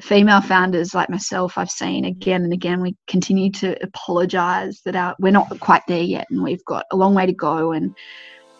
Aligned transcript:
female 0.00 0.40
founders 0.40 0.94
like 0.94 1.08
myself, 1.08 1.56
I've 1.56 1.70
seen 1.70 2.04
again 2.04 2.44
and 2.44 2.52
again, 2.52 2.80
we 2.80 2.96
continue 3.06 3.50
to 3.52 3.82
apologize 3.82 4.82
that 4.84 4.94
our, 4.94 5.16
we're 5.18 5.32
not 5.32 5.58
quite 5.60 5.82
there 5.88 6.02
yet 6.02 6.26
and 6.30 6.42
we've 6.42 6.64
got 6.64 6.84
a 6.90 6.96
long 6.96 7.14
way 7.14 7.26
to 7.26 7.32
go. 7.32 7.72
And 7.72 7.94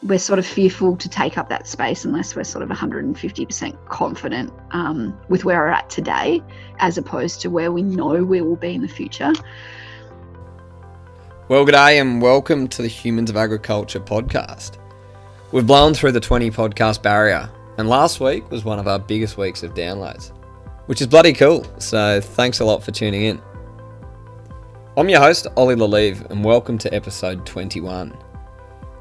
we're 0.02 0.18
sort 0.18 0.38
of 0.38 0.46
fearful 0.46 0.96
to 0.96 1.08
take 1.08 1.36
up 1.38 1.48
that 1.48 1.66
space 1.66 2.04
unless 2.04 2.36
we're 2.36 2.44
sort 2.44 2.62
of 2.62 2.68
150% 2.68 3.88
confident 3.88 4.52
um, 4.70 5.18
with 5.28 5.44
where 5.44 5.58
we're 5.58 5.68
at 5.68 5.90
today, 5.90 6.42
as 6.78 6.98
opposed 6.98 7.40
to 7.40 7.50
where 7.50 7.72
we 7.72 7.82
know 7.82 8.22
we 8.22 8.40
will 8.40 8.56
be 8.56 8.74
in 8.74 8.82
the 8.82 8.88
future. 8.88 9.32
Well, 11.48 11.64
good 11.64 11.72
day 11.72 11.98
and 11.98 12.20
welcome 12.20 12.68
to 12.68 12.82
the 12.82 12.88
Humans 12.88 13.30
of 13.30 13.36
Agriculture 13.36 14.00
podcast. 14.00 14.78
We've 15.52 15.66
blown 15.66 15.94
through 15.94 16.12
the 16.12 16.20
20 16.20 16.50
podcast 16.50 17.02
barrier, 17.02 17.48
and 17.78 17.88
last 17.88 18.20
week 18.20 18.50
was 18.50 18.64
one 18.64 18.78
of 18.78 18.88
our 18.88 18.98
biggest 18.98 19.38
weeks 19.38 19.62
of 19.62 19.72
downloads, 19.72 20.32
which 20.86 21.00
is 21.00 21.06
bloody 21.06 21.32
cool. 21.32 21.66
So, 21.78 22.20
thanks 22.20 22.60
a 22.60 22.64
lot 22.64 22.82
for 22.82 22.92
tuning 22.92 23.22
in. 23.22 23.42
I'm 24.96 25.08
your 25.08 25.20
host, 25.20 25.46
Ollie 25.56 25.74
Lalive, 25.74 26.30
and 26.30 26.44
welcome 26.44 26.78
to 26.78 26.94
episode 26.94 27.44
21. 27.44 28.16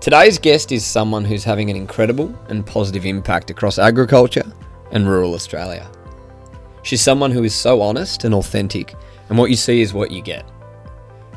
Today's 0.01 0.37
guest 0.37 0.71
is 0.71 0.85
someone 0.85 1.23
who's 1.23 1.43
having 1.43 1.69
an 1.69 1.75
incredible 1.75 2.37
and 2.49 2.65
positive 2.65 3.05
impact 3.05 3.49
across 3.49 3.79
agriculture 3.79 4.45
and 4.91 5.07
rural 5.07 5.33
Australia. 5.33 5.89
She's 6.83 7.01
someone 7.01 7.31
who 7.31 7.43
is 7.43 7.55
so 7.55 7.81
honest 7.81 8.23
and 8.23 8.33
authentic, 8.33 8.95
and 9.29 9.37
what 9.37 9.49
you 9.49 9.55
see 9.55 9.81
is 9.81 9.93
what 9.93 10.11
you 10.11 10.21
get. 10.21 10.45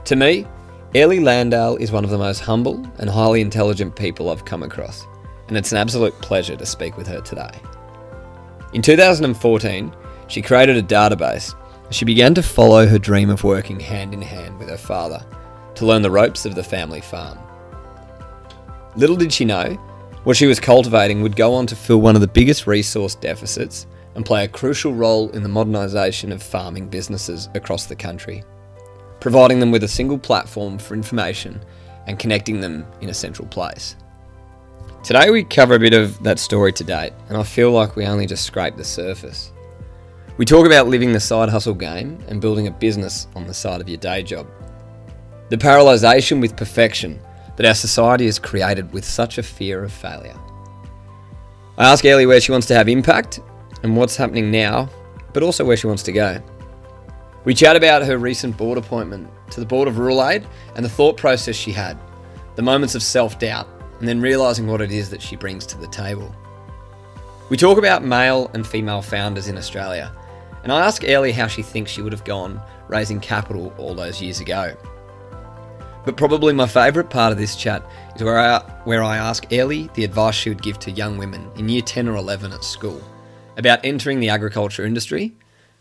To 0.07 0.16
me, 0.16 0.46
Airlie 0.95 1.21
Landale 1.21 1.77
is 1.77 1.93
one 1.93 2.05
of 2.05 2.10
the 2.10 2.19
most 2.19 2.41
humble 2.41 2.85
and 2.99 3.09
highly 3.09 3.43
intelligent 3.43 3.95
people 3.95 4.30
I've 4.30 4.45
come 4.45 4.62
across, 4.62 5.07
and 5.49 5.57
it's 5.57 5.73
an 5.73 5.79
absolute 5.79 6.15
pleasure 6.21 6.57
to 6.57 6.66
speak 6.66 6.96
with 6.96 7.07
her 7.07 7.21
today. 7.21 7.51
In 8.73 8.83
2014, 8.83 9.95
she 10.28 10.42
created 10.42 10.77
a 10.77 10.82
database 10.82 11.55
she 11.91 12.05
began 12.05 12.34
to 12.34 12.42
follow 12.42 12.87
her 12.87 12.98
dream 12.98 13.30
of 13.30 13.45
working 13.45 13.80
hand 13.80 14.12
in 14.12 14.20
hand 14.20 14.59
with 14.59 14.68
her 14.68 14.77
father 14.77 15.24
to 15.74 15.87
learn 15.87 16.02
the 16.02 16.10
ropes 16.10 16.45
of 16.45 16.54
the 16.54 16.62
family 16.62 17.01
farm. 17.01 17.38
Little 18.95 19.16
did 19.16 19.32
she 19.32 19.45
know, 19.45 19.74
what 20.24 20.37
she 20.37 20.46
was 20.46 20.60
cultivating 20.60 21.23
would 21.23 21.35
go 21.35 21.54
on 21.54 21.66
to 21.66 21.76
fill 21.76 22.01
one 22.02 22.15
of 22.15 22.20
the 22.20 22.26
biggest 22.26 22.66
resource 22.66 23.15
deficits 23.15 23.87
and 24.15 24.26
play 24.26 24.45
a 24.45 24.48
crucial 24.48 24.93
role 24.93 25.30
in 25.30 25.43
the 25.43 25.48
modernisation 25.48 26.30
of 26.30 26.42
farming 26.42 26.88
businesses 26.88 27.48
across 27.54 27.87
the 27.87 27.96
country 27.96 28.45
providing 29.20 29.60
them 29.60 29.70
with 29.70 29.85
a 29.85 29.88
single 29.88 30.18
platform 30.18 30.79
for 30.79 30.95
information 30.95 31.60
and 32.07 32.18
connecting 32.18 32.60
them 32.60 32.87
in 33.01 33.10
a 33.10 33.15
central 33.15 33.48
place. 33.48 33.96
Today, 35.02 35.30
we 35.30 35.45
cover 35.45 35.74
a 35.74 35.79
bit 35.79 35.95
of 35.95 36.23
that 36.23 36.38
story 36.38 36.73
to 36.73 36.85
date, 36.85 37.13
and 37.29 37.37
I 37.37 37.42
feel 37.42 37.70
like 37.70 37.96
we 37.96 38.07
only 38.07 38.26
just 38.26 38.45
scraped 38.45 38.76
the 38.76 38.85
surface. 38.85 39.52
We 40.39 40.45
talk 40.45 40.67
about 40.67 40.87
living 40.87 41.13
the 41.13 41.19
side 41.19 41.49
hustle 41.49 41.75
game 41.75 42.17
and 42.29 42.41
building 42.41 42.69
a 42.69 42.71
business 42.71 43.27
on 43.35 43.49
the 43.49 43.53
side 43.55 43.81
of 43.81 43.89
your 43.89 43.99
day 43.99 44.23
job. 44.23 44.47
The 45.49 45.57
paralysation 45.57 46.41
with 46.41 46.57
perfection 46.57 47.21
that 47.57 47.67
our 47.67 47.75
society 47.75 48.27
has 48.27 48.39
created 48.39 48.93
with 48.93 49.05
such 49.05 49.39
a 49.39 49.43
fear 49.43 49.83
of 49.83 49.93
failure. 49.93 50.39
I 51.77 51.91
ask 51.91 52.05
Airlie 52.05 52.27
where 52.27 52.41
she 52.41 52.53
wants 52.53 52.69
to 52.69 52.75
have 52.77 52.89
impact 52.89 53.41
and 53.83 53.97
what's 53.97 54.15
happening 54.15 54.49
now, 54.53 54.89
but 55.33 55.43
also 55.43 55.65
where 55.65 55.77
she 55.77 55.89
wants 55.89 56.05
to 56.05 56.13
go. 56.13 56.41
We 57.45 57.53
chat 57.53 57.75
about 57.75 58.07
her 58.07 58.16
recent 58.16 58.57
board 58.57 58.79
appointment 58.79 59.29
to 59.51 59.59
the 59.59 59.66
board 59.66 59.89
of 59.89 59.99
Rural 59.99 60.25
Aid 60.25 60.47
and 60.77 60.85
the 60.85 60.89
thought 60.89 61.16
process 61.16 61.57
she 61.57 61.73
had, 61.73 61.99
the 62.55 62.63
moments 62.63 62.95
of 62.95 63.03
self 63.03 63.41
doubt, 63.41 63.66
and 63.99 64.06
then 64.06 64.21
realising 64.21 64.69
what 64.69 64.83
it 64.83 64.93
is 64.93 65.11
that 65.11 65.21
she 65.21 65.34
brings 65.34 65.66
to 65.66 65.78
the 65.78 65.89
table. 65.89 66.33
We 67.50 67.56
talk 67.56 67.77
about 67.77 68.05
male 68.05 68.53
and 68.55 68.65
female 68.65 69.03
founders 69.03 69.49
in 69.49 69.59
Australia, 69.59 70.15
and 70.69 70.77
I 70.77 70.87
ask 70.87 71.03
Ellie 71.03 71.33
how 71.33 71.47
she 71.47 71.62
thinks 71.62 71.91
she 71.91 72.03
would 72.03 72.12
have 72.12 72.25
gone 72.25 72.61
raising 72.88 73.21
capital 73.21 73.72
all 73.78 73.94
those 73.94 74.21
years 74.21 74.41
ago. 74.41 74.77
But 76.05 76.19
probably 76.19 76.53
my 76.53 76.66
favourite 76.66 77.09
part 77.09 77.33
of 77.33 77.38
this 77.38 77.56
chat 77.56 77.83
is 78.15 78.22
where 78.22 78.38
I, 78.38 78.59
where 78.84 79.03
I 79.03 79.16
ask 79.16 79.50
Ellie 79.50 79.88
the 79.94 80.04
advice 80.04 80.34
she 80.34 80.50
would 80.50 80.60
give 80.60 80.78
to 80.81 80.91
young 80.91 81.16
women 81.16 81.50
in 81.56 81.70
year 81.70 81.81
10 81.81 82.06
or 82.06 82.16
11 82.16 82.53
at 82.53 82.65
school 82.65 83.03
about 83.56 83.82
entering 83.82 84.20
the 84.20 84.28
agriculture 84.28 84.84
industry 84.84 85.34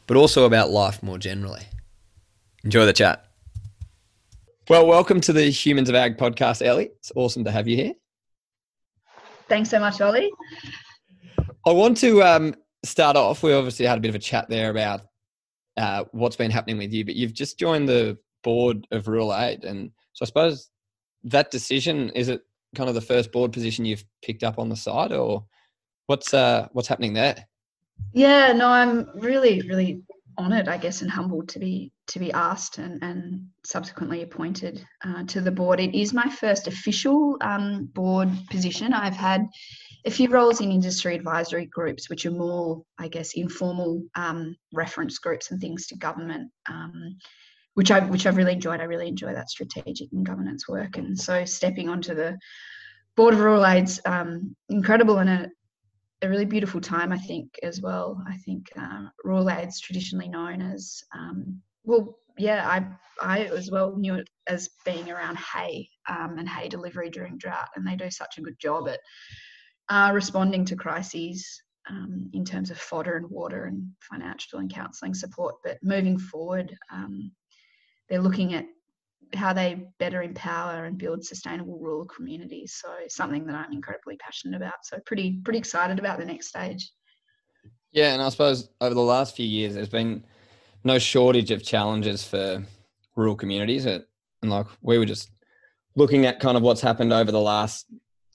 but 0.05 0.15
also 0.15 0.45
about 0.45 0.69
life 0.69 1.03
more 1.03 1.17
generally. 1.17 1.63
Enjoy 2.63 2.85
the 2.85 2.93
chat. 2.93 3.25
Well, 4.69 4.87
welcome 4.87 5.19
to 5.19 5.33
the 5.33 5.49
Humans 5.49 5.89
of 5.89 5.95
Ag 5.95 6.17
podcast, 6.17 6.65
Ellie. 6.65 6.91
It's 6.99 7.11
awesome 7.13 7.43
to 7.43 7.51
have 7.51 7.67
you 7.67 7.75
here. 7.75 7.93
Thanks 9.49 9.69
so 9.69 9.81
much, 9.81 9.99
Ollie. 9.99 10.31
I 11.65 11.71
want 11.73 11.97
to 11.97 12.23
um, 12.23 12.55
start 12.87 13.15
off. 13.15 13.43
We 13.43 13.53
obviously 13.53 13.85
had 13.85 13.97
a 13.97 14.01
bit 14.01 14.09
of 14.09 14.15
a 14.15 14.19
chat 14.19 14.49
there 14.49 14.69
about 14.69 15.01
uh, 15.77 16.05
what's 16.11 16.35
been 16.35 16.51
happening 16.51 16.77
with 16.77 16.91
you, 16.91 17.05
but 17.05 17.15
you've 17.15 17.33
just 17.33 17.59
joined 17.59 17.87
the 17.87 18.17
board 18.43 18.87
of 18.91 19.07
Rural 19.07 19.35
Aid, 19.35 19.63
and 19.63 19.91
so 20.13 20.23
I 20.23 20.25
suppose 20.25 20.69
that 21.23 21.51
decision 21.51 22.09
is 22.11 22.29
it 22.29 22.41
kind 22.75 22.89
of 22.89 22.95
the 22.95 23.01
first 23.01 23.31
board 23.31 23.51
position 23.51 23.85
you've 23.85 24.05
picked 24.23 24.43
up 24.43 24.59
on 24.59 24.69
the 24.69 24.75
side, 24.75 25.11
or 25.11 25.45
what's 26.07 26.33
uh, 26.33 26.67
what's 26.71 26.87
happening 26.87 27.13
there? 27.13 27.47
Yeah, 28.13 28.53
no, 28.53 28.67
I'm 28.67 29.09
really, 29.15 29.61
really 29.67 30.01
honoured, 30.39 30.67
I 30.67 30.77
guess, 30.77 31.01
and 31.01 31.09
humbled 31.09 31.49
to 31.49 31.59
be 31.59 31.91
to 32.07 32.19
be 32.19 32.31
asked 32.31 32.77
and, 32.77 33.03
and 33.03 33.47
subsequently 33.63 34.21
appointed 34.21 34.85
uh, 35.05 35.23
to 35.25 35.41
the 35.41 35.51
board. 35.51 35.79
It 35.79 35.93
is 35.99 36.13
my 36.13 36.29
first 36.29 36.67
official 36.67 37.37
um, 37.41 37.85
board 37.93 38.29
position. 38.49 38.93
I've 38.93 39.15
had 39.15 39.45
a 40.05 40.11
few 40.11 40.29
roles 40.29 40.61
in 40.61 40.71
industry 40.71 41.15
advisory 41.15 41.65
groups, 41.65 42.09
which 42.09 42.25
are 42.25 42.31
more, 42.31 42.83
I 42.97 43.07
guess, 43.07 43.33
informal 43.33 44.03
um, 44.15 44.55
reference 44.73 45.17
groups 45.19 45.51
and 45.51 45.59
things 45.59 45.87
to 45.87 45.97
government, 45.97 46.51
um, 46.69 47.17
which 47.73 47.91
I 47.91 47.99
which 47.99 48.25
I've 48.25 48.37
really 48.37 48.53
enjoyed. 48.53 48.79
I 48.79 48.85
really 48.85 49.07
enjoy 49.07 49.33
that 49.33 49.49
strategic 49.49 50.11
and 50.13 50.25
governance 50.25 50.67
work, 50.67 50.97
and 50.97 51.17
so 51.17 51.45
stepping 51.45 51.89
onto 51.89 52.15
the 52.15 52.37
board 53.15 53.33
of 53.33 53.39
rural 53.39 53.65
aids, 53.65 53.99
um, 54.05 54.55
incredible 54.69 55.17
and 55.17 55.29
a, 55.29 55.49
a 56.21 56.29
really 56.29 56.45
beautiful 56.45 56.79
time, 56.79 57.11
I 57.11 57.17
think, 57.17 57.59
as 57.63 57.81
well. 57.81 58.23
I 58.27 58.37
think 58.37 58.67
uh, 58.79 59.07
rural 59.23 59.49
aid's 59.49 59.81
traditionally 59.81 60.29
known 60.29 60.61
as, 60.61 61.01
um, 61.15 61.61
well, 61.83 62.19
yeah, 62.37 62.67
I 62.69 62.87
I 63.21 63.45
as 63.45 63.71
well 63.71 63.95
knew 63.97 64.15
it 64.15 64.29
as 64.47 64.69
being 64.85 65.09
around 65.09 65.37
hay 65.37 65.89
um, 66.07 66.37
and 66.37 66.47
hay 66.47 66.69
delivery 66.69 67.09
during 67.09 67.37
drought, 67.37 67.69
and 67.75 67.85
they 67.85 67.95
do 67.95 68.09
such 68.11 68.37
a 68.37 68.41
good 68.41 68.59
job 68.59 68.87
at 68.87 68.99
uh, 69.89 70.11
responding 70.13 70.65
to 70.65 70.75
crises 70.75 71.61
um, 71.89 72.29
in 72.33 72.43
terms 72.43 72.71
of 72.71 72.77
fodder 72.77 73.15
and 73.15 73.29
water 73.29 73.65
and 73.65 73.87
financial 73.99 74.59
and 74.59 74.73
counselling 74.73 75.13
support. 75.13 75.55
But 75.63 75.77
moving 75.81 76.17
forward, 76.17 76.75
um, 76.91 77.31
they're 78.09 78.21
looking 78.21 78.53
at 78.53 78.65
how 79.33 79.53
they 79.53 79.85
better 79.99 80.21
empower 80.21 80.85
and 80.85 80.97
build 80.97 81.23
sustainable 81.23 81.79
rural 81.79 82.05
communities. 82.05 82.79
So 82.81 82.89
something 83.09 83.45
that 83.47 83.55
I'm 83.55 83.73
incredibly 83.73 84.17
passionate 84.17 84.55
about. 84.55 84.75
So 84.83 84.99
pretty 85.05 85.39
pretty 85.43 85.59
excited 85.59 85.99
about 85.99 86.19
the 86.19 86.25
next 86.25 86.47
stage. 86.47 86.91
Yeah, 87.91 88.13
and 88.13 88.21
I 88.21 88.29
suppose 88.29 88.69
over 88.79 88.93
the 88.93 89.01
last 89.01 89.35
few 89.35 89.45
years, 89.45 89.73
there's 89.73 89.89
been 89.89 90.23
no 90.83 90.99
shortage 90.99 91.51
of 91.51 91.63
challenges 91.63 92.23
for 92.23 92.63
rural 93.15 93.35
communities. 93.35 93.85
And 93.85 94.05
like 94.43 94.67
we 94.81 94.97
were 94.97 95.05
just 95.05 95.31
looking 95.95 96.25
at 96.25 96.39
kind 96.39 96.55
of 96.55 96.63
what's 96.63 96.81
happened 96.81 97.11
over 97.11 97.31
the 97.31 97.41
last 97.41 97.87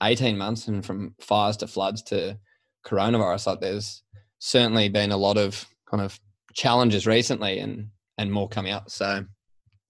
18 0.03 0.37
months, 0.37 0.67
and 0.67 0.85
from 0.85 1.15
fires 1.19 1.57
to 1.57 1.67
floods 1.67 2.01
to 2.03 2.37
coronavirus, 2.85 3.47
like 3.47 3.61
there's 3.61 4.03
certainly 4.39 4.89
been 4.89 5.11
a 5.11 5.17
lot 5.17 5.37
of 5.37 5.65
kind 5.89 6.03
of 6.03 6.19
challenges 6.53 7.07
recently, 7.07 7.59
and 7.59 7.87
and 8.17 8.31
more 8.31 8.47
coming 8.47 8.73
up. 8.73 8.89
So 8.89 9.25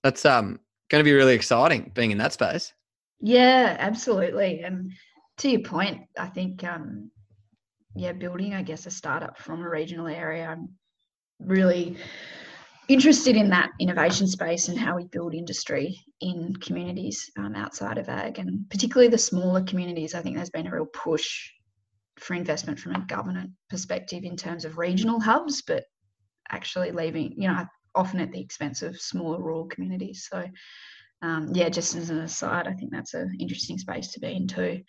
that's 0.03 0.25
um 0.25 0.59
going 0.89 1.03
to 1.03 1.09
be 1.09 1.13
really 1.13 1.33
exciting 1.33 1.91
being 1.93 2.11
in 2.11 2.17
that 2.19 2.33
space. 2.33 2.73
Yeah, 3.19 3.77
absolutely. 3.79 4.61
And 4.61 4.91
to 5.37 5.49
your 5.49 5.61
point, 5.61 6.01
I 6.17 6.27
think, 6.27 6.63
um, 6.63 7.09
yeah, 7.95 8.11
building, 8.11 8.53
I 8.53 8.63
guess, 8.63 8.85
a 8.85 8.91
startup 8.91 9.37
from 9.37 9.61
a 9.61 9.69
regional 9.69 10.07
area, 10.07 10.45
I'm 10.45 10.69
really 11.39 11.97
interested 12.87 13.35
in 13.35 13.49
that 13.49 13.71
innovation 13.79 14.27
space 14.27 14.67
and 14.67 14.77
how 14.77 14.95
we 14.95 15.05
build 15.05 15.33
industry 15.33 15.99
in 16.21 16.53
communities 16.57 17.29
um, 17.37 17.55
outside 17.55 17.97
of 17.97 18.09
ag 18.09 18.39
and 18.39 18.69
particularly 18.69 19.09
the 19.09 19.17
smaller 19.17 19.61
communities. 19.63 20.13
I 20.13 20.21
think 20.21 20.35
there's 20.35 20.49
been 20.49 20.67
a 20.67 20.71
real 20.71 20.87
push 20.87 21.49
for 22.19 22.33
investment 22.33 22.79
from 22.79 22.95
a 22.95 23.05
government 23.05 23.51
perspective 23.69 24.23
in 24.23 24.35
terms 24.35 24.65
of 24.65 24.77
regional 24.77 25.19
hubs, 25.19 25.61
but 25.61 25.85
actually 26.49 26.91
leaving, 26.91 27.33
you 27.37 27.47
know, 27.47 27.65
often 27.95 28.19
at 28.19 28.31
the 28.31 28.39
expense 28.39 28.81
of 28.81 28.99
smaller 28.99 29.41
rural 29.41 29.65
communities. 29.65 30.27
So, 30.29 30.45
um, 31.21 31.49
yeah, 31.53 31.69
just 31.69 31.95
as 31.95 32.09
an 32.09 32.19
aside, 32.19 32.67
I 32.67 32.73
think 32.73 32.91
that's 32.91 33.13
an 33.13 33.35
interesting 33.39 33.77
space 33.77 34.09
to 34.09 34.19
be 34.19 34.33
in 34.33 34.47
too. 34.47 34.81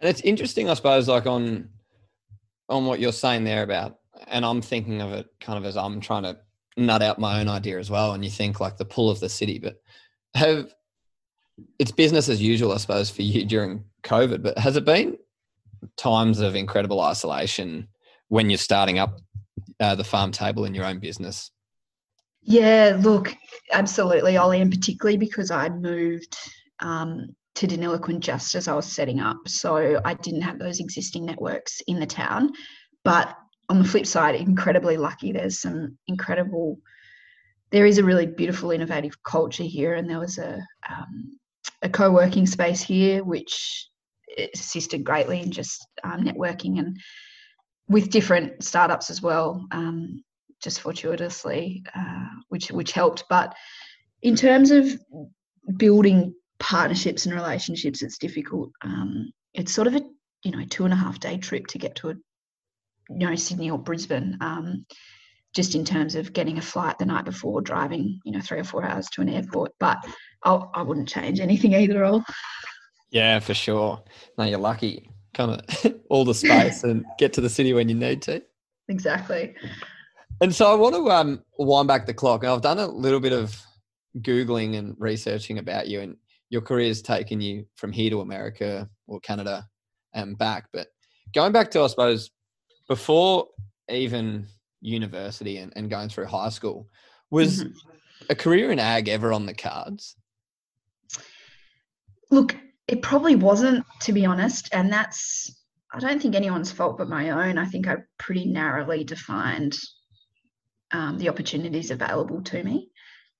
And 0.00 0.08
it's 0.08 0.20
interesting, 0.22 0.70
I 0.70 0.74
suppose, 0.74 1.08
like 1.08 1.26
on 1.26 1.68
on 2.68 2.86
what 2.86 3.00
you're 3.00 3.12
saying 3.12 3.44
there 3.44 3.64
about, 3.64 3.98
and 4.28 4.44
I'm 4.44 4.62
thinking 4.62 5.02
of 5.02 5.12
it 5.12 5.26
kind 5.40 5.58
of 5.58 5.64
as 5.64 5.76
I'm 5.76 6.00
trying 6.00 6.22
to 6.22 6.38
nut 6.80 7.02
out 7.02 7.18
my 7.18 7.40
own 7.40 7.48
idea 7.48 7.78
as 7.78 7.90
well. 7.90 8.12
And 8.12 8.24
you 8.24 8.30
think 8.30 8.60
like 8.60 8.76
the 8.76 8.84
pull 8.84 9.10
of 9.10 9.20
the 9.20 9.28
city, 9.28 9.58
but 9.58 9.76
have 10.34 10.72
it's 11.78 11.92
business 11.92 12.28
as 12.28 12.40
usual, 12.40 12.72
I 12.72 12.78
suppose, 12.78 13.10
for 13.10 13.22
you 13.22 13.44
during 13.44 13.84
COVID. 14.02 14.42
But 14.42 14.58
has 14.58 14.76
it 14.76 14.84
been 14.84 15.16
times 15.96 16.40
of 16.40 16.54
incredible 16.54 17.00
isolation 17.00 17.88
when 18.28 18.50
you're 18.50 18.58
starting 18.58 18.98
up 18.98 19.18
uh, 19.78 19.94
the 19.94 20.04
farm 20.04 20.32
table 20.32 20.64
in 20.64 20.74
your 20.74 20.84
own 20.84 20.98
business? 20.98 21.50
Yeah, 22.42 22.96
look, 23.00 23.36
absolutely, 23.72 24.36
Ollie, 24.36 24.60
and 24.60 24.70
particularly 24.70 25.18
because 25.18 25.50
I 25.50 25.68
moved 25.68 26.36
um, 26.80 27.34
to 27.56 27.66
Deniliquin 27.66 28.20
just 28.20 28.54
as 28.54 28.68
I 28.68 28.74
was 28.74 28.86
setting 28.86 29.20
up. 29.20 29.36
So 29.46 30.00
I 30.04 30.14
didn't 30.14 30.42
have 30.42 30.58
those 30.58 30.80
existing 30.80 31.26
networks 31.26 31.82
in 31.86 32.00
the 32.00 32.06
town. 32.06 32.52
But 33.04 33.36
on 33.70 33.78
the 33.78 33.88
flip 33.88 34.04
side, 34.04 34.34
incredibly 34.34 34.96
lucky. 34.96 35.30
There's 35.32 35.60
some 35.60 35.96
incredible, 36.08 36.78
there 37.70 37.86
is 37.86 37.98
a 37.98 38.04
really 38.04 38.26
beautiful, 38.26 38.72
innovative 38.72 39.22
culture 39.22 39.62
here. 39.62 39.94
And 39.94 40.10
there 40.10 40.18
was 40.18 40.38
a, 40.38 40.60
um, 40.90 41.38
a 41.80 41.88
co 41.88 42.10
working 42.10 42.46
space 42.46 42.82
here, 42.82 43.22
which 43.22 43.88
assisted 44.54 45.04
greatly 45.04 45.40
in 45.40 45.52
just 45.52 45.86
um, 46.02 46.24
networking 46.24 46.80
and 46.80 46.98
with 47.88 48.10
different 48.10 48.62
startups 48.62 49.08
as 49.08 49.22
well, 49.22 49.64
um, 49.70 50.22
just 50.60 50.80
fortuitously, 50.80 51.84
uh, 51.94 52.26
which 52.48 52.70
which 52.70 52.92
helped. 52.92 53.24
But 53.28 53.54
in 54.22 54.36
terms 54.36 54.70
of 54.70 54.86
building 55.76 56.34
partnerships 56.58 57.26
and 57.26 57.34
relationships, 57.34 58.02
it's 58.02 58.18
difficult. 58.18 58.70
Um, 58.82 59.32
it's 59.54 59.72
sort 59.72 59.88
of 59.88 59.94
a 59.96 60.02
you 60.44 60.52
know 60.52 60.64
two 60.68 60.84
and 60.84 60.92
a 60.92 60.96
half 60.96 61.18
day 61.18 61.38
trip 61.38 61.66
to 61.68 61.78
get 61.78 61.96
to 61.96 62.10
a 62.10 62.14
you 63.10 63.26
know 63.26 63.34
Sydney 63.34 63.70
or 63.70 63.78
Brisbane. 63.78 64.36
Um, 64.40 64.86
just 65.52 65.74
in 65.74 65.84
terms 65.84 66.14
of 66.14 66.32
getting 66.32 66.58
a 66.58 66.62
flight 66.62 66.96
the 66.98 67.04
night 67.04 67.24
before, 67.24 67.60
driving 67.60 68.20
you 68.24 68.32
know 68.32 68.40
three 68.40 68.60
or 68.60 68.64
four 68.64 68.84
hours 68.84 69.08
to 69.10 69.20
an 69.20 69.28
airport, 69.28 69.72
but 69.80 69.98
I'll, 70.44 70.70
I 70.74 70.82
would 70.82 70.98
not 70.98 71.08
change 71.08 71.40
anything 71.40 71.74
either. 71.74 72.04
All. 72.04 72.24
Yeah, 73.10 73.40
for 73.40 73.54
sure. 73.54 74.02
No, 74.38 74.44
you're 74.44 74.58
lucky. 74.58 75.10
Kind 75.34 75.60
of 75.60 75.94
all 76.10 76.24
the 76.24 76.34
space 76.34 76.84
and 76.84 77.04
get 77.18 77.32
to 77.34 77.40
the 77.40 77.50
city 77.50 77.72
when 77.72 77.88
you 77.88 77.94
need 77.94 78.22
to. 78.22 78.42
Exactly. 78.88 79.54
And 80.40 80.54
so 80.54 80.70
I 80.70 80.74
want 80.74 80.94
to 80.94 81.10
um, 81.10 81.42
wind 81.58 81.88
back 81.88 82.06
the 82.06 82.14
clock. 82.14 82.44
I've 82.44 82.62
done 82.62 82.78
a 82.78 82.86
little 82.86 83.20
bit 83.20 83.32
of 83.32 83.60
googling 84.18 84.78
and 84.78 84.96
researching 84.98 85.58
about 85.58 85.88
you, 85.88 86.00
and 86.00 86.16
your 86.48 86.62
career's 86.62 87.02
taken 87.02 87.40
you 87.40 87.66
from 87.76 87.92
here 87.92 88.10
to 88.10 88.20
America 88.20 88.88
or 89.06 89.20
Canada 89.20 89.66
and 90.14 90.38
back. 90.38 90.66
But 90.72 90.88
going 91.34 91.52
back 91.52 91.70
to, 91.72 91.82
I 91.82 91.86
suppose, 91.88 92.30
before 92.90 93.46
even 93.88 94.44
university 94.80 95.58
and, 95.58 95.72
and 95.76 95.88
going 95.88 96.08
through 96.08 96.26
high 96.26 96.48
school, 96.48 96.88
was 97.30 97.62
mm-hmm. 97.62 97.70
a 98.30 98.34
career 98.34 98.72
in 98.72 98.80
ag 98.80 99.08
ever 99.08 99.32
on 99.32 99.46
the 99.46 99.54
cards? 99.54 100.16
Look, 102.32 102.56
it 102.88 103.00
probably 103.00 103.36
wasn't, 103.36 103.86
to 104.00 104.12
be 104.12 104.26
honest. 104.26 104.70
And 104.72 104.92
that's, 104.92 105.56
I 105.94 106.00
don't 106.00 106.20
think 106.20 106.34
anyone's 106.34 106.72
fault 106.72 106.98
but 106.98 107.08
my 107.08 107.30
own. 107.30 107.58
I 107.58 107.64
think 107.66 107.86
I 107.86 107.98
pretty 108.18 108.46
narrowly 108.46 109.04
defined 109.04 109.78
um, 110.90 111.16
the 111.16 111.28
opportunities 111.28 111.92
available 111.92 112.42
to 112.42 112.60
me. 112.64 112.90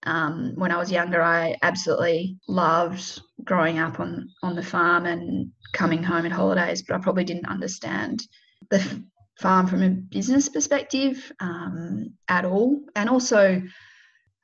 Um, 0.04 0.52
when 0.54 0.70
I 0.70 0.76
was 0.76 0.92
younger, 0.92 1.20
I 1.20 1.56
absolutely 1.60 2.38
loved 2.46 3.20
growing 3.42 3.80
up 3.80 3.98
on 3.98 4.28
on 4.44 4.54
the 4.54 4.62
farm 4.62 5.06
and 5.06 5.50
coming 5.72 6.04
home 6.04 6.24
at 6.24 6.32
holidays, 6.32 6.82
but 6.82 6.94
I 6.94 7.00
probably 7.00 7.24
didn't 7.24 7.48
understand 7.48 8.22
the 8.70 9.04
farm 9.40 9.66
from 9.66 9.82
a 9.82 9.88
business 9.88 10.50
perspective 10.50 11.32
um, 11.40 12.12
at 12.28 12.44
all. 12.44 12.78
And 12.94 13.08
also, 13.08 13.62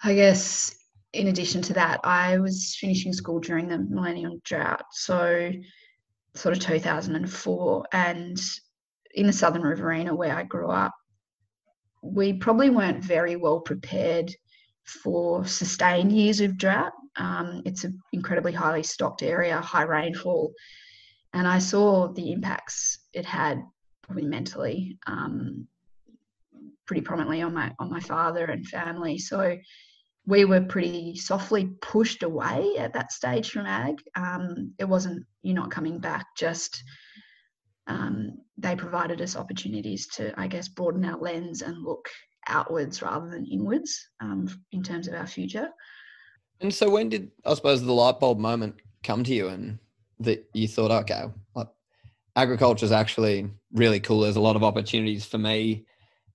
I 0.02 0.14
guess 0.14 0.74
in 1.12 1.28
addition 1.28 1.60
to 1.62 1.74
that, 1.74 2.00
I 2.02 2.38
was 2.38 2.76
finishing 2.80 3.12
school 3.12 3.40
during 3.40 3.68
the 3.68 3.78
millennium 3.78 4.40
drought, 4.42 4.84
so 4.92 5.50
sort 6.34 6.56
of 6.56 6.62
2004, 6.62 7.84
and 7.92 8.38
in 9.14 9.26
the 9.26 9.32
Southern 9.32 9.62
Riverina 9.62 10.14
where 10.14 10.36
I 10.36 10.42
grew 10.42 10.68
up, 10.68 10.92
we 12.02 12.34
probably 12.34 12.70
weren't 12.70 13.02
very 13.02 13.36
well 13.36 13.60
prepared 13.60 14.34
for 14.84 15.44
sustained 15.46 16.12
years 16.12 16.40
of 16.40 16.58
drought. 16.58 16.92
Um, 17.16 17.62
it's 17.64 17.84
an 17.84 17.98
incredibly 18.12 18.52
highly 18.52 18.82
stocked 18.82 19.22
area, 19.22 19.58
high 19.58 19.82
rainfall, 19.82 20.52
and 21.32 21.46
I 21.46 21.58
saw 21.58 22.08
the 22.08 22.32
impacts 22.32 22.98
it 23.12 23.24
had 23.24 23.62
probably 24.06 24.24
mentally 24.24 24.98
um, 25.06 25.66
pretty 26.86 27.02
prominently 27.02 27.42
on 27.42 27.52
my 27.52 27.72
on 27.78 27.90
my 27.90 28.00
father 28.00 28.46
and 28.46 28.66
family. 28.66 29.18
So 29.18 29.56
we 30.26 30.44
were 30.44 30.60
pretty 30.60 31.16
softly 31.16 31.70
pushed 31.80 32.22
away 32.22 32.76
at 32.78 32.92
that 32.94 33.12
stage 33.12 33.50
from 33.50 33.66
ag. 33.66 33.96
Um, 34.16 34.72
it 34.78 34.88
wasn't 34.88 35.24
you're 35.42 35.54
not 35.54 35.70
coming 35.70 35.98
back, 35.98 36.26
just 36.36 36.82
um, 37.86 38.38
they 38.58 38.74
provided 38.74 39.20
us 39.20 39.36
opportunities 39.36 40.08
to, 40.08 40.38
I 40.38 40.48
guess, 40.48 40.68
broaden 40.68 41.04
our 41.04 41.18
lens 41.18 41.62
and 41.62 41.84
look 41.84 42.08
outwards 42.48 43.02
rather 43.02 43.28
than 43.28 43.46
inwards 43.46 44.08
um, 44.20 44.48
in 44.72 44.82
terms 44.82 45.08
of 45.08 45.14
our 45.14 45.26
future. 45.26 45.68
And 46.60 46.72
so, 46.72 46.88
when 46.90 47.08
did 47.08 47.30
I 47.44 47.54
suppose 47.54 47.82
the 47.82 47.92
light 47.92 48.18
bulb 48.18 48.38
moment 48.38 48.76
come 49.04 49.22
to 49.24 49.34
you, 49.34 49.48
and 49.48 49.78
that 50.20 50.48
you 50.54 50.66
thought, 50.66 50.90
okay, 50.90 51.24
like, 51.54 51.68
agriculture 52.36 52.84
is 52.84 52.92
actually 52.92 53.50
really 53.72 53.98
cool. 53.98 54.20
There's 54.20 54.36
a 54.36 54.40
lot 54.40 54.56
of 54.56 54.62
opportunities 54.62 55.24
for 55.24 55.38
me 55.38 55.86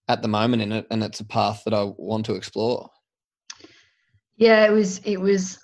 at 0.08 0.22
the 0.22 0.28
moment 0.28 0.62
in 0.62 0.72
it, 0.72 0.88
and 0.92 1.04
it's 1.04 1.20
a 1.20 1.26
path 1.26 1.64
that 1.64 1.74
I 1.74 1.84
want 1.98 2.26
to 2.26 2.36
explore. 2.36 2.90
Yeah, 4.36 4.66
it 4.66 4.72
was 4.72 5.00
it 5.06 5.22
was 5.22 5.60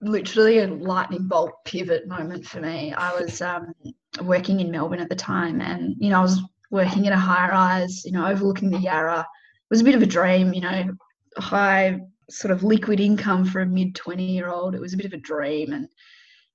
literally 0.00 0.58
a 0.58 0.66
lightning 0.66 1.28
bolt 1.28 1.52
pivot 1.64 2.08
moment 2.08 2.46
for 2.46 2.60
me. 2.60 2.92
I 2.94 3.12
was 3.20 3.42
um, 3.42 3.74
working 4.22 4.60
in 4.60 4.70
Melbourne 4.70 5.00
at 5.00 5.10
the 5.10 5.14
time, 5.14 5.60
and 5.60 5.94
you 5.98 6.10
know 6.10 6.18
I 6.18 6.22
was 6.22 6.40
working 6.72 7.04
in 7.04 7.12
a 7.12 7.18
high 7.18 7.48
rise, 7.50 8.04
you 8.04 8.12
know, 8.12 8.26
overlooking 8.26 8.70
the 8.70 8.78
Yarra 8.78 9.20
It 9.20 9.26
was 9.70 9.82
a 9.82 9.84
bit 9.84 9.94
of 9.94 10.02
a 10.02 10.06
dream, 10.06 10.54
you 10.54 10.62
know, 10.62 10.90
high 11.36 12.00
sort 12.30 12.50
of 12.50 12.64
liquid 12.64 12.98
income 12.98 13.44
for 13.44 13.60
a 13.60 13.66
mid 13.66 13.94
20 13.94 14.24
year 14.24 14.48
old. 14.48 14.74
It 14.74 14.80
was 14.80 14.94
a 14.94 14.96
bit 14.96 15.06
of 15.06 15.12
a 15.12 15.18
dream. 15.18 15.74
And, 15.74 15.88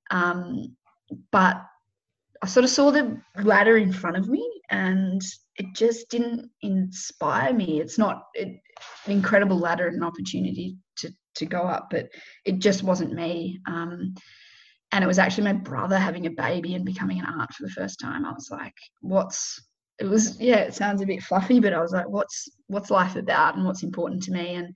um, 0.10 0.76
but 1.32 1.62
I 2.44 2.48
sort 2.48 2.64
of 2.64 2.70
saw 2.70 2.92
the 2.92 3.20
ladder 3.42 3.78
in 3.78 3.92
front 3.92 4.18
of 4.18 4.30
me 4.30 4.48
and 4.70 5.22
it 5.56 5.68
just 5.74 6.10
didn't 6.10 6.50
inspire 6.62 7.54
me. 7.54 7.80
It's 7.80 7.98
not 7.98 8.24
it, 8.34 8.48
an 9.06 9.12
incredible 9.12 9.58
ladder 9.58 9.88
and 9.88 9.98
an 9.98 10.04
opportunity 10.04 10.78
to, 10.98 11.12
to 11.36 11.46
go 11.46 11.62
up, 11.62 11.88
but 11.90 12.10
it 12.46 12.60
just 12.60 12.84
wasn't 12.84 13.14
me. 13.14 13.60
Um, 13.68 14.14
and 14.92 15.04
it 15.04 15.08
was 15.08 15.20
actually 15.20 15.46
my 15.46 15.54
brother 15.54 15.98
having 15.98 16.28
a 16.28 16.32
baby 16.32 16.76
and 16.76 16.86
becoming 16.86 17.20
an 17.20 17.26
aunt 17.26 17.54
for 17.54 17.64
the 17.66 17.74
first 17.74 18.00
time. 18.00 18.26
I 18.26 18.32
was 18.32 18.50
like, 18.52 18.76
what's 19.02 19.60
it 20.00 20.06
was 20.06 20.40
yeah 20.40 20.58
it 20.58 20.74
sounds 20.74 21.02
a 21.02 21.06
bit 21.06 21.24
fluffy 21.24 21.60
but 21.60 21.74
i 21.74 21.82
was 21.82 21.92
like 21.92 22.08
what's 22.08 22.48
what's 22.68 22.92
life 22.92 23.16
about 23.16 23.56
and 23.56 23.66
what's 23.66 23.84
important 23.84 24.22
to 24.24 24.32
me 24.32 24.56
and 24.56 24.76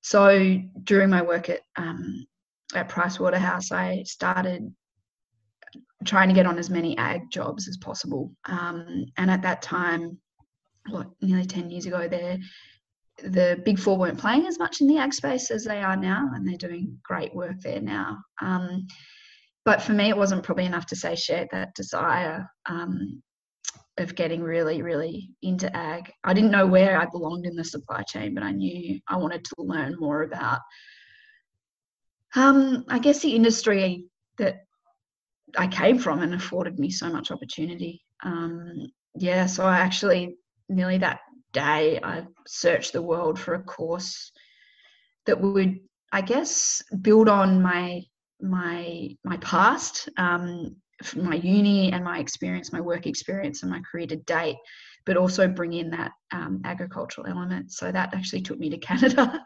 so 0.00 0.58
during 0.82 1.08
my 1.08 1.22
work 1.22 1.48
at 1.48 1.60
um, 1.76 2.26
at 2.74 2.88
price 2.88 3.20
waterhouse 3.20 3.70
i 3.72 4.02
started 4.04 4.74
trying 6.04 6.28
to 6.28 6.34
get 6.34 6.46
on 6.46 6.58
as 6.58 6.70
many 6.70 6.96
ag 6.98 7.30
jobs 7.30 7.68
as 7.68 7.76
possible 7.76 8.30
um, 8.46 9.04
and 9.16 9.30
at 9.30 9.42
that 9.42 9.62
time 9.62 10.18
what 10.90 11.08
nearly 11.22 11.46
10 11.46 11.70
years 11.70 11.86
ago 11.86 12.08
there 12.08 12.38
the 13.22 13.60
big 13.64 13.78
four 13.78 13.96
weren't 13.96 14.18
playing 14.18 14.46
as 14.46 14.58
much 14.58 14.80
in 14.80 14.86
the 14.88 14.98
ag 14.98 15.14
space 15.14 15.50
as 15.50 15.64
they 15.64 15.82
are 15.82 15.96
now 15.96 16.28
and 16.34 16.46
they're 16.46 16.56
doing 16.56 16.98
great 17.02 17.34
work 17.34 17.60
there 17.62 17.80
now 17.80 18.18
um, 18.42 18.86
but 19.64 19.80
for 19.80 19.92
me 19.92 20.08
it 20.08 20.16
wasn't 20.16 20.42
probably 20.42 20.66
enough 20.66 20.86
to 20.86 20.96
say 20.96 21.14
share 21.14 21.46
that 21.52 21.74
desire 21.74 22.46
um, 22.66 23.22
of 23.98 24.14
getting 24.14 24.42
really, 24.42 24.82
really 24.82 25.30
into 25.42 25.74
ag. 25.76 26.10
I 26.24 26.34
didn't 26.34 26.50
know 26.50 26.66
where 26.66 27.00
I 27.00 27.06
belonged 27.06 27.46
in 27.46 27.54
the 27.54 27.64
supply 27.64 28.02
chain, 28.02 28.34
but 28.34 28.42
I 28.42 28.50
knew 28.50 28.98
I 29.08 29.16
wanted 29.16 29.44
to 29.44 29.54
learn 29.58 29.96
more 29.98 30.22
about, 30.22 30.60
um, 32.34 32.84
I 32.88 32.98
guess, 32.98 33.20
the 33.20 33.34
industry 33.34 34.06
that 34.38 34.64
I 35.56 35.66
came 35.66 35.98
from 35.98 36.22
and 36.22 36.34
afforded 36.34 36.78
me 36.78 36.90
so 36.90 37.08
much 37.10 37.30
opportunity. 37.30 38.02
Um, 38.22 38.86
yeah, 39.14 39.46
so 39.46 39.64
I 39.64 39.78
actually 39.78 40.36
nearly 40.68 40.98
that 40.98 41.20
day 41.52 42.00
I 42.02 42.26
searched 42.46 42.92
the 42.92 43.02
world 43.02 43.38
for 43.38 43.54
a 43.54 43.62
course 43.62 44.32
that 45.26 45.40
would, 45.40 45.78
I 46.12 46.20
guess, 46.20 46.82
build 47.00 47.28
on 47.28 47.62
my 47.62 48.02
my 48.40 49.08
my 49.24 49.36
past 49.38 50.08
um, 50.18 50.76
my 51.16 51.36
uni 51.36 51.92
and 51.92 52.04
my 52.04 52.18
experience, 52.18 52.72
my 52.72 52.80
work 52.80 53.06
experience 53.06 53.62
and 53.62 53.70
my 53.70 53.80
career 53.80 54.06
to 54.06 54.16
date, 54.16 54.56
but 55.06 55.16
also 55.16 55.48
bring 55.48 55.72
in 55.74 55.90
that 55.90 56.12
um, 56.32 56.60
agricultural 56.64 57.26
element. 57.26 57.72
So 57.72 57.90
that 57.90 58.14
actually 58.14 58.42
took 58.42 58.58
me 58.58 58.70
to 58.70 58.78
Canada 58.88 59.42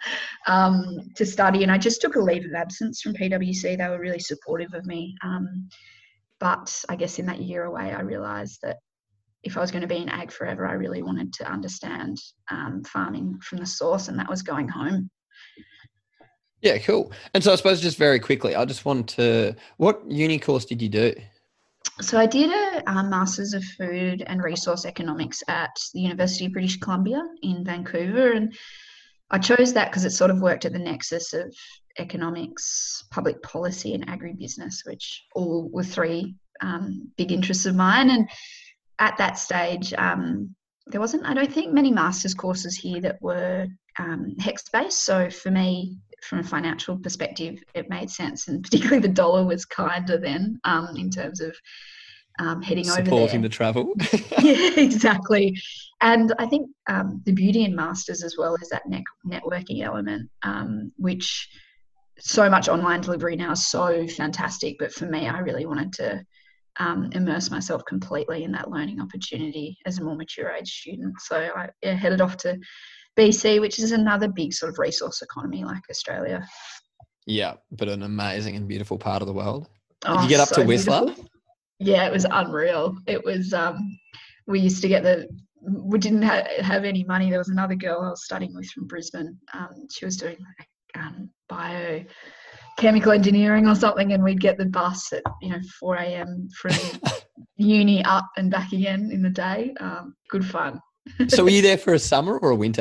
um, 0.47 0.99
to 1.17 1.27
study. 1.27 1.63
And 1.63 1.73
I 1.73 1.79
just 1.79 2.01
took 2.01 2.17
a 2.17 2.21
leave 2.21 2.45
of 2.45 2.55
absence 2.55 3.01
from 3.01 3.15
PwC. 3.15 3.77
They 3.77 3.89
were 3.89 4.01
really 4.01 4.21
supportive 4.21 4.75
of 4.75 4.87
me. 4.87 5.17
Um, 5.25 5.69
but 6.41 6.85
I 6.89 6.97
guess 6.97 7.19
in 7.19 7.27
that 7.27 7.41
year 7.41 7.65
away, 7.65 7.93
I 7.93 8.01
realized 8.01 8.61
that 8.63 8.79
if 9.43 9.57
I 9.57 9.61
was 9.61 9.71
going 9.71 9.83
to 9.83 9.89
be 9.89 9.99
in 9.99 10.09
ag 10.09 10.33
forever, 10.33 10.67
I 10.67 10.73
really 10.73 11.03
wanted 11.03 11.33
to 11.35 11.51
understand 11.51 12.19
um, 12.51 12.83
farming 12.85 13.39
from 13.41 13.59
the 13.59 13.67
source, 13.67 14.09
and 14.09 14.19
that 14.19 14.29
was 14.29 14.43
going 14.43 14.69
home. 14.69 15.11
Yeah, 16.61 16.79
cool. 16.79 17.13
And 17.35 17.45
so 17.45 17.53
I 17.53 17.57
suppose 17.57 17.81
just 17.81 17.99
very 17.99 18.19
quickly, 18.19 18.57
I 18.57 18.65
just 18.65 18.85
want 18.85 19.09
to, 19.11 19.55
what 19.77 20.03
uni 20.11 20.39
course 20.39 20.65
did 20.65 20.83
you 20.83 20.89
do? 20.89 21.15
so 22.01 22.19
I 22.19 22.27
did 22.27 22.51
a 22.51 22.91
um, 22.91 23.11
Masters 23.11 23.55
of 23.55 23.65
Food 23.65 24.23
and 24.27 24.43
Resource 24.43 24.85
Economics 24.85 25.43
at 25.49 25.77
the 25.95 26.01
University 26.01 26.47
of 26.47 26.53
British 26.53 26.79
Columbia 26.79 27.23
in 27.43 27.65
Vancouver, 27.65 28.33
and 28.33 28.55
I 29.31 29.39
chose 29.39 29.73
that 29.73 29.91
because 29.91 30.05
it 30.05 30.11
sort 30.11 30.31
of 30.31 30.41
worked 30.41 30.65
at 30.65 30.73
the 30.73 30.79
nexus 30.79 31.33
of 31.33 31.55
economics, 31.99 33.05
public 33.11 33.43
policy, 33.43 33.95
and 33.95 34.07
agribusiness, 34.07 34.87
which 34.87 35.25
all 35.35 35.69
were 35.73 35.85
three 35.85 36.35
um, 36.61 37.11
big 37.17 37.33
interests 37.33 37.67
of 37.67 37.75
mine. 37.75 38.11
And 38.11 38.29
at 38.99 39.17
that 39.19 39.39
stage, 39.39 39.93
um, 39.95 40.55
there 40.87 41.01
wasn't, 41.01 41.27
I 41.27 41.35
don't 41.35 41.53
think, 41.53 41.73
many 41.73 41.91
master's 41.91 42.35
courses 42.35 42.77
here 42.77 43.01
that 43.03 43.21
were 43.21 43.67
um, 43.99 44.35
HECS 44.41 44.65
based. 44.73 45.05
So 45.05 45.31
for 45.31 45.51
me, 45.51 45.99
from 46.23 46.41
a 46.41 46.45
financial 46.45 46.97
perspective, 46.99 47.63
it 47.75 47.89
made 47.89 48.11
sense, 48.11 48.49
and 48.49 48.63
particularly 48.63 49.01
the 49.01 49.09
dollar 49.09 49.45
was 49.45 49.65
kinder 49.65 50.19
then 50.19 50.59
um, 50.65 50.97
in 50.97 51.11
terms 51.11 51.41
of 51.41 51.55
um, 52.41 52.63
heading 52.63 52.85
Supporting 52.85 53.13
over 53.13 53.31
there. 53.31 53.41
the 53.41 53.49
travel. 53.49 53.93
yeah, 54.41 54.71
exactly. 54.77 55.57
And 56.01 56.33
I 56.39 56.47
think 56.47 56.71
um, 56.89 57.21
the 57.25 57.33
beauty 57.33 57.65
in 57.65 57.75
masters 57.75 58.23
as 58.23 58.37
well 58.39 58.57
is 58.63 58.69
that 58.69 58.89
net- 58.89 59.03
networking 59.27 59.83
element, 59.83 60.31
um, 60.43 60.93
which 60.97 61.49
so 62.21 62.49
much 62.51 62.69
online 62.69 63.01
delivery 63.01 63.37
now 63.37 63.53
is 63.53 63.67
so 63.67 64.07
fantastic. 64.09 64.77
But 64.79 64.93
for 64.93 65.07
me, 65.07 65.29
I 65.29 65.39
really 65.41 65.67
wanted 65.67 65.93
to 65.95 66.25
um, 66.79 67.11
immerse 67.13 67.51
myself 67.51 67.83
completely 67.87 68.45
in 68.45 68.53
that 68.53 68.71
learning 68.71 69.01
opportunity 69.01 69.77
as 69.87 69.99
a 69.99 70.05
more 70.05 70.15
mature 70.17 70.51
age 70.51 70.71
student. 70.71 71.21
So 71.21 71.37
I 71.57 71.69
yeah, 71.83 71.95
headed 71.95 72.21
off 72.21 72.37
to 72.39 72.59
BC, 73.17 73.61
which 73.61 73.79
is 73.79 73.93
another 73.93 74.29
big 74.29 74.53
sort 74.53 74.71
of 74.71 74.79
resource 74.79 75.23
economy 75.23 75.65
like 75.65 75.83
Australia. 75.91 76.47
yeah, 77.27 77.55
but 77.73 77.89
an 77.89 78.03
amazing 78.03 78.57
and 78.57 78.69
beautiful 78.69 78.97
part 78.99 79.23
of 79.23 79.29
the 79.29 79.35
world. 79.35 79.69
Did 80.03 80.11
Oh, 80.11 80.23
you 80.23 80.29
get 80.29 80.41
up 80.41 80.49
so 80.49 80.63
to 80.63 80.67
Whistler? 80.67 81.15
Yeah, 81.81 82.07
it 82.07 82.13
was 82.13 82.27
unreal. 82.31 82.97
It 83.07 83.25
was. 83.25 83.53
Um, 83.53 83.99
we 84.47 84.61
used 84.61 84.83
to 84.83 84.89
get 84.89 85.03
the. 85.03 85.29
We 85.63 85.99
didn't 85.99 86.23
ha- 86.23 86.47
have 86.61 86.85
any 86.85 87.03
money. 87.05 87.29
There 87.31 87.39
was 87.41 87.49
another 87.49 87.75
girl 87.75 88.01
I 88.03 88.11
was 88.11 88.25
studying 88.25 88.55
with 88.55 88.67
from 88.71 88.87
Brisbane. 88.87 89.37
Um, 89.53 89.87
she 89.91 90.05
was 90.05 90.17
doing 90.17 90.37
like, 90.39 90.69
um, 90.95 91.31
bio 91.49 92.05
chemical 92.79 93.13
engineering 93.13 93.67
or 93.67 93.75
something, 93.75 94.13
and 94.13 94.23
we'd 94.23 94.41
get 94.41 94.57
the 94.59 94.67
bus 94.67 95.13
at 95.13 95.23
you 95.43 95.51
know 95.51 95.61
4 95.81 95.97
a.m. 95.97 96.49
from 96.57 96.75
uni 97.57 98.05
up 98.05 98.29
and 98.37 98.51
back 98.51 98.73
again 98.73 99.11
in 99.13 99.23
the 99.23 99.31
day. 99.31 99.75
Um, 99.81 100.15
good 100.31 100.45
fun. 100.45 100.81
so 101.29 101.45
were 101.45 101.51
you 101.51 101.63
there 101.63 101.79
for 101.79 101.95
a 101.95 101.99
summer 101.99 102.39
or 102.39 102.51
a 102.51 102.57
winter? 102.57 102.81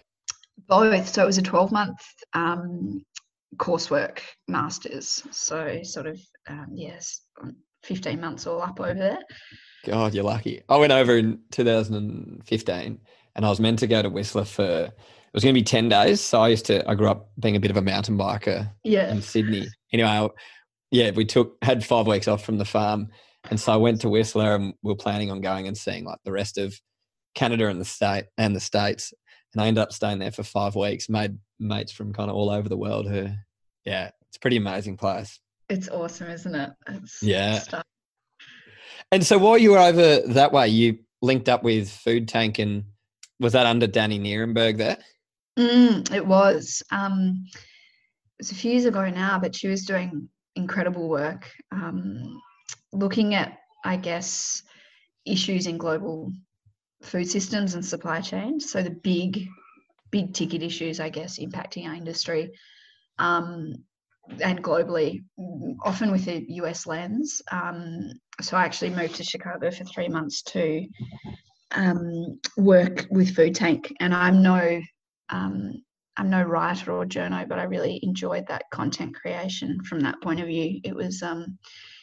Both. 0.68 1.08
So 1.08 1.24
it 1.24 1.26
was 1.26 1.38
a 1.38 1.42
12 1.42 1.72
month 1.72 2.00
um, 2.34 3.04
coursework 3.58 4.20
masters. 4.48 5.24
So 5.32 5.80
sort 5.84 6.08
of 6.08 6.20
um, 6.50 6.68
yes, 6.74 7.22
15 7.84 8.20
months 8.20 8.46
all 8.48 8.62
up 8.62 8.80
over 8.80 8.94
there. 8.94 9.20
God, 9.86 10.14
you're 10.14 10.24
lucky. 10.24 10.62
I 10.68 10.78
went 10.78 10.92
over 10.92 11.18
in 11.18 11.40
2015 11.52 13.00
and 13.36 13.46
I 13.46 13.50
was 13.50 13.60
meant 13.60 13.80
to 13.80 13.88
go 13.88 14.02
to 14.02 14.10
Whistler 14.10 14.44
for, 14.44 14.92
was 15.34 15.44
going 15.44 15.54
to 15.54 15.60
be 15.60 15.64
10 15.64 15.90
days. 15.90 16.22
So 16.22 16.42
I 16.42 16.48
used 16.50 16.66
to, 16.68 16.88
I 16.90 16.96
grew 16.96 17.10
up 17.10 17.30
being 17.40 17.56
a 17.56 17.60
bit 17.60 17.72
of 17.72 17.78
a 17.78 17.82
mountain 17.82 18.18
biker 18.18 18.72
Yeah. 18.84 19.12
in 19.12 19.22
Sydney. 19.22 19.68
Anyway, 19.94 20.10
I, 20.10 20.30
yeah, 20.92 21.12
we 21.12 21.26
took, 21.26 21.58
had 21.62 21.86
five 21.86 22.08
weeks 22.08 22.28
off 22.28 22.44
from 22.44 22.58
the 22.58 22.66
farm. 22.66 23.10
And 23.50 23.60
so 23.60 23.72
I 23.72 23.78
went 23.78 24.02
to 24.02 24.10
Whistler 24.10 24.56
and 24.56 24.74
we 24.84 24.92
were 24.92 24.96
planning 24.96 25.32
on 25.32 25.42
going 25.42 25.68
and 25.68 25.78
seeing 25.78 26.04
like 26.06 26.20
the 26.26 26.32
rest 26.32 26.58
of 26.58 26.80
Canada 27.36 27.68
and 27.68 27.80
the 27.80 27.86
state 27.86 28.26
and 28.38 28.56
the 28.56 28.60
States. 28.60 29.14
And 29.54 29.62
I 29.62 29.68
ended 29.68 29.82
up 29.82 29.94
staying 29.94 30.20
there 30.20 30.32
for 30.32 30.44
five 30.44 30.76
weeks, 30.76 31.08
made 31.10 31.38
mates 31.60 31.92
from 31.92 32.14
kind 32.14 32.30
of 32.30 32.36
all 32.36 32.50
over 32.50 32.68
the 32.68 32.78
world 32.78 33.08
who, 33.08 33.28
yeah, 33.86 34.12
it's 34.28 34.38
a 34.38 34.40
pretty 34.40 34.58
amazing 34.58 34.98
place. 34.98 35.40
It's 35.70 35.88
awesome, 35.90 36.30
isn't 36.30 36.56
it? 36.56 36.72
It's 36.90 37.22
Yeah. 37.24 37.60
stuff. 37.60 37.84
And 39.12 39.26
so 39.26 39.38
while 39.38 39.58
you 39.58 39.72
were 39.72 39.80
over 39.80 40.20
that 40.34 40.52
way, 40.52 40.68
you 40.68 41.00
linked 41.22 41.48
up 41.50 41.64
with 41.64 41.90
Food 41.90 42.28
Tank 42.28 42.60
and 42.60 42.84
was 43.40 43.54
that 43.54 43.66
under 43.66 43.88
Danny 43.88 44.20
Nierenberg 44.20 44.78
there? 44.78 44.98
Mm, 45.58 46.14
it 46.14 46.26
was. 46.26 46.84
Um, 46.92 47.46
it 47.54 48.40
was 48.40 48.52
a 48.52 48.56
few 48.56 48.72
years 48.72 48.86
ago 48.86 49.10
now, 49.10 49.40
but 49.40 49.56
she 49.56 49.68
was 49.68 49.86
doing 49.86 50.30
incredible 50.56 51.10
work, 51.10 51.50
um, 51.72 52.40
looking 52.94 53.34
at, 53.34 53.58
I 53.84 53.98
guess, 53.98 54.62
issues 55.26 55.66
in 55.66 55.78
global 55.78 56.32
food 57.02 57.30
systems 57.30 57.74
and 57.74 57.84
supply 57.84 58.22
chains. 58.22 58.72
So 58.72 58.84
the 58.84 58.92
big, 58.92 59.48
big 60.12 60.34
ticket 60.34 60.62
issues, 60.62 61.00
I 61.00 61.10
guess, 61.10 61.40
impacting 61.40 61.88
our 61.88 61.96
industry, 61.96 62.52
um, 63.18 63.74
and 64.42 64.64
globally, 64.64 65.24
often 65.84 66.12
with 66.12 66.28
a 66.28 66.46
US 66.50 66.86
lens. 66.86 67.42
Um, 67.52 68.12
so 68.42 68.58
I 68.58 68.66
actually 68.66 68.92
moved 68.92 69.16
to 69.16 69.24
Chicago 69.24 69.72
for 69.72 69.86
three 69.86 70.10
months 70.10 70.44
to 70.44 70.86
um, 71.72 72.40
work 72.58 73.08
with 73.10 73.36
Food 73.36 73.56
Tank, 73.56 73.92
and 74.00 74.14
I'm 74.14 74.44
no 74.44 74.82
um, 75.30 75.84
I'm 76.18 76.30
no 76.30 76.42
writer 76.44 76.92
or 76.92 77.06
journo, 77.06 77.48
but 77.48 77.60
I 77.60 77.64
really 77.64 78.00
enjoyed 78.04 78.48
that 78.48 78.64
content 78.72 79.16
creation 79.16 79.80
from 79.84 80.00
that 80.02 80.22
point 80.22 80.40
of 80.40 80.48
view. 80.48 80.80
It 80.84 80.96
was 80.96 81.22
um, 81.22 81.58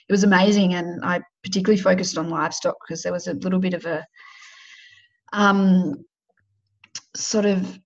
it 0.09 0.12
was 0.12 0.25
amazing, 0.25 0.75
and 0.75 1.04
I 1.04 1.21
particularly 1.43 1.81
focused 1.81 2.16
on 2.16 2.31
livestock 2.31 2.76
because 2.87 3.02
there 3.02 3.12
was 3.12 3.26
a 3.26 3.35
little 3.35 3.59
bit 3.59 3.75
of 3.75 3.85
a 3.87 4.04
um, 5.33 6.04
sort 7.16 7.45
of 7.45 7.78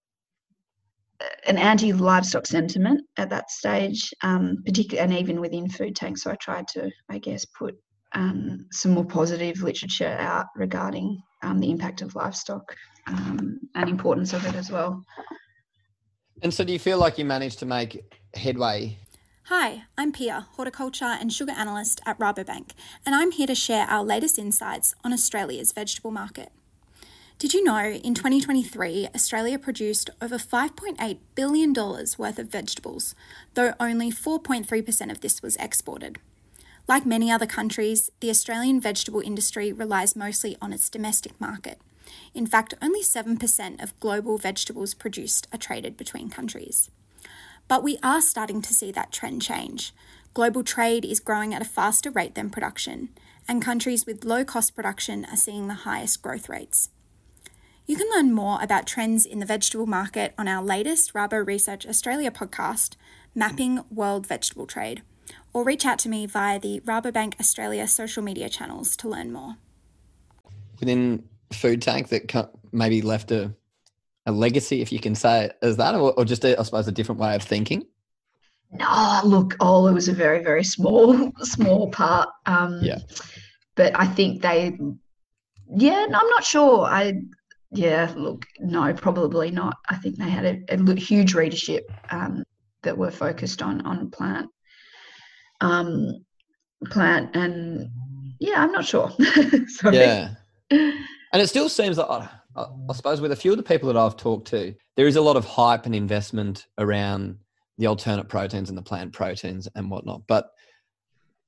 an 1.47 1.59
anti-livestock 1.59 2.47
sentiment 2.47 3.01
at 3.17 3.31
that 3.31 3.51
stage, 3.51 4.13
um, 4.23 4.59
particularly 4.65 5.05
and 5.05 5.21
even 5.21 5.41
within 5.41 5.69
Food 5.69 5.97
Tank. 5.97 6.19
So 6.19 6.31
I 6.31 6.37
tried 6.37 6.69
to, 6.69 6.91
I 7.09 7.19
guess, 7.19 7.45
put 7.45 7.77
um, 8.13 8.67
some 8.71 8.93
more 8.93 9.05
positive 9.05 9.63
literature 9.63 10.17
out 10.19 10.47
regarding 10.55 11.21
um, 11.43 11.59
the 11.61 11.71
impact 11.71 12.03
of 12.03 12.15
livestock 12.15 12.77
um, 13.07 13.61
and 13.75 13.89
importance 13.89 14.33
of 14.33 14.45
it 14.47 14.55
as 14.55 14.71
well. 14.71 15.05
And 16.43 16.53
so 16.53 16.65
do 16.65 16.73
you 16.73 16.79
feel 16.79 16.99
like 16.99 17.19
you 17.19 17.25
managed 17.25 17.59
to 17.61 17.67
make 17.67 18.03
headway? 18.35 18.99
Hi, 19.45 19.85
I'm 19.97 20.13
Pia, 20.13 20.47
horticulture 20.53 21.07
and 21.07 21.33
sugar 21.33 21.53
analyst 21.53 22.01
at 22.05 22.19
Rabobank, 22.19 22.73
and 23.07 23.15
I'm 23.15 23.31
here 23.31 23.47
to 23.47 23.55
share 23.55 23.87
our 23.87 24.05
latest 24.05 24.39
insights 24.39 24.95
on 25.03 25.13
Australia's 25.13 25.73
vegetable 25.73 26.11
market. 26.11 26.53
Did 27.39 27.55
you 27.55 27.65
know 27.65 27.83
in 27.83 28.15
2023, 28.15 29.09
Australia 29.15 29.59
produced 29.59 30.11
over 30.21 30.39
$5.8 30.39 31.19
billion 31.35 31.73
worth 31.73 32.39
of 32.39 32.49
vegetables, 32.49 33.15
though 33.55 33.75
only 33.81 34.11
4.3% 34.11 35.11
of 35.11 35.21
this 35.21 35.41
was 35.41 35.57
exported? 35.57 36.19
Like 36.89 37.05
many 37.05 37.31
other 37.31 37.47
countries, 37.47 38.11
the 38.21 38.31
Australian 38.31 38.81
vegetable 38.81 39.21
industry 39.21 39.75
relies 39.75 40.17
mostly 40.17 40.57
on 40.63 40.73
its 40.73 40.89
domestic 40.89 41.39
market. 41.39 41.79
In 42.33 42.47
fact, 42.47 42.73
only 42.81 43.03
7% 43.03 43.83
of 43.83 44.01
global 44.01 44.39
vegetables 44.39 44.95
produced 44.95 45.47
are 45.53 45.59
traded 45.59 45.99
between 45.99 46.31
countries. 46.31 46.91
But 47.69 47.83
we 47.83 47.99
are 48.03 48.23
starting 48.23 48.63
to 48.63 48.73
see 48.73 48.91
that 48.93 49.13
trend 49.13 49.43
change. 49.43 49.93
Global 50.33 50.65
trade 50.65 51.05
is 51.05 51.21
growing 51.21 51.53
at 51.53 51.61
a 51.61 51.67
faster 51.67 52.11
rate 52.11 52.35
than 52.35 52.49
production, 52.49 53.11
and 53.47 53.61
countries 53.61 54.07
with 54.07 54.25
low 54.25 54.43
cost 54.43 54.75
production 54.75 55.27
are 55.27 55.37
seeing 55.37 55.69
the 55.69 55.85
highest 55.85 56.23
growth 56.23 56.49
rates. 56.49 56.89
You 57.87 57.97
can 57.97 58.09
learn 58.11 58.33
more 58.33 58.63
about 58.63 58.87
trends 58.87 59.27
in 59.27 59.41
the 59.41 59.47
vegetable 59.47 59.87
market 59.87 60.33
on 60.39 60.49
our 60.49 60.63
latest 60.63 61.13
Rabo 61.13 61.47
Research 61.47 61.87
Australia 61.87 62.31
podcast, 62.31 62.97
Mapping 63.35 63.85
World 63.91 64.27
Vegetable 64.27 64.67
Trade, 64.67 65.03
or 65.53 65.65
reach 65.65 65.87
out 65.87 65.99
to 66.01 66.09
me 66.09 66.27
via 66.27 66.59
the 66.59 66.81
Rabobank 66.81 67.39
Australia 67.41 67.89
social 67.89 68.23
media 68.23 68.49
channels 68.49 68.97
to 68.97 69.09
learn 69.09 69.33
more. 69.33 69.57
within 70.81 71.25
Food 71.53 71.83
Tank 71.83 72.09
that 72.09 72.51
maybe 72.73 73.03
left 73.03 73.31
a, 73.31 73.55
a 74.27 74.33
legacy, 74.33 74.81
if 74.81 74.93
you 74.93 75.01
can 75.01 75.15
say 75.15 75.47
it 75.47 75.59
as 75.63 75.77
that, 75.79 75.95
or, 75.95 76.13
or 76.13 76.25
just, 76.25 76.45
a, 76.45 76.59
I 76.59 76.63
suppose, 76.63 76.89
a 76.89 76.93
different 76.93 77.21
way 77.21 77.35
of 77.35 77.43
thinking? 77.43 77.85
No, 78.73 79.21
look, 79.25 79.57
Ola 79.61 79.93
was 79.93 80.09
a 80.09 80.13
very, 80.13 80.43
very 80.43 80.65
small, 80.65 81.33
small 81.41 81.91
part. 81.91 82.29
Um, 82.47 82.81
Yeah. 82.83 82.99
But 83.75 83.99
I 83.99 84.07
think 84.07 84.43
they, 84.43 84.77
yeah, 85.75 86.05
no, 86.07 86.19
I'm 86.19 86.29
not 86.31 86.45
sure. 86.45 86.85
I, 86.85 87.15
yeah, 87.71 88.13
look, 88.17 88.45
no, 88.59 88.93
probably 88.93 89.51
not. 89.51 89.77
I 89.89 89.97
think 89.97 90.17
they 90.17 90.29
had 90.29 90.45
a, 90.45 90.75
a 90.75 90.95
huge 90.97 91.35
readership 91.35 91.91
um, 92.11 92.43
that 92.83 92.99
were 92.99 93.11
focused 93.13 93.63
on 93.63 93.81
on 93.83 94.11
plant, 94.11 94.51
um, 95.61 96.25
plant, 96.87 97.35
and 97.35 97.91
yeah, 98.41 98.63
I'm 98.63 98.73
not 98.73 98.85
sure. 98.85 99.11
Yeah. 99.93 100.31
And 100.71 101.43
it 101.43 101.49
still 101.49 101.69
seems 101.69 101.99
like, 101.99 102.09
I, 102.09 102.29
I 102.57 102.93
suppose, 102.95 103.21
with 103.21 103.33
a 103.33 103.37
few 103.37 103.51
of 103.53 103.57
the 103.59 103.63
people 103.63 103.87
that 103.93 103.97
I've 103.99 104.17
talked 104.17 104.49
to, 104.49 104.75
there 104.97 105.07
is 105.07 105.17
a 105.17 105.21
lot 105.21 105.37
of 105.37 105.45
hype 105.45 105.85
and 105.87 105.95
investment 105.95 106.67
around 106.79 107.39
the 107.77 107.87
alternate 107.87 108.29
proteins 108.29 108.69
and 108.71 108.79
the 108.79 108.83
plant 108.83 109.13
proteins 109.13 109.69
and 109.75 109.91
whatnot. 109.91 110.23
But 110.27 110.51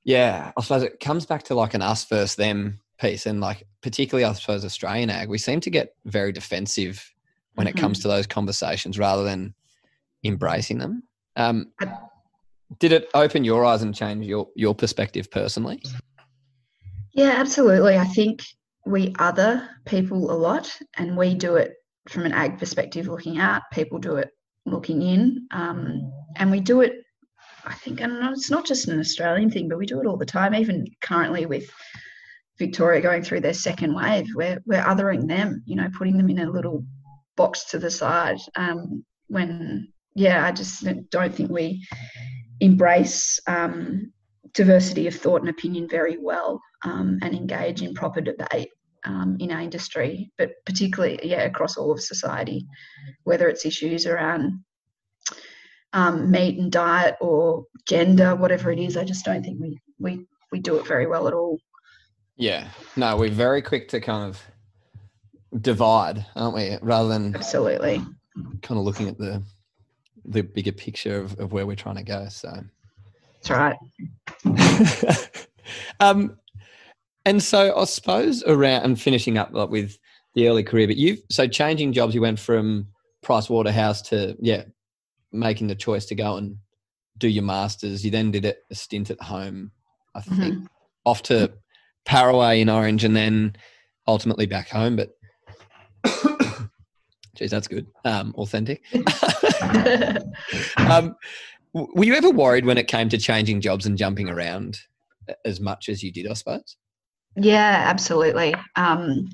yeah, 0.04 0.52
I 0.56 0.60
suppose 0.62 0.82
it 0.82 1.00
comes 1.00 1.26
back 1.26 1.42
to 1.44 1.54
like 1.54 1.74
an 1.74 1.82
us 1.82 2.04
versus 2.04 2.34
them 2.36 2.80
piece. 2.98 3.26
And 3.26 3.40
like, 3.40 3.64
particularly, 3.82 4.24
I 4.24 4.32
suppose, 4.34 4.64
Australian 4.64 5.10
ag, 5.10 5.28
we 5.28 5.38
seem 5.38 5.60
to 5.60 5.70
get 5.70 5.94
very 6.04 6.32
defensive 6.32 7.12
when 7.54 7.66
it 7.66 7.74
Mhm. 7.74 7.80
comes 7.80 8.00
to 8.00 8.08
those 8.08 8.26
conversations 8.26 8.98
rather 8.98 9.24
than 9.24 9.54
embracing 10.24 10.78
them. 10.78 11.02
Um, 11.36 11.72
did 12.78 12.92
it 12.92 13.08
open 13.14 13.44
your 13.44 13.64
eyes 13.64 13.82
and 13.82 13.94
change 13.94 14.26
your, 14.26 14.48
your 14.54 14.74
perspective 14.74 15.30
personally? 15.30 15.82
Yeah, 17.12 17.34
absolutely. 17.36 17.98
I 17.98 18.04
think 18.04 18.42
we 18.86 19.14
other 19.18 19.68
people 19.84 20.30
a 20.30 20.32
lot, 20.32 20.70
and 20.96 21.16
we 21.16 21.34
do 21.34 21.56
it 21.56 21.72
from 22.08 22.24
an 22.24 22.32
ag 22.32 22.58
perspective, 22.58 23.08
looking 23.08 23.38
out. 23.38 23.62
People 23.72 23.98
do 23.98 24.16
it 24.16 24.30
looking 24.66 25.02
in, 25.02 25.46
um, 25.50 26.12
and 26.36 26.50
we 26.50 26.60
do 26.60 26.80
it. 26.80 26.94
I 27.64 27.74
think, 27.74 28.00
and 28.00 28.12
it's 28.32 28.50
not 28.50 28.64
just 28.64 28.88
an 28.88 28.98
Australian 28.98 29.50
thing, 29.50 29.68
but 29.68 29.78
we 29.78 29.86
do 29.86 30.00
it 30.00 30.06
all 30.06 30.16
the 30.16 30.24
time. 30.24 30.54
Even 30.54 30.86
currently 31.02 31.44
with 31.46 31.68
Victoria 32.58 33.02
going 33.02 33.22
through 33.22 33.40
their 33.40 33.54
second 33.54 33.94
wave, 33.94 34.26
we're 34.34 34.62
we're 34.64 34.82
othering 34.82 35.26
them. 35.28 35.62
You 35.66 35.76
know, 35.76 35.90
putting 35.96 36.16
them 36.16 36.30
in 36.30 36.38
a 36.38 36.50
little 36.50 36.84
box 37.36 37.64
to 37.66 37.78
the 37.78 37.90
side. 37.90 38.38
Um, 38.56 39.04
when 39.26 39.92
yeah, 40.14 40.46
I 40.46 40.52
just 40.52 40.86
don't 41.10 41.34
think 41.34 41.50
we 41.50 41.86
embrace 42.60 43.38
um, 43.46 44.12
diversity 44.54 45.06
of 45.06 45.14
thought 45.14 45.40
and 45.40 45.50
opinion 45.50 45.88
very 45.88 46.16
well 46.18 46.60
um, 46.84 47.18
and 47.22 47.34
engage 47.34 47.82
in 47.82 47.94
proper 47.94 48.20
debate 48.20 48.70
um, 49.04 49.36
in 49.40 49.50
our 49.50 49.60
industry, 49.60 50.30
but 50.36 50.52
particularly, 50.66 51.18
yeah, 51.22 51.42
across 51.42 51.76
all 51.76 51.92
of 51.92 52.00
society, 52.00 52.66
whether 53.24 53.48
it's 53.48 53.64
issues 53.64 54.06
around 54.06 54.62
um, 55.92 56.30
meat 56.30 56.58
and 56.58 56.70
diet 56.70 57.16
or 57.20 57.64
gender, 57.88 58.36
whatever 58.36 58.70
it 58.70 58.78
is. 58.78 58.96
I 58.96 59.04
just 59.04 59.24
don't 59.24 59.42
think 59.42 59.60
we 59.60 59.78
we 59.98 60.26
we 60.52 60.60
do 60.60 60.76
it 60.76 60.86
very 60.86 61.06
well 61.06 61.28
at 61.28 61.34
all. 61.34 61.58
Yeah, 62.36 62.68
no, 62.96 63.16
we're 63.16 63.30
very 63.30 63.62
quick 63.62 63.88
to 63.88 64.00
kind 64.00 64.28
of 64.28 64.40
divide, 65.60 66.24
aren't 66.36 66.54
we? 66.54 66.76
Rather 66.80 67.08
than 67.08 67.34
absolutely 67.34 67.98
kind 68.62 68.78
of 68.78 68.84
looking 68.84 69.08
at 69.08 69.18
the 69.18 69.42
the 70.24 70.42
bigger 70.42 70.72
picture 70.72 71.20
of, 71.20 71.38
of 71.38 71.52
where 71.52 71.66
we're 71.66 71.76
trying 71.76 71.96
to 71.96 72.02
go. 72.02 72.28
So 72.28 72.52
that's 73.42 73.50
right. 73.50 73.76
um, 76.00 76.36
and 77.24 77.42
so 77.42 77.76
I 77.76 77.84
suppose 77.84 78.42
around 78.44 78.82
and 78.82 79.00
finishing 79.00 79.38
up 79.38 79.50
like 79.52 79.70
with 79.70 79.98
the 80.34 80.48
early 80.48 80.62
career, 80.62 80.86
but 80.86 80.96
you've 80.96 81.20
so 81.30 81.46
changing 81.46 81.92
jobs, 81.92 82.14
you 82.14 82.20
went 82.20 82.38
from 82.38 82.86
Price 83.22 83.50
Waterhouse 83.50 84.02
to 84.02 84.36
yeah, 84.40 84.64
making 85.32 85.66
the 85.66 85.74
choice 85.74 86.06
to 86.06 86.14
go 86.14 86.36
and 86.36 86.56
do 87.18 87.28
your 87.28 87.44
masters. 87.44 88.04
You 88.04 88.10
then 88.10 88.30
did 88.30 88.44
it 88.44 88.64
a 88.70 88.74
stint 88.74 89.10
at 89.10 89.20
home, 89.20 89.70
I 90.14 90.20
think, 90.20 90.54
mm-hmm. 90.54 90.66
off 91.04 91.22
to 91.24 91.52
Paraway 92.04 92.60
in 92.60 92.68
Orange, 92.68 93.04
and 93.04 93.14
then 93.14 93.56
ultimately 94.06 94.46
back 94.46 94.68
home. 94.68 94.96
But 94.96 95.10
geez, 97.34 97.50
that's 97.50 97.68
good. 97.68 97.86
Um, 98.04 98.34
authentic. 98.36 98.82
um, 100.76 101.14
were 101.72 102.04
you 102.04 102.14
ever 102.14 102.30
worried 102.30 102.64
when 102.64 102.78
it 102.78 102.88
came 102.88 103.08
to 103.08 103.18
changing 103.18 103.60
jobs 103.60 103.86
and 103.86 103.96
jumping 103.96 104.28
around 104.28 104.78
as 105.44 105.60
much 105.60 105.88
as 105.88 106.02
you 106.02 106.12
did? 106.12 106.26
I 106.26 106.34
suppose. 106.34 106.76
Yeah, 107.36 107.84
absolutely. 107.86 108.54
Um, 108.76 109.28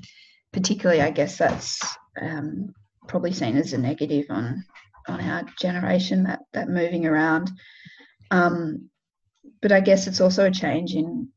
particularly, 0.53 1.01
I 1.01 1.11
guess 1.11 1.37
that's 1.37 1.79
um, 2.21 2.73
probably 3.07 3.33
seen 3.33 3.57
as 3.57 3.73
a 3.73 3.77
negative 3.77 4.25
on 4.29 4.63
on 5.07 5.21
our 5.21 5.43
generation 5.59 6.23
that 6.23 6.39
that 6.53 6.69
moving 6.69 7.05
around. 7.05 7.51
Um, 8.29 8.89
but 9.61 9.71
I 9.71 9.79
guess 9.79 10.07
it's 10.07 10.21
also 10.21 10.45
a 10.45 10.51
change 10.51 10.93
in 10.93 11.29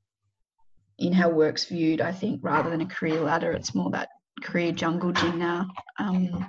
in 0.99 1.13
how 1.13 1.31
work's 1.31 1.65
viewed. 1.65 2.01
I 2.01 2.13
think 2.13 2.41
rather 2.43 2.69
than 2.69 2.83
a 2.83 2.87
career 2.87 3.21
ladder, 3.21 3.53
it's 3.53 3.75
more 3.75 3.91
that 3.91 4.09
career 4.43 4.73
jungle 4.73 5.13
gym 5.13 5.39
now, 5.39 5.69
um, 5.99 6.47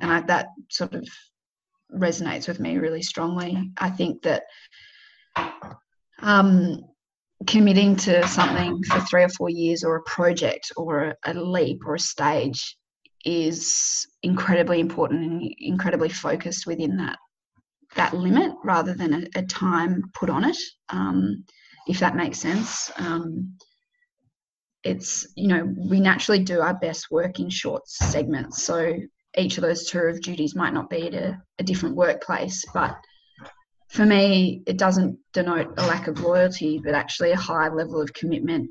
and 0.00 0.12
I, 0.12 0.20
that 0.22 0.48
sort 0.68 0.94
of 0.94 1.08
resonates 1.92 2.48
with 2.48 2.60
me 2.60 2.78
really 2.78 3.02
strongly. 3.02 3.70
I 3.78 3.90
think 3.90 4.22
that 4.22 4.42
um, 6.20 6.84
committing 7.46 7.96
to 7.96 8.26
something 8.26 8.82
for 8.84 9.00
three 9.00 9.22
or 9.22 9.28
four 9.28 9.50
years 9.50 9.84
or 9.84 9.96
a 9.96 10.02
project 10.02 10.72
or 10.76 11.14
a, 11.24 11.34
leap 11.34 11.80
or 11.86 11.94
a 11.94 12.00
stage 12.00 12.76
is 13.24 14.06
incredibly 14.22 14.80
important 14.80 15.22
and 15.22 15.54
incredibly 15.58 16.08
focused 16.08 16.66
within 16.66 16.96
that 16.96 17.18
that 17.96 18.14
limit 18.14 18.52
rather 18.64 18.94
than 18.94 19.14
a, 19.14 19.38
a 19.38 19.42
time 19.46 20.02
put 20.14 20.28
on 20.28 20.44
it 20.44 20.56
um, 20.90 21.44
if 21.86 21.98
that 21.98 22.16
makes 22.16 22.38
sense 22.38 22.90
um, 22.96 23.54
it's 24.84 25.26
you 25.36 25.48
know 25.48 25.74
we 25.76 26.00
naturally 26.00 26.42
do 26.42 26.60
our 26.60 26.74
best 26.74 27.10
work 27.10 27.40
in 27.40 27.48
short 27.48 27.82
segments 27.88 28.62
so 28.62 28.94
each 29.38 29.56
of 29.56 29.62
those 29.62 29.88
tour 29.88 30.08
of 30.08 30.20
duties 30.20 30.54
might 30.54 30.74
not 30.74 30.90
be 30.90 31.06
at 31.06 31.14
a, 31.14 31.40
a 31.58 31.62
different 31.64 31.96
workplace 31.96 32.64
but 32.74 32.98
for 33.88 34.04
me, 34.04 34.62
it 34.66 34.76
doesn't 34.76 35.18
denote 35.32 35.74
a 35.78 35.86
lack 35.86 36.08
of 36.08 36.20
loyalty, 36.20 36.78
but 36.82 36.94
actually 36.94 37.32
a 37.32 37.36
high 37.36 37.68
level 37.68 38.00
of 38.00 38.12
commitment 38.12 38.70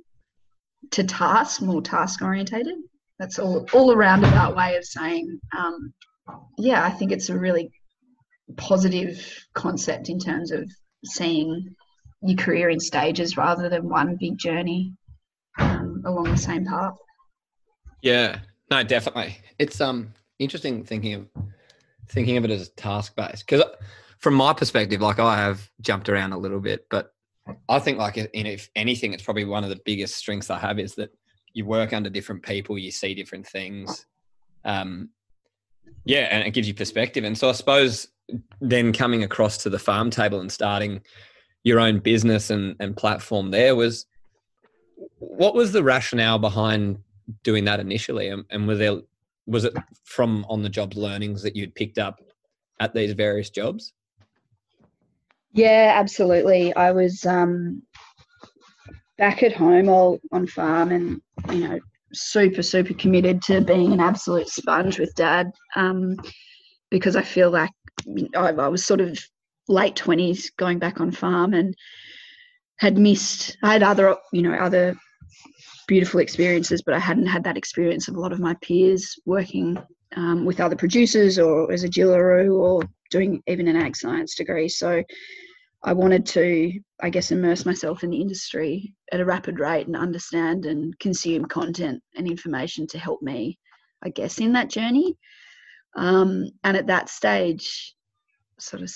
to 0.92 1.04
task, 1.04 1.62
more 1.62 1.82
task 1.82 2.22
orientated. 2.22 2.76
That's 3.20 3.40
all 3.40 3.68
all 3.74 3.90
a 3.92 3.98
roundabout 3.98 4.56
way 4.56 4.76
of 4.76 4.86
saying, 4.86 5.40
um, 5.58 5.94
yeah, 6.58 6.86
I 6.86 6.92
think 6.92 7.12
it's 7.12 7.30
a 7.30 7.38
really 7.38 7.72
positive 8.58 9.20
concept 9.56 10.10
in 10.10 10.20
terms 10.20 10.52
of 10.52 10.70
seeing 11.04 11.76
your 12.22 12.38
career 12.38 12.70
in 12.70 12.80
stages 12.80 13.38
rather 13.38 13.70
than 13.70 13.90
one 13.90 14.18
big 14.20 14.38
journey 14.38 14.94
um, 15.58 16.04
along 16.06 16.26
the 16.26 16.38
same 16.38 16.66
path. 16.66 16.96
Yeah, 18.04 18.40
no, 18.70 18.84
definitely. 18.84 19.40
It's 19.58 19.82
um 19.82 20.14
interesting 20.40 20.84
thinking 20.84 21.14
of 21.14 21.28
thinking 22.10 22.38
of 22.38 22.46
it 22.46 22.52
as 22.52 22.70
task 22.70 23.16
based 23.16 23.46
because 23.46 23.64
from 24.20 24.34
my 24.34 24.54
perspective, 24.54 25.02
like 25.02 25.20
I 25.20 25.38
have 25.38 25.70
jumped 25.82 26.10
around 26.10 26.34
a 26.34 26.38
little 26.38 26.60
bit, 26.60 26.88
but 26.90 27.14
I 27.70 27.80
think 27.80 27.98
like 27.98 28.18
in 28.18 28.46
if 28.46 28.70
anything, 28.76 29.14
it's 29.14 29.24
probably 29.24 29.46
one 29.46 29.64
of 29.64 29.70
the 29.70 29.80
biggest 29.86 30.16
strengths 30.16 30.50
I 30.50 30.60
have 30.60 30.80
is 30.80 30.96
that 30.96 31.12
you 31.54 31.66
work 31.66 31.94
under 31.94 32.10
different 32.10 32.44
people, 32.44 32.78
you 32.78 32.92
see 32.92 33.14
different 33.14 33.48
things. 33.48 34.06
Um, 34.66 35.10
yeah, 36.06 36.28
and 36.32 36.46
it 36.46 36.52
gives 36.52 36.68
you 36.68 36.74
perspective. 36.74 37.24
And 37.24 37.38
so 37.38 37.50
I 37.50 37.54
suppose 37.54 38.08
then 38.60 38.92
coming 38.92 39.24
across 39.24 39.58
to 39.60 39.70
the 39.70 39.80
farm 39.80 40.10
table 40.10 40.42
and 40.42 40.52
starting 40.52 41.02
your 41.64 41.80
own 41.80 42.00
business 42.00 42.50
and, 42.50 42.76
and 42.80 42.96
platform 42.98 43.52
there 43.52 43.76
was 43.76 44.06
what 45.20 45.56
was 45.56 45.72
the 45.72 45.84
rationale 45.84 46.40
behind 46.40 46.98
doing 47.44 47.66
that 47.66 47.80
initially? 47.80 48.30
And, 48.30 48.46
and 48.50 48.68
was 48.68 48.80
there 48.80 49.00
was 49.48 49.64
it 49.64 49.74
from 50.04 50.46
on 50.50 50.62
the 50.62 50.70
job 50.70 50.96
learnings 50.96 51.42
that 51.42 51.56
you'd 51.56 51.74
picked 51.74 51.98
up 51.98 52.20
at 52.80 52.94
these 52.94 53.14
various 53.14 53.50
jobs? 53.50 53.94
Yeah, 55.54 55.94
absolutely. 55.96 56.76
I 56.76 56.92
was 56.92 57.26
um, 57.26 57.82
back 59.18 59.42
at 59.42 59.54
home 59.54 59.90
all 59.90 60.20
on 60.32 60.46
farm 60.46 60.92
and, 60.92 61.22
you 61.52 61.68
know, 61.68 61.80
super, 62.14 62.62
super 62.62 62.94
committed 62.94 63.42
to 63.44 63.62
being 63.62 63.94
an 63.94 64.00
absolute 64.00 64.50
sponge 64.50 65.00
with 65.00 65.16
dad 65.16 65.52
um, 65.76 66.16
because 66.92 67.16
I 67.16 67.22
feel 67.22 67.50
like 67.50 67.72
I, 68.36 68.50
I 68.50 68.68
was 68.68 68.86
sort 68.86 69.02
of 69.02 69.18
late 69.68 69.96
20s 69.96 70.52
going 70.58 70.80
back 70.80 71.00
on 71.02 71.12
farm 71.12 71.54
and 71.54 71.74
had 72.80 72.98
missed, 72.98 73.58
I 73.64 73.74
had 73.74 73.84
other, 73.84 74.16
you 74.32 74.42
know, 74.42 74.54
other 74.54 74.96
beautiful 75.88 76.20
experiences, 76.20 76.82
but 76.82 76.94
I 76.94 77.00
hadn't 77.00 77.28
had 77.28 77.44
that 77.46 77.58
experience 77.58 78.08
of 78.08 78.16
a 78.16 78.20
lot 78.20 78.34
of 78.34 78.40
my 78.40 78.56
peers 78.62 79.18
working 79.26 79.78
um, 80.16 80.46
with 80.46 80.60
other 80.60 80.76
producers 80.76 81.40
or 81.40 81.72
as 81.72 81.84
a 81.84 81.90
Jillaroo 81.90 82.54
or 82.60 82.84
doing 83.10 83.42
even 83.48 83.68
an 83.68 83.76
ag 83.78 83.96
science 83.96 84.36
degree. 84.36 84.70
So 84.70 85.04
I 85.84 85.94
wanted 85.94 86.26
to, 86.28 86.80
I 87.02 87.10
guess, 87.10 87.32
immerse 87.32 87.66
myself 87.66 88.04
in 88.04 88.10
the 88.10 88.20
industry 88.20 88.94
at 89.12 89.20
a 89.20 89.26
rapid 89.26 89.60
rate 89.60 89.88
and 89.88 89.96
understand 89.96 90.66
and 90.66 90.98
consume 91.00 91.46
content 91.46 92.04
and 92.16 92.28
information 92.28 92.88
to 92.88 93.00
help 93.00 93.22
me, 93.22 93.58
I 94.04 94.10
guess, 94.10 94.40
in 94.40 94.54
that 94.54 94.70
journey. 94.70 95.18
Um, 95.96 96.50
and 96.64 96.76
at 96.76 96.88
that 96.88 97.10
stage, 97.10 97.96
sort 98.60 98.82
of, 98.82 98.92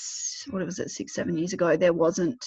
what 0.50 0.66
was 0.66 0.80
it, 0.80 0.90
six, 0.90 1.14
seven 1.14 1.38
years 1.38 1.54
ago, 1.54 1.78
there 1.78 1.94
wasn't, 1.94 2.44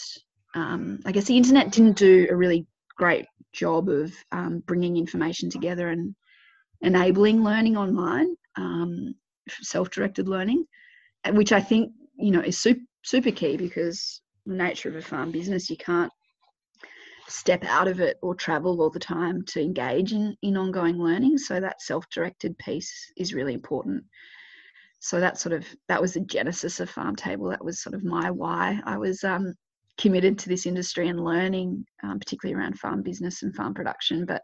um, 0.55 1.01
I 1.07 1.13
guess, 1.13 1.25
the 1.25 1.37
internet 1.37 1.73
didn't 1.73 1.97
do 1.97 2.27
a 2.29 2.37
really 2.37 2.67
great 2.97 3.27
job 3.55 3.89
of 3.89 4.13
um, 4.33 4.63
bringing 4.67 4.97
information 4.97 5.49
together 5.49 5.89
and 5.89 6.15
enabling 6.83 7.43
learning 7.43 7.77
online, 7.77 8.35
um, 8.57 9.15
self-directed 9.49 10.29
learning, 10.29 10.65
which 11.31 11.53
I 11.53 11.61
think 11.61 11.93
you 12.17 12.31
know 12.31 12.41
is 12.41 12.61
super 12.61 12.81
super 13.03 13.31
key 13.31 13.57
because 13.57 14.21
the 14.47 14.55
nature 14.55 14.89
of 14.89 14.97
a 14.97 15.03
farm 15.03 15.31
business, 15.31 15.71
you 15.71 15.77
can't 15.77 16.13
step 17.29 17.65
out 17.65 17.89
of 17.89 18.01
it 18.01 18.19
or 18.23 18.35
travel 18.35 18.81
all 18.83 18.91
the 18.91 18.99
time 18.99 19.43
to 19.47 19.61
engage 19.61 20.13
in, 20.13 20.37
in 20.43 20.57
ongoing 20.57 20.99
learning. 20.99 21.39
So 21.39 21.61
that 21.61 21.81
self-directed 21.81 22.57
piece 22.59 22.93
is 23.17 23.33
really 23.33 23.55
important. 23.55 24.05
So 25.01 25.21
that 25.21 25.39
sort 25.39 25.55
of 25.55 25.67
that 25.89 26.01
was 26.01 26.15
the 26.15 26.21
genesis 26.21 26.81
of 26.81 26.91
Farm 26.91 27.17
Table. 27.17 27.51
That 27.51 27.65
was 27.65 27.83
sort 27.83 27.95
of 27.95 28.05
my 28.05 28.31
why. 28.31 28.81
I 28.85 28.97
was 28.97 29.23
um, 29.23 29.55
committed 29.99 30.39
to 30.39 30.49
this 30.49 30.67
industry 30.67 31.09
and 31.09 31.25
learning, 31.25 31.85
um, 32.03 32.19
particularly 32.19 32.61
around 32.61 32.79
farm 32.79 33.03
business 33.03 33.43
and 33.43 33.55
farm 33.55 33.75
production. 33.75 34.27
But 34.27 34.43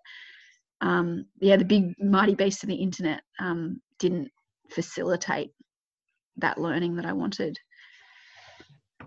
um, 0.81 1.27
yeah, 1.41 1.57
the 1.57 1.65
big 1.65 1.95
mighty 1.99 2.35
beast 2.35 2.63
of 2.63 2.69
the 2.69 2.77
internet 2.77 3.23
um, 3.39 3.81
didn't 3.99 4.31
facilitate 4.71 5.51
that 6.37 6.59
learning 6.59 6.97
that 6.97 7.07
I 7.07 7.13
wanted. 7.13 7.59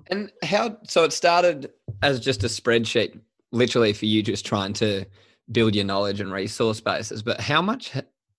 And 0.07 0.31
how? 0.43 0.77
So 0.87 1.03
it 1.03 1.13
started 1.13 1.71
as 2.01 2.19
just 2.19 2.43
a 2.43 2.47
spreadsheet, 2.47 3.19
literally 3.51 3.93
for 3.93 4.05
you 4.05 4.21
just 4.21 4.45
trying 4.45 4.73
to 4.73 5.05
build 5.51 5.75
your 5.75 5.85
knowledge 5.85 6.19
and 6.19 6.31
resource 6.31 6.79
bases. 6.79 7.23
But 7.23 7.39
how 7.39 7.61
much 7.61 7.93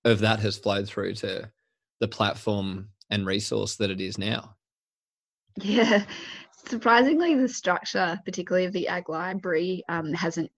of 0.04 0.20
that 0.20 0.40
has 0.40 0.58
flowed 0.58 0.86
through 0.86 1.14
to 1.14 1.50
the 2.00 2.08
platform 2.08 2.88
and 3.10 3.26
resource 3.26 3.76
that 3.76 3.90
it 3.90 4.00
is 4.00 4.18
now? 4.18 4.56
Yeah, 5.62 6.04
surprisingly, 6.66 7.34
the 7.34 7.48
structure, 7.48 8.18
particularly 8.24 8.66
of 8.66 8.72
the 8.72 8.88
ag 8.88 9.08
library, 9.08 9.82
um, 9.88 10.12
hasn't 10.12 10.50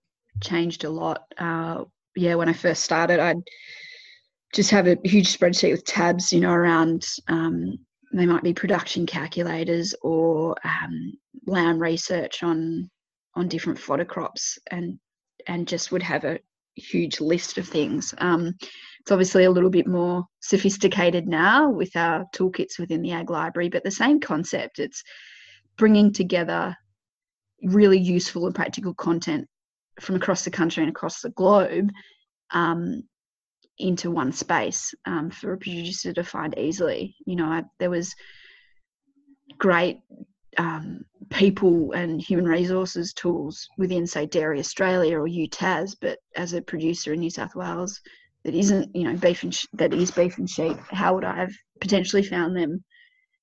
changed 0.42 0.84
a 0.84 0.90
lot. 0.90 1.22
Uh, 1.38 1.84
yeah, 2.14 2.34
when 2.34 2.48
I 2.48 2.52
first 2.52 2.82
started, 2.82 3.20
I'd 3.20 3.42
just 4.54 4.70
have 4.70 4.86
a 4.86 4.96
huge 5.04 5.36
spreadsheet 5.36 5.72
with 5.72 5.84
tabs, 5.84 6.32
you 6.32 6.40
know, 6.40 6.52
around 6.52 7.06
um, 7.28 7.78
they 8.12 8.26
might 8.26 8.42
be 8.42 8.54
production 8.54 9.04
calculators 9.04 9.94
or 10.02 10.56
um, 10.64 11.12
land 11.46 11.80
research 11.80 12.42
on 12.42 12.90
on 13.34 13.48
different 13.48 13.78
fodder 13.78 14.04
crops, 14.04 14.58
and 14.70 14.98
and 15.46 15.68
just 15.68 15.92
would 15.92 16.02
have 16.02 16.24
a 16.24 16.38
huge 16.76 17.20
list 17.20 17.58
of 17.58 17.68
things. 17.68 18.14
Um, 18.18 18.54
it's 19.00 19.12
obviously 19.12 19.44
a 19.44 19.50
little 19.50 19.70
bit 19.70 19.86
more 19.86 20.24
sophisticated 20.40 21.28
now 21.28 21.68
with 21.70 21.94
our 21.96 22.24
toolkits 22.34 22.78
within 22.78 23.02
the 23.02 23.12
ag 23.12 23.30
library, 23.30 23.68
but 23.68 23.84
the 23.84 23.90
same 23.90 24.20
concept. 24.20 24.78
It's 24.78 25.02
bringing 25.76 26.12
together 26.12 26.76
really 27.62 27.98
useful 27.98 28.46
and 28.46 28.54
practical 28.54 28.94
content 28.94 29.46
from 30.00 30.16
across 30.16 30.44
the 30.44 30.50
country 30.50 30.82
and 30.82 30.90
across 30.90 31.20
the 31.20 31.30
globe 31.30 31.90
um, 32.50 33.02
into 33.78 34.10
one 34.10 34.32
space 34.32 34.94
um, 35.04 35.30
for 35.30 35.52
a 35.52 35.58
producer 35.58 36.12
to 36.12 36.24
find 36.24 36.58
easily. 36.58 37.14
You 37.26 37.36
know, 37.36 37.46
I, 37.46 37.64
there 37.78 37.90
was 37.90 38.14
great 39.58 40.00
um, 40.58 41.04
people 41.30 41.92
and 41.92 42.20
human 42.20 42.46
resources 42.46 43.12
tools 43.12 43.68
within, 43.78 44.06
say, 44.06 44.26
Dairy 44.26 44.58
Australia 44.58 45.18
or 45.18 45.28
UTAS, 45.28 45.96
but 46.00 46.18
as 46.36 46.52
a 46.52 46.62
producer 46.62 47.12
in 47.12 47.20
New 47.20 47.30
South 47.30 47.54
Wales 47.54 48.00
that 48.44 48.54
isn't, 48.54 48.94
you 48.94 49.04
know, 49.04 49.16
beef 49.16 49.42
and 49.42 49.54
sh- 49.54 49.66
that 49.74 49.92
is 49.92 50.10
beef 50.10 50.38
and 50.38 50.48
sheep, 50.48 50.76
how 50.90 51.14
would 51.14 51.24
I 51.24 51.36
have 51.36 51.52
potentially 51.80 52.22
found 52.22 52.56
them 52.56 52.84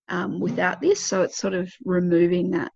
um, 0.10 0.40
without 0.40 0.82
this? 0.82 1.04
So 1.04 1.22
it's 1.22 1.38
sort 1.38 1.54
of 1.54 1.72
removing 1.86 2.52
that 2.52 2.72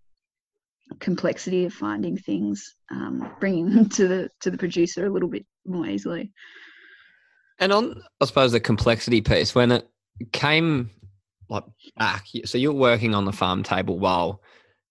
complexity 1.00 1.64
of 1.64 1.72
finding 1.72 2.16
things, 2.16 2.74
um, 2.90 3.30
bringing 3.40 3.70
them 3.70 3.88
to 3.90 4.08
the 4.08 4.30
to 4.40 4.50
the 4.50 4.58
producer 4.58 5.06
a 5.06 5.10
little 5.10 5.28
bit 5.28 5.46
more 5.66 5.86
easily. 5.86 6.32
And 7.58 7.72
on, 7.72 8.02
I 8.20 8.24
suppose, 8.24 8.52
the 8.52 8.60
complexity 8.60 9.20
piece, 9.20 9.54
when 9.54 9.72
it 9.72 9.88
came 10.32 10.90
like 11.48 11.64
back, 11.96 12.26
so 12.44 12.58
you're 12.58 12.72
working 12.72 13.14
on 13.14 13.24
the 13.24 13.32
farm 13.32 13.62
table 13.62 13.98
while 13.98 14.42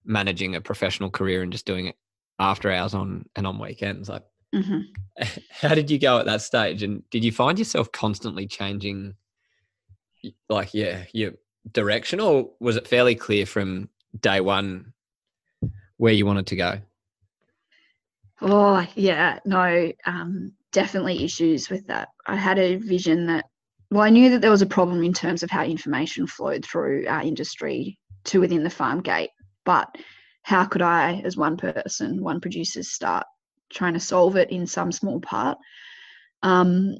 managing 0.05 0.55
a 0.55 0.61
professional 0.61 1.09
career 1.09 1.43
and 1.43 1.51
just 1.51 1.65
doing 1.65 1.87
it 1.87 1.95
after 2.39 2.71
hours 2.71 2.93
on 2.93 3.25
and 3.35 3.47
on 3.47 3.59
weekends. 3.59 4.09
Like, 4.09 4.23
mm-hmm. 4.53 5.25
how 5.51 5.75
did 5.75 5.89
you 5.89 5.99
go 5.99 6.19
at 6.19 6.25
that 6.25 6.41
stage? 6.41 6.83
And 6.83 7.03
did 7.09 7.23
you 7.23 7.31
find 7.31 7.57
yourself 7.57 7.91
constantly 7.91 8.47
changing, 8.47 9.15
like, 10.49 10.73
yeah, 10.73 11.05
your 11.13 11.33
direction, 11.73 12.19
or 12.19 12.51
was 12.59 12.75
it 12.75 12.87
fairly 12.87 13.15
clear 13.15 13.45
from 13.45 13.89
day 14.19 14.41
one 14.41 14.93
where 15.97 16.13
you 16.13 16.25
wanted 16.25 16.47
to 16.47 16.55
go? 16.55 16.79
Oh, 18.41 18.85
yeah, 18.95 19.39
no, 19.45 19.91
um, 20.05 20.53
definitely 20.71 21.23
issues 21.23 21.69
with 21.69 21.87
that. 21.87 22.09
I 22.27 22.35
had 22.35 22.59
a 22.59 22.75
vision 22.75 23.25
that, 23.27 23.45
well, 23.89 24.03
I 24.03 24.09
knew 24.09 24.29
that 24.31 24.41
there 24.41 24.51
was 24.51 24.61
a 24.61 24.67
problem 24.67 25.03
in 25.03 25.13
terms 25.13 25.41
of 25.41 25.49
how 25.49 25.63
information 25.63 26.27
flowed 26.27 26.63
through 26.63 27.07
our 27.07 27.21
industry 27.21 27.97
to 28.25 28.39
within 28.39 28.63
the 28.63 28.69
farm 28.69 29.01
gate, 29.01 29.31
but 29.65 29.95
how 30.43 30.65
could 30.65 30.81
I, 30.81 31.21
as 31.25 31.35
one 31.35 31.57
person, 31.57 32.21
one 32.21 32.39
producer, 32.39 32.83
start 32.83 33.25
trying 33.69 33.93
to 33.93 33.99
solve 33.99 34.35
it 34.35 34.51
in 34.51 34.67
some 34.67 34.91
small 34.91 35.19
part? 35.19 35.57
Um, 36.43 36.95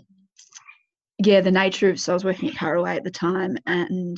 yeah, 1.24 1.42
the 1.42 1.52
nature 1.52 1.90
of 1.90 2.00
so 2.00 2.14
I 2.14 2.16
was 2.16 2.26
working 2.26 2.50
at 2.50 2.56
Paraway 2.56 2.96
at 2.96 3.04
the 3.04 3.12
time, 3.12 3.58
and 3.66 4.18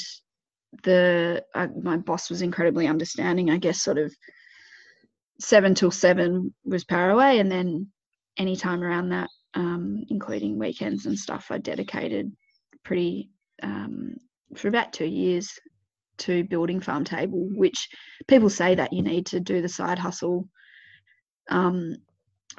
the 0.84 1.44
uh, 1.56 1.68
my 1.82 1.98
boss 1.98 2.30
was 2.30 2.42
incredibly 2.42 2.88
understanding. 2.88 3.50
I 3.50 3.58
guess 3.58 3.82
sort 3.82 3.98
of 3.98 4.14
seven 5.40 5.76
till 5.76 5.92
seven 5.92 6.54
was 6.64 6.84
Paraway, 6.84 7.40
and 7.40 7.52
then 7.52 7.88
any 8.38 8.56
time 8.56 8.84
around 8.84 9.10
that, 9.10 9.30
um, 9.54 10.04
including 10.10 10.60
weekends 10.60 11.06
and 11.06 11.18
stuff, 11.18 11.48
I 11.50 11.58
dedicated 11.58 12.32
pretty 12.84 13.30
um, 13.64 14.16
for 14.56 14.68
about 14.68 14.94
two 14.94 15.06
years 15.06 15.60
to 16.20 16.44
building 16.44 16.82
farm 16.82 17.04
table. 17.04 17.50
Which 17.54 17.90
people 18.28 18.50
say 18.50 18.76
that 18.76 18.94
you 18.94 19.02
need 19.02 19.26
to 19.28 19.40
do 19.40 19.62
the 19.62 19.70
side 19.70 20.00
hustle 20.00 20.48
um, 21.50 21.96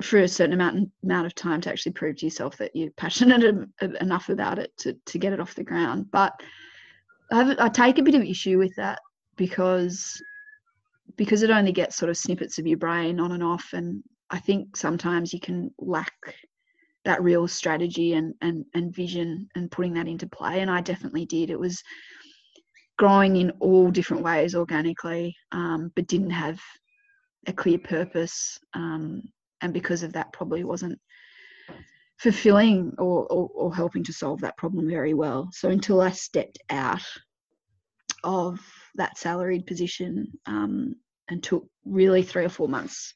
for 0.03 0.18
a 0.18 0.29
certain 0.29 0.55
amount 0.55 0.90
amount 1.05 1.27
of 1.27 1.35
time 1.35 1.61
to 1.61 1.70
actually 1.70 1.92
prove 1.92 2.16
to 2.16 2.27
yourself 2.27 2.57
that 2.59 2.75
you're 2.75 2.90
passionate 2.96 3.68
enough 4.01 4.29
about 4.29 4.59
it 4.59 4.73
to 4.79 4.96
to 5.07 5.18
get 5.18 5.33
it 5.33 5.40
off 5.40 5.55
the 5.55 5.64
ground. 5.64 6.07
But 6.11 6.40
I, 7.33 7.55
I 7.59 7.69
take 7.69 7.99
a 7.99 8.03
bit 8.03 8.14
of 8.14 8.23
issue 8.23 8.59
with 8.59 8.75
that 8.77 8.99
because 9.37 10.21
because 11.16 11.43
it 11.43 11.51
only 11.51 11.73
gets 11.73 11.97
sort 11.97 12.11
of 12.11 12.16
snippets 12.16 12.59
of 12.59 12.66
your 12.66 12.79
brain 12.79 13.21
on 13.21 13.33
and 13.33 13.43
off 13.43 13.66
and 13.73 14.03
i 14.31 14.38
think 14.38 14.77
sometimes 14.77 15.33
you 15.33 15.40
can 15.40 15.71
lack 15.79 16.12
that 17.05 17.23
real 17.23 17.49
strategy 17.49 18.14
and 18.14 18.35
and, 18.43 18.64
and 18.75 18.95
vision 18.95 19.49
and 19.55 19.71
putting 19.71 19.95
that 19.95 20.09
into 20.09 20.29
play 20.29 20.61
and 20.61 20.71
i 20.71 20.81
definitely 20.81 21.27
did. 21.27 21.51
It 21.51 21.59
was 21.59 21.83
growing 22.99 23.37
in 23.37 23.51
all 23.61 23.90
different 23.90 24.23
ways 24.23 24.55
organically 24.55 25.35
um, 25.53 25.90
but 25.97 26.07
didn't 26.07 26.31
have 26.31 26.61
a 27.47 27.53
clear 27.53 27.79
purpose 27.79 28.59
um, 28.75 29.23
and 29.62 29.73
because 29.73 30.03
of 30.03 30.12
that 30.12 30.33
probably 30.35 30.64
wasn't 30.64 30.99
fulfilling 32.20 32.92
or, 32.98 33.26
or, 33.33 33.50
or 33.54 33.74
helping 33.74 34.04
to 34.04 34.12
solve 34.12 34.40
that 34.42 34.56
problem 34.59 34.88
very 34.88 35.14
well 35.14 35.48
so 35.52 35.70
until 35.70 36.00
i 36.00 36.11
stepped 36.11 36.59
out 36.68 37.02
of 38.24 38.61
that 38.96 39.16
salaried 39.16 39.66
position 39.66 40.26
um, 40.46 40.94
and 41.28 41.42
took 41.42 41.66
really 41.87 42.22
three 42.22 42.44
or 42.44 42.50
four 42.50 42.68
months 42.68 43.14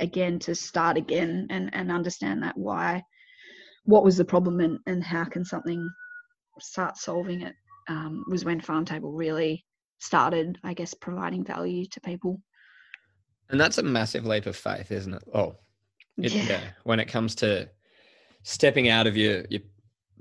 again 0.00 0.38
to 0.40 0.54
start 0.54 0.96
again 0.96 1.46
and, 1.50 1.72
and 1.72 1.92
understand 1.92 2.42
that 2.42 2.56
why 2.56 3.00
what 3.84 4.02
was 4.02 4.16
the 4.16 4.24
problem 4.24 4.58
and, 4.58 4.78
and 4.86 5.04
how 5.04 5.24
can 5.24 5.44
something 5.44 5.88
start 6.58 6.96
solving 6.96 7.42
it 7.42 7.54
um, 7.88 8.24
was 8.28 8.44
when 8.44 8.60
farm 8.60 8.84
table 8.84 9.12
really 9.12 9.64
started 10.00 10.58
i 10.64 10.74
guess 10.74 10.92
providing 10.94 11.44
value 11.44 11.86
to 11.86 12.00
people 12.00 12.40
and 13.50 13.60
that's 13.60 13.78
a 13.78 13.82
massive 13.82 14.26
leap 14.26 14.46
of 14.46 14.56
faith 14.56 14.90
isn't 14.90 15.14
it 15.14 15.22
oh 15.34 15.54
it, 16.18 16.32
yeah. 16.32 16.42
yeah. 16.42 16.60
when 16.82 16.98
it 16.98 17.06
comes 17.06 17.36
to 17.36 17.68
stepping 18.42 18.88
out 18.88 19.06
of 19.06 19.16
your 19.16 19.44
your 19.50 19.60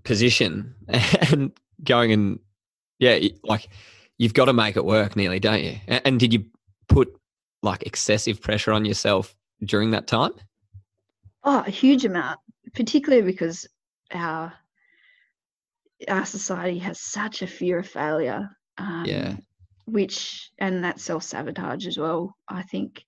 position 0.03 0.75
and 0.87 1.51
going 1.83 2.11
and 2.11 2.39
yeah 2.99 3.19
like 3.43 3.69
you've 4.19 4.33
got 4.35 4.45
to 4.45 4.53
make 4.53 4.75
it 4.75 4.85
work 4.85 5.15
nearly, 5.15 5.39
don't 5.39 5.63
you? 5.63 5.77
And 5.87 6.19
did 6.19 6.31
you 6.31 6.45
put 6.87 7.11
like 7.63 7.83
excessive 7.83 8.39
pressure 8.39 8.71
on 8.71 8.85
yourself 8.85 9.35
during 9.63 9.91
that 9.91 10.05
time? 10.05 10.33
Oh, 11.43 11.63
a 11.65 11.71
huge 11.71 12.05
amount, 12.05 12.39
particularly 12.75 13.23
because 13.23 13.65
our 14.13 14.53
our 16.07 16.25
society 16.25 16.77
has 16.79 16.99
such 16.99 17.41
a 17.41 17.47
fear 17.47 17.79
of 17.79 17.87
failure. 17.87 18.49
Um, 18.77 19.05
yeah. 19.05 19.35
Which 19.85 20.51
and 20.59 20.83
that 20.83 20.99
self 20.99 21.23
sabotage 21.23 21.87
as 21.87 21.97
well. 21.97 22.35
I 22.47 22.61
think 22.61 23.03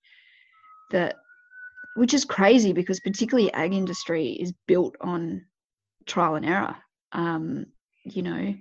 that 0.90 1.18
which 1.96 2.14
is 2.14 2.26
crazy 2.26 2.74
because 2.74 3.00
particularly 3.00 3.52
ag 3.54 3.74
industry 3.74 4.30
is 4.30 4.54
built 4.68 4.96
on 5.02 5.46
trial 6.06 6.36
and 6.36 6.46
error. 6.46 6.76
Um, 7.12 7.66
you 8.04 8.22
know, 8.22 8.56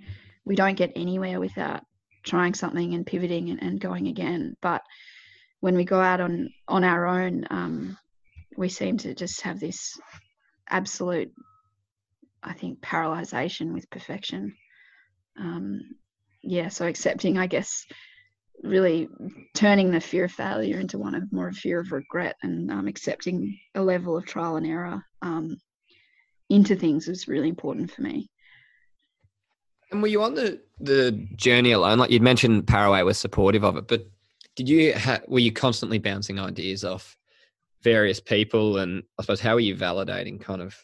we 0.44 0.56
don't 0.56 0.76
get 0.76 0.92
anywhere 0.96 1.40
without 1.40 1.82
trying 2.24 2.54
something 2.54 2.94
and 2.94 3.06
pivoting 3.06 3.50
and, 3.50 3.62
and 3.62 3.80
going 3.80 4.08
again. 4.08 4.56
But 4.60 4.82
when 5.60 5.76
we 5.76 5.84
go 5.84 6.00
out 6.00 6.20
on 6.20 6.50
on 6.68 6.84
our 6.84 7.06
own, 7.06 7.46
um, 7.50 7.96
we 8.56 8.68
seem 8.68 8.98
to 8.98 9.14
just 9.14 9.42
have 9.42 9.60
this 9.60 9.98
absolute, 10.68 11.32
I 12.42 12.52
think, 12.52 12.80
paralyzation 12.80 13.72
with 13.72 13.90
perfection. 13.90 14.54
Um, 15.38 15.80
yeah, 16.42 16.68
so 16.68 16.86
accepting, 16.86 17.38
I 17.38 17.46
guess, 17.46 17.86
really 18.62 19.08
turning 19.54 19.90
the 19.90 20.00
fear 20.00 20.24
of 20.24 20.32
failure 20.32 20.78
into 20.78 20.98
one 20.98 21.14
of 21.14 21.32
more 21.32 21.48
of 21.48 21.56
fear 21.56 21.80
of 21.80 21.92
regret 21.92 22.36
and 22.42 22.70
um, 22.70 22.88
accepting 22.88 23.58
a 23.74 23.82
level 23.82 24.16
of 24.16 24.26
trial 24.26 24.56
and 24.56 24.66
error 24.66 25.02
um, 25.22 25.56
into 26.48 26.76
things 26.76 27.08
is 27.08 27.28
really 27.28 27.48
important 27.48 27.90
for 27.90 28.02
me. 28.02 28.28
And 29.90 30.02
were 30.02 30.08
you 30.08 30.22
on 30.22 30.34
the 30.34 30.60
the 30.78 31.12
journey 31.36 31.72
alone? 31.72 31.98
Like 31.98 32.10
you'd 32.10 32.22
mentioned, 32.22 32.66
Paraway 32.66 33.02
was 33.02 33.18
supportive 33.18 33.64
of 33.64 33.76
it, 33.76 33.88
but 33.88 34.06
did 34.56 34.68
you 34.68 34.94
ha- 34.94 35.20
were 35.26 35.38
you 35.38 35.52
constantly 35.52 35.98
bouncing 35.98 36.38
ideas 36.38 36.84
off 36.84 37.16
various 37.82 38.20
people? 38.20 38.78
And 38.78 39.02
I 39.18 39.22
suppose 39.22 39.40
how 39.40 39.54
were 39.54 39.60
you 39.60 39.74
validating 39.74 40.40
kind 40.40 40.62
of 40.62 40.76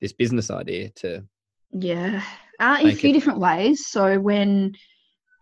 this 0.00 0.12
business 0.12 0.50
idea 0.50 0.90
to? 0.96 1.24
Yeah, 1.72 2.22
uh, 2.60 2.78
in 2.80 2.88
a 2.88 2.94
few 2.94 3.10
it- 3.10 3.14
different 3.14 3.40
ways. 3.40 3.86
So 3.86 4.18
when 4.18 4.74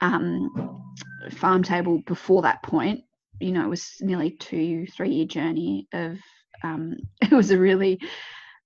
um, 0.03 0.83
farm 1.31 1.63
table 1.63 2.03
before 2.07 2.43
that 2.43 2.63
point, 2.63 3.01
you 3.41 3.53
know, 3.53 3.65
it 3.65 3.69
was 3.71 3.97
nearly 4.01 4.33
two 4.33 4.87
three 4.87 5.11
year 5.11 5.27
journey 5.27 5.89
of 5.95 6.19
um, 6.63 6.97
it 7.23 7.33
was 7.33 7.51
a 7.51 7.59
really 7.59 8.01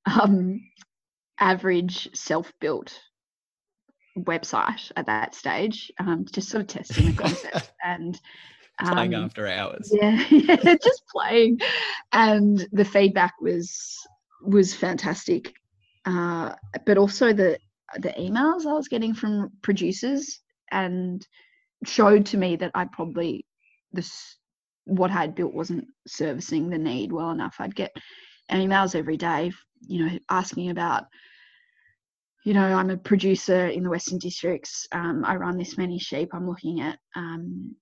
um, 0.07 0.61
average 1.38 2.09
self-built 2.14 2.99
website 4.18 4.90
at 4.96 5.07
that 5.07 5.35
stage, 5.35 5.92
um, 6.01 6.25
just 6.33 6.49
sort 6.49 6.62
of 6.62 6.68
testing 6.68 7.07
the 7.07 7.12
concept 7.12 7.72
and 7.85 8.18
playing 8.81 9.14
um, 9.14 9.25
after 9.25 9.46
hours. 9.46 9.92
Yeah, 9.92 10.25
yeah, 10.31 10.77
just 10.83 11.03
playing, 11.12 11.61
and 12.12 12.66
the 12.72 12.85
feedback 12.85 13.35
was 13.40 13.96
was 14.42 14.75
fantastic. 14.75 15.55
Uh, 16.07 16.55
but 16.87 16.96
also 16.96 17.33
the 17.33 17.59
the 17.99 18.11
emails 18.18 18.64
I 18.66 18.72
was 18.72 18.88
getting 18.88 19.12
from 19.14 19.51
producers 19.62 20.40
and 20.70 21.26
showed 21.85 22.26
to 22.26 22.37
me 22.37 22.57
that 22.57 22.72
I 22.74 22.87
probably 22.87 23.46
this 23.92 24.37
what 24.85 25.11
I'd 25.11 25.35
built 25.35 25.52
wasn't 25.52 25.87
servicing 26.07 26.70
the 26.70 26.79
need 26.79 27.12
well 27.12 27.31
enough. 27.31 27.57
I'd 27.59 27.74
get 27.74 27.94
emails 28.52 28.94
every 28.94 29.16
day, 29.16 29.52
you 29.81 30.07
know, 30.07 30.18
asking 30.31 30.70
about, 30.70 31.05
you 32.44 32.55
know, 32.55 32.62
I'm 32.62 32.90
a 32.90 32.96
producer 32.96 33.66
in 33.66 33.83
the 33.83 33.90
Western 33.90 34.18
Districts. 34.18 34.87
Um, 34.92 35.24
I 35.24 35.35
run 35.37 35.59
this 35.59 35.76
many 35.76 35.98
sheep. 35.98 36.31
I'm 36.33 36.48
looking 36.48 36.81
at 36.81 36.98
um, 37.16 37.74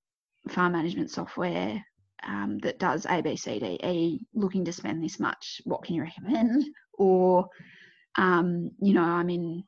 farm 0.49 0.73
management 0.73 1.11
software 1.11 1.85
um, 2.27 2.59
that 2.63 2.79
does 2.79 3.07
A, 3.07 3.21
B, 3.21 3.37
C, 3.37 3.59
D, 3.59 3.79
E, 3.85 4.21
looking 4.33 4.65
to 4.65 4.73
spend 4.73 5.05
this 5.05 5.21
much. 5.21 5.61
What 5.65 5.85
can 5.85 5.95
you 5.95 6.03
recommend? 6.03 6.65
Or, 6.97 7.49
um, 8.17 8.71
you 8.81 8.95
know, 8.95 9.03
I'm 9.03 9.29
in 9.29 9.65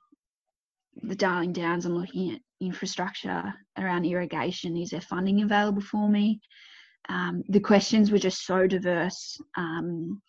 the 1.02 1.16
Darling 1.16 1.52
Downs. 1.52 1.85
I'm 1.85 1.94
looking 1.94 2.33
at 2.35 2.40
infrastructure 2.60 3.52
around 3.78 4.04
irrigation. 4.04 4.76
Is 4.76 4.90
there 4.90 5.00
funding 5.00 5.42
available 5.42 5.82
for 5.82 6.08
me? 6.08 6.40
Um, 7.08 7.42
the 7.48 7.60
questions 7.60 8.10
were 8.10 8.18
just 8.18 8.44
so 8.44 8.66
diverse, 8.66 9.40
um, 9.56 10.20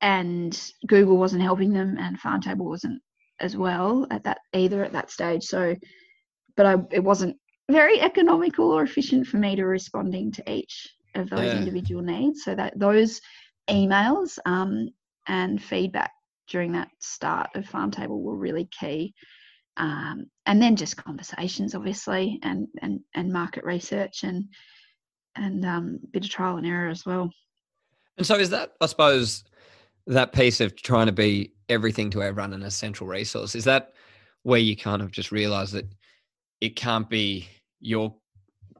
and 0.00 0.72
Google 0.86 1.18
wasn't 1.18 1.42
helping 1.42 1.72
them, 1.72 1.96
and 1.98 2.18
Farmtable 2.18 2.64
wasn't 2.64 3.02
as 3.40 3.56
well 3.56 4.06
at 4.10 4.24
that 4.24 4.38
either 4.54 4.84
at 4.84 4.92
that 4.92 5.10
stage. 5.10 5.44
So, 5.44 5.76
but 6.56 6.66
I, 6.66 6.76
it 6.90 7.04
wasn't 7.04 7.36
very 7.70 8.00
economical 8.00 8.70
or 8.70 8.82
efficient 8.82 9.26
for 9.26 9.36
me 9.36 9.56
to 9.56 9.64
responding 9.64 10.32
to 10.32 10.50
each 10.50 10.88
of 11.14 11.28
those 11.28 11.52
yeah. 11.52 11.58
individual 11.58 12.02
needs. 12.02 12.44
So 12.44 12.54
that 12.54 12.78
those 12.78 13.20
emails 13.68 14.38
um, 14.46 14.88
and 15.28 15.62
feedback 15.62 16.12
during 16.48 16.72
that 16.72 16.88
start 16.98 17.50
of 17.54 17.64
Farmtable 17.64 18.20
were 18.20 18.36
really 18.36 18.68
key. 18.78 19.14
Um, 19.76 20.26
and 20.46 20.60
then 20.60 20.76
just 20.76 20.96
conversations, 20.96 21.74
obviously, 21.74 22.38
and 22.42 22.68
and 22.82 23.00
and 23.14 23.32
market 23.32 23.64
research 23.64 24.24
and 24.24 24.46
and 25.36 25.64
um, 25.64 26.00
bit 26.12 26.24
of 26.24 26.30
trial 26.30 26.56
and 26.56 26.66
error 26.66 26.88
as 26.88 27.06
well. 27.06 27.30
And 28.18 28.26
so, 28.26 28.36
is 28.36 28.50
that 28.50 28.72
I 28.80 28.86
suppose 28.86 29.44
that 30.06 30.32
piece 30.32 30.60
of 30.60 30.76
trying 30.76 31.06
to 31.06 31.12
be 31.12 31.52
everything 31.68 32.10
to 32.10 32.22
everyone 32.22 32.52
an 32.52 32.62
essential 32.62 33.06
resource? 33.06 33.54
Is 33.54 33.64
that 33.64 33.92
where 34.42 34.60
you 34.60 34.76
kind 34.76 35.02
of 35.02 35.10
just 35.10 35.32
realize 35.32 35.72
that 35.72 35.86
it 36.60 36.76
can't 36.76 37.08
be 37.08 37.48
your 37.80 38.14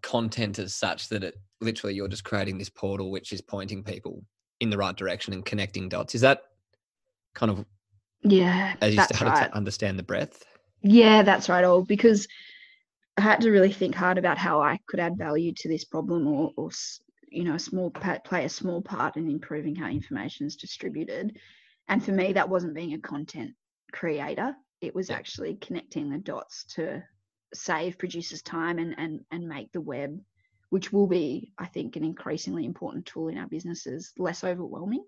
content 0.03 0.59
as 0.59 0.75
such 0.75 1.09
that 1.09 1.23
it 1.23 1.37
literally 1.61 1.95
you're 1.95 2.09
just 2.09 2.25
creating 2.25 2.57
this 2.57 2.71
portal 2.71 3.11
which 3.11 3.33
is 3.33 3.43
pointing 3.43 3.85
people 3.85 4.25
in 4.61 4.71
the 4.71 4.79
right 4.79 4.97
direction 4.97 5.33
and 5.33 5.45
connecting 5.45 5.89
dots. 5.89 6.15
Is 6.15 6.21
that 6.23 6.43
kind 7.35 7.51
of 7.51 7.65
yeah 8.23 8.75
as 8.83 8.95
you 8.95 9.03
started 9.03 9.27
right. 9.27 9.49
to 9.51 9.57
understand 9.57 9.99
the 9.99 10.03
breadth? 10.03 10.45
Yeah, 10.83 11.23
that's 11.23 11.49
right. 11.49 11.65
All 11.65 11.83
because 11.85 12.27
I 13.17 13.23
had 13.23 13.41
to 13.43 13.51
really 13.51 13.73
think 13.73 13.95
hard 13.95 14.19
about 14.19 14.39
how 14.39 14.61
I 14.61 14.79
could 14.87 15.01
add 15.01 15.19
value 15.19 15.53
to 15.57 15.69
this 15.69 15.85
problem, 15.85 16.27
or, 16.27 16.53
or 16.57 16.71
you 17.29 17.45
know, 17.45 17.55
a 17.55 17.59
small 17.59 17.91
play 17.91 18.45
a 18.45 18.49
small 18.49 18.83
part 18.83 19.17
in 19.17 19.29
improving 19.29 19.75
how 19.75 19.89
information 19.89 20.47
is 20.47 20.57
distributed. 20.57 21.39
And 21.89 22.05
for 22.05 22.13
me, 22.13 22.33
that 22.33 22.49
wasn't 22.49 22.75
being 22.75 22.95
a 22.95 22.99
content 22.99 23.53
creator; 23.93 24.55
it 24.81 24.95
was 24.95 25.11
yeah. 25.11 25.17
actually 25.17 25.57
connecting 25.57 26.11
the 26.11 26.19
dots 26.19 26.65
to 26.75 27.03
save 27.53 27.99
producers 27.99 28.43
time 28.43 28.79
and 28.79 28.95
and 28.99 29.21
and 29.33 29.49
make 29.49 29.73
the 29.73 29.81
web 29.81 30.19
which 30.69 30.93
will 30.93 31.09
be 31.09 31.53
i 31.59 31.67
think 31.67 31.97
an 31.97 32.05
increasingly 32.05 32.65
important 32.65 33.05
tool 33.05 33.29
in 33.29 33.37
our 33.37 33.49
businesses 33.49 34.13
less 34.19 34.45
overwhelming 34.45 35.05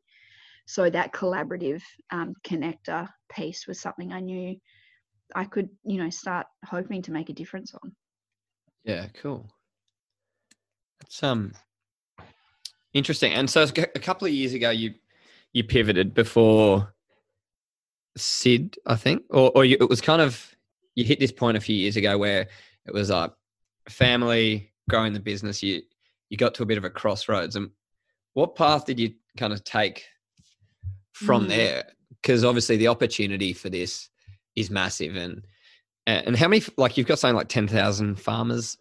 so 0.67 0.91
that 0.91 1.13
collaborative 1.13 1.83
um, 2.11 2.35
connector 2.45 3.09
piece 3.31 3.67
was 3.69 3.81
something 3.81 4.13
i 4.13 4.19
knew 4.19 4.57
i 5.35 5.45
could 5.45 5.69
you 5.85 5.99
know 5.99 6.11
start 6.11 6.47
hoping 6.65 7.03
to 7.03 7.13
make 7.13 7.29
a 7.29 7.33
difference 7.33 7.75
on. 7.83 7.93
Yeah 8.85 9.07
cool. 9.21 9.49
That's 11.01 11.23
um 11.23 11.53
interesting 12.93 13.33
and 13.33 13.49
so 13.49 13.63
a 13.63 14.01
couple 14.01 14.27
of 14.27 14.35
years 14.35 14.53
ago 14.53 14.71
you 14.71 14.95
you 15.53 15.65
pivoted 15.65 16.13
before 16.13 16.93
sid 18.19 18.77
i 18.87 18.95
think 18.95 19.23
or, 19.31 19.51
or 19.55 19.65
you, 19.65 19.79
it 19.81 19.89
was 19.89 20.03
kind 20.03 20.21
of 20.21 20.55
you 20.95 21.03
hit 21.03 21.19
this 21.19 21.33
point 21.33 21.57
a 21.57 21.61
few 21.61 21.75
years 21.75 21.97
ago 21.97 22.19
where 22.19 22.47
it 22.87 22.93
was 22.93 23.09
like 23.09 23.33
family 23.89 24.71
growing 24.91 25.15
the 25.15 25.21
business 25.21 25.63
you 25.63 25.81
you 26.29 26.37
got 26.37 26.55
to 26.55 26.63
a 26.63 26.67
bit 26.67 26.77
of 26.77 26.85
a 26.85 26.91
crossroads 26.91 27.57
and 27.57 27.71
what 28.35 28.57
path 28.57 28.87
did 28.87 28.99
you 28.99 29.15
kind 29.37 29.53
of 29.53 29.65
take 29.65 30.05
from 31.13 31.45
mm. 31.45 31.49
there? 31.49 31.85
Because 32.11 32.45
obviously 32.45 32.77
the 32.77 32.89
opportunity 32.89 33.53
for 33.53 33.69
this 33.69 34.09
is 34.57 34.71
massive 34.71 35.17
and 35.17 35.45
and 36.07 36.37
how 36.37 36.49
many 36.49 36.63
like 36.77 36.97
you've 36.97 37.07
got 37.07 37.19
something 37.19 37.37
like 37.37 37.49
10,000 37.49 38.17
farmers 38.17 38.77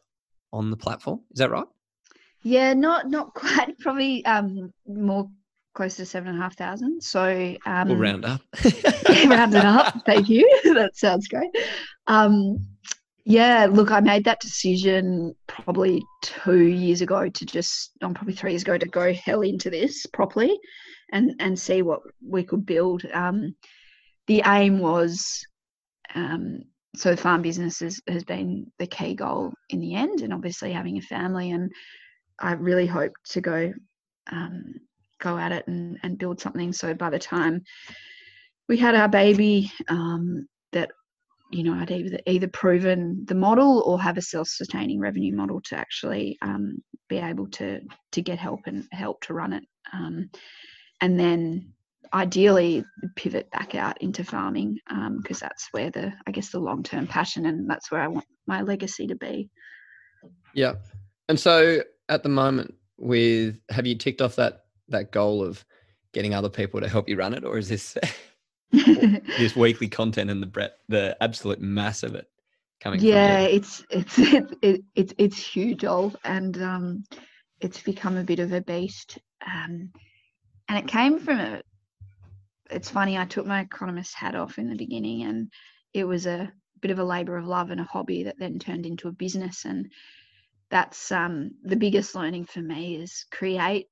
on 0.52 0.72
the 0.72 0.78
platform 0.78 1.22
is 1.32 1.40
that 1.40 1.52
right 1.52 1.68
yeah 2.44 2.74
not 2.74 3.10
not 3.10 3.34
quite 3.34 3.78
probably 3.80 4.26
um 4.26 4.74
more 4.88 5.30
close 5.74 5.96
to 5.96 6.06
seven 6.06 6.30
and 6.30 6.40
a 6.40 6.42
half 6.42 6.58
thousand. 6.58 7.02
So 7.02 7.56
um, 7.66 7.90
we'll 7.90 7.98
round 7.98 8.26
up. 8.26 8.42
round 9.26 9.56
it 9.56 9.66
up. 9.66 9.96
Thank 10.06 10.30
you. 10.30 10.44
that 10.76 10.92
sounds 10.96 11.28
great. 11.28 11.50
Um, 12.08 12.66
yeah, 13.24 13.68
look, 13.70 13.92
I 13.92 14.00
made 14.00 14.26
that 14.26 14.42
decision 14.42 15.36
probably 15.48 16.02
two 16.24 16.64
years 16.64 17.02
ago 17.02 17.30
to 17.30 17.46
just, 17.46 17.92
um, 18.02 18.14
probably 18.14 18.34
three 18.34 18.52
years 18.52 18.64
ago 18.64 18.78
to 18.78 18.88
go 18.88 19.14
hell 19.14 19.42
into 19.42 19.70
this 19.70 20.06
properly, 20.08 20.60
and 21.12 21.36
and 21.40 21.60
see 21.60 21.84
what 21.84 22.02
we 22.26 22.44
could 22.44 22.66
build. 22.66 23.06
Um, 23.14 23.56
the 24.28 24.42
aim 24.46 24.80
was, 24.80 25.46
um, 26.16 26.64
so 26.96 27.16
farm 27.16 27.42
business 27.42 27.80
has, 27.80 28.02
has 28.08 28.24
been 28.24 28.72
the 28.80 28.88
key 28.88 29.16
goal 29.16 29.54
in 29.70 29.80
the 29.80 29.96
end, 29.96 30.22
and 30.22 30.34
obviously 30.34 30.72
having 30.72 30.98
a 30.98 31.02
family, 31.02 31.52
and 31.52 31.72
I 32.40 32.54
really 32.54 32.88
hope 32.88 33.14
to 33.30 33.42
go 33.42 33.74
um, 34.32 34.74
go 35.20 35.38
at 35.38 35.52
it 35.52 35.68
and, 35.68 35.98
and 36.04 36.18
build 36.18 36.42
something. 36.42 36.74
So 36.74 36.94
by 36.94 37.10
the 37.10 37.20
time 37.20 37.64
we 38.68 38.78
had 38.78 38.96
our 38.96 39.08
baby, 39.08 39.72
um, 39.88 40.48
that 40.74 40.92
you 41.52 41.64
know 41.64 41.74
I'd 41.74 41.92
either 41.92 42.20
either 42.28 42.48
proven 42.48 43.26
the 43.26 43.36
model 43.36 43.84
or 43.86 44.02
have 44.02 44.18
a 44.18 44.22
self-sustaining 44.22 45.00
revenue 45.00 45.36
model 45.36 45.62
to 45.66 45.78
actually 45.78 46.38
um, 46.42 46.82
be 47.08 47.18
able 47.18 47.48
to 47.52 47.82
to 48.12 48.22
get 48.22 48.40
help 48.40 48.62
and 48.66 48.86
help 48.92 49.22
to 49.22 49.34
run 49.34 49.54
it, 49.54 49.64
um, 49.94 50.30
and 51.00 51.20
then 51.20 51.74
ideally 52.14 52.84
pivot 53.16 53.50
back 53.52 53.76
out 53.76 54.02
into 54.02 54.24
farming 54.24 54.78
because 55.22 55.42
um, 55.42 55.48
that's 55.48 55.68
where 55.72 55.90
the 55.90 56.14
I 56.28 56.32
guess 56.32 56.50
the 56.50 56.60
long-term 56.60 57.08
passion 57.08 57.46
and 57.46 57.70
that's 57.70 57.92
where 57.92 58.02
I 58.02 58.08
want 58.08 58.26
my 58.48 58.62
legacy 58.62 59.08
to 59.08 59.16
be. 59.16 59.50
Yeah, 60.54 60.74
and 61.30 61.40
so 61.40 61.82
at 62.10 62.24
the 62.24 62.30
moment, 62.30 62.76
with 62.98 63.60
have 63.70 63.88
you 63.88 63.96
ticked 63.96 64.22
off 64.22 64.36
that 64.36 64.66
that 64.90 65.12
goal 65.12 65.44
of 65.44 65.66
getting 66.14 66.34
other 66.34 66.50
people 66.50 66.82
to 66.82 66.90
help 66.90 67.08
you 67.08 67.16
run 67.16 67.34
it, 67.34 67.44
or 67.44 67.58
is 67.58 67.70
this 67.70 67.98
this 68.72 69.56
weekly 69.56 69.88
content 69.88 70.30
and 70.30 70.42
the 70.42 70.48
breadth, 70.48 70.78
the 70.90 71.16
absolute 71.22 71.62
mass 71.62 72.04
of 72.04 72.16
it 72.16 72.28
coming? 72.80 73.00
Yeah, 73.00 73.42
it's 73.42 73.84
it's 73.90 74.16
it's 74.62 74.84
it's 74.96 75.14
it's 75.18 75.38
huge, 75.38 75.86
all, 75.86 76.14
and 76.24 76.62
um, 76.62 77.04
it's 77.60 77.82
become 77.82 78.18
a 78.18 78.24
bit 78.24 78.40
of 78.40 78.52
a 78.52 78.62
beast. 78.62 79.18
Um, 79.46 79.92
and 80.68 80.78
it 80.78 80.88
came 80.88 81.20
from 81.20 81.40
a. 81.40 81.62
It's 82.72 82.90
funny. 82.90 83.18
I 83.18 83.26
took 83.26 83.46
my 83.46 83.62
economist 83.62 84.16
hat 84.16 84.36
off 84.36 84.58
in 84.58 84.70
the 84.70 84.76
beginning, 84.76 85.24
and 85.24 85.52
it 85.94 86.06
was 86.06 86.26
a 86.26 86.52
bit 86.82 86.92
of 86.92 87.00
a 87.00 87.04
labor 87.04 87.38
of 87.38 87.46
love 87.46 87.70
and 87.70 87.80
a 87.80 87.86
hobby 87.86 88.24
that 88.24 88.40
then 88.40 88.58
turned 88.58 88.86
into 88.86 89.08
a 89.08 89.12
business 89.12 89.66
and 89.66 89.92
that's 90.72 91.12
um, 91.12 91.52
the 91.64 91.76
biggest 91.76 92.16
learning 92.16 92.46
for 92.46 92.62
me 92.62 92.96
is 92.96 93.26
create 93.30 93.88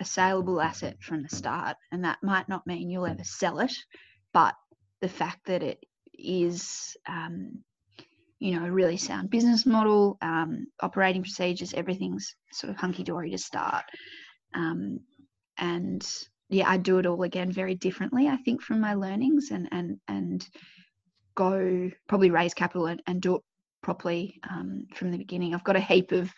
a 0.00 0.04
saleable 0.04 0.60
asset 0.60 0.96
from 1.02 1.22
the 1.24 1.28
start. 1.28 1.76
And 1.90 2.04
that 2.04 2.22
might 2.22 2.48
not 2.48 2.66
mean 2.66 2.88
you'll 2.88 3.06
ever 3.06 3.24
sell 3.24 3.58
it, 3.58 3.74
but 4.32 4.54
the 5.00 5.08
fact 5.08 5.46
that 5.46 5.64
it 5.64 5.84
is, 6.16 6.96
um, 7.08 7.64
you 8.38 8.54
know, 8.54 8.64
a 8.64 8.70
really 8.70 8.96
sound 8.96 9.30
business 9.30 9.66
model, 9.66 10.16
um, 10.22 10.68
operating 10.80 11.22
procedures, 11.22 11.74
everything's 11.74 12.36
sort 12.52 12.70
of 12.70 12.76
hunky 12.76 13.02
dory 13.02 13.30
to 13.32 13.38
start. 13.38 13.84
Um, 14.54 15.00
and 15.58 16.08
yeah, 16.48 16.68
I'd 16.68 16.82
do 16.82 16.98
it 16.98 17.06
all 17.06 17.22
again 17.22 17.52
very 17.52 17.74
differently, 17.74 18.28
I 18.28 18.36
think, 18.36 18.62
from 18.62 18.80
my 18.80 18.94
learnings 18.94 19.50
and 19.50 19.68
and 19.70 20.00
and 20.08 20.46
go 21.34 21.90
probably 22.08 22.30
raise 22.30 22.54
capital 22.54 22.86
and, 22.86 23.02
and 23.06 23.20
do 23.20 23.36
it 23.36 23.42
properly 23.82 24.40
um, 24.50 24.86
from 24.94 25.10
the 25.10 25.18
beginning. 25.18 25.54
I've 25.54 25.64
got 25.64 25.76
a 25.76 25.80
heap 25.80 26.12
of 26.12 26.32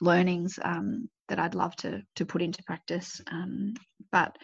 learnings 0.00 0.58
um, 0.62 1.08
that 1.28 1.38
I'd 1.38 1.54
love 1.54 1.74
to 1.76 2.02
to 2.16 2.26
put 2.26 2.42
into 2.42 2.62
practice. 2.64 3.20
Um, 3.30 3.74
but 4.12 4.36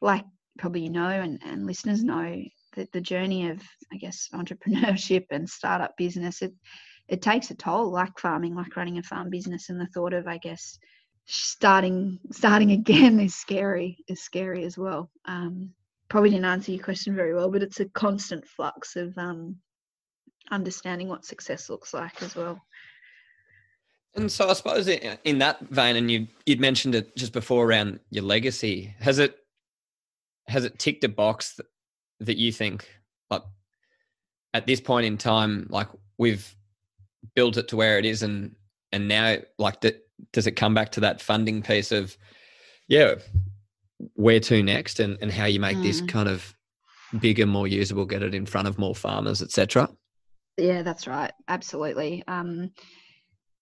like 0.00 0.24
probably 0.58 0.82
you 0.82 0.90
know 0.90 1.08
and, 1.08 1.40
and 1.44 1.66
listeners 1.66 2.02
know 2.02 2.42
that 2.76 2.92
the 2.92 3.00
journey 3.00 3.48
of 3.50 3.62
I 3.92 3.96
guess 3.96 4.28
entrepreneurship 4.34 5.26
and 5.30 5.48
startup 5.48 5.96
business 5.96 6.42
it 6.42 6.52
it 7.08 7.22
takes 7.22 7.50
a 7.50 7.54
toll 7.54 7.90
like 7.90 8.18
farming 8.18 8.54
like 8.54 8.76
running 8.76 8.98
a 8.98 9.02
farm 9.02 9.30
business 9.30 9.70
and 9.70 9.80
the 9.80 9.86
thought 9.86 10.12
of 10.12 10.26
I 10.26 10.38
guess 10.38 10.78
starting 11.28 12.18
starting 12.30 12.72
again 12.72 13.20
is 13.20 13.34
scary 13.34 13.98
is 14.08 14.22
scary 14.22 14.64
as 14.64 14.78
well 14.78 15.10
um, 15.26 15.70
probably 16.08 16.30
didn't 16.30 16.46
answer 16.46 16.72
your 16.72 16.82
question 16.82 17.14
very 17.14 17.34
well 17.34 17.50
but 17.50 17.62
it's 17.62 17.80
a 17.80 17.84
constant 17.90 18.46
flux 18.46 18.96
of 18.96 19.16
um, 19.18 19.54
understanding 20.50 21.06
what 21.06 21.26
success 21.26 21.68
looks 21.68 21.92
like 21.92 22.22
as 22.22 22.34
well 22.34 22.60
and 24.14 24.30
so 24.32 24.48
I 24.48 24.52
suppose 24.54 24.88
in 24.88 25.38
that 25.38 25.60
vein, 25.60 25.96
and 25.96 26.10
you 26.10 26.26
you'd 26.46 26.60
mentioned 26.60 26.94
it 26.94 27.14
just 27.16 27.32
before 27.32 27.66
around 27.66 28.00
your 28.10 28.24
legacy. 28.24 28.94
Has 28.98 29.18
it 29.18 29.36
has 30.48 30.64
it 30.64 30.78
ticked 30.78 31.04
a 31.04 31.08
box 31.08 31.54
that, 31.56 31.66
that 32.20 32.36
you 32.36 32.50
think 32.50 32.88
like 33.30 33.42
at 34.54 34.66
this 34.66 34.80
point 34.80 35.06
in 35.06 35.18
time, 35.18 35.66
like 35.70 35.88
we've 36.16 36.54
built 37.34 37.58
it 37.58 37.68
to 37.68 37.76
where 37.76 37.98
it 37.98 38.06
is, 38.06 38.22
and 38.22 38.56
and 38.92 39.06
now 39.06 39.36
like 39.58 39.82
that 39.82 40.07
does 40.32 40.46
it 40.46 40.52
come 40.52 40.74
back 40.74 40.92
to 40.92 41.00
that 41.00 41.20
funding 41.20 41.62
piece 41.62 41.92
of 41.92 42.16
yeah 42.88 43.14
where 44.14 44.40
to 44.40 44.62
next 44.62 45.00
and 45.00 45.18
and 45.20 45.32
how 45.32 45.44
you 45.44 45.60
make 45.60 45.76
mm. 45.76 45.82
this 45.82 46.00
kind 46.02 46.28
of 46.28 46.54
bigger, 47.20 47.46
more 47.46 47.66
usable, 47.66 48.04
get 48.04 48.22
it 48.22 48.34
in 48.34 48.44
front 48.44 48.68
of 48.68 48.78
more 48.78 48.94
farmers, 48.94 49.40
etc. 49.40 49.88
Yeah, 50.58 50.82
that's 50.82 51.06
right. 51.06 51.32
Absolutely. 51.48 52.22
Um, 52.28 52.70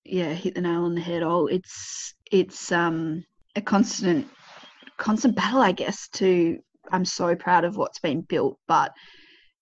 yeah 0.07 0.33
hit 0.33 0.55
the 0.55 0.61
nail 0.61 0.85
on 0.85 0.95
the 0.95 1.01
head 1.01 1.23
all 1.23 1.47
it's 1.49 2.15
it's 2.31 2.71
um 2.73 3.25
a 3.57 3.61
constant 3.61 4.27
constant 4.97 5.35
battle 5.35 5.61
i 5.61 5.73
guess 5.73 6.09
to 6.09 6.59
i'm 6.91 7.05
so 7.05 7.35
proud 7.35 7.65
of 7.65 7.77
what's 7.77 7.99
been 7.99 8.21
built 8.21 8.59
but 8.69 8.93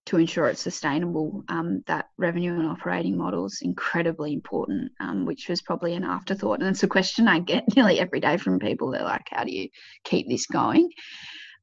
to 0.06 0.18
ensure 0.18 0.48
it's 0.48 0.60
sustainable 0.60 1.42
um, 1.48 1.82
that 1.86 2.10
revenue 2.18 2.52
and 2.52 2.66
operating 2.66 3.16
model 3.16 3.46
is 3.46 3.60
incredibly 3.62 4.34
important 4.34 4.92
um, 5.00 5.24
which 5.24 5.48
was 5.48 5.62
probably 5.62 5.94
an 5.94 6.04
afterthought. 6.04 6.60
And 6.60 6.68
it's 6.68 6.82
a 6.82 6.88
question 6.88 7.28
i 7.28 7.38
get 7.38 7.64
nearly 7.76 7.98
every 7.98 8.20
day 8.20 8.36
from 8.36 8.58
people. 8.58 8.90
They're 8.90 9.02
like 9.02 9.28
how 9.30 9.44
do 9.44 9.52
you 9.52 9.68
keep 10.04 10.28
this 10.28 10.46
going? 10.46 10.90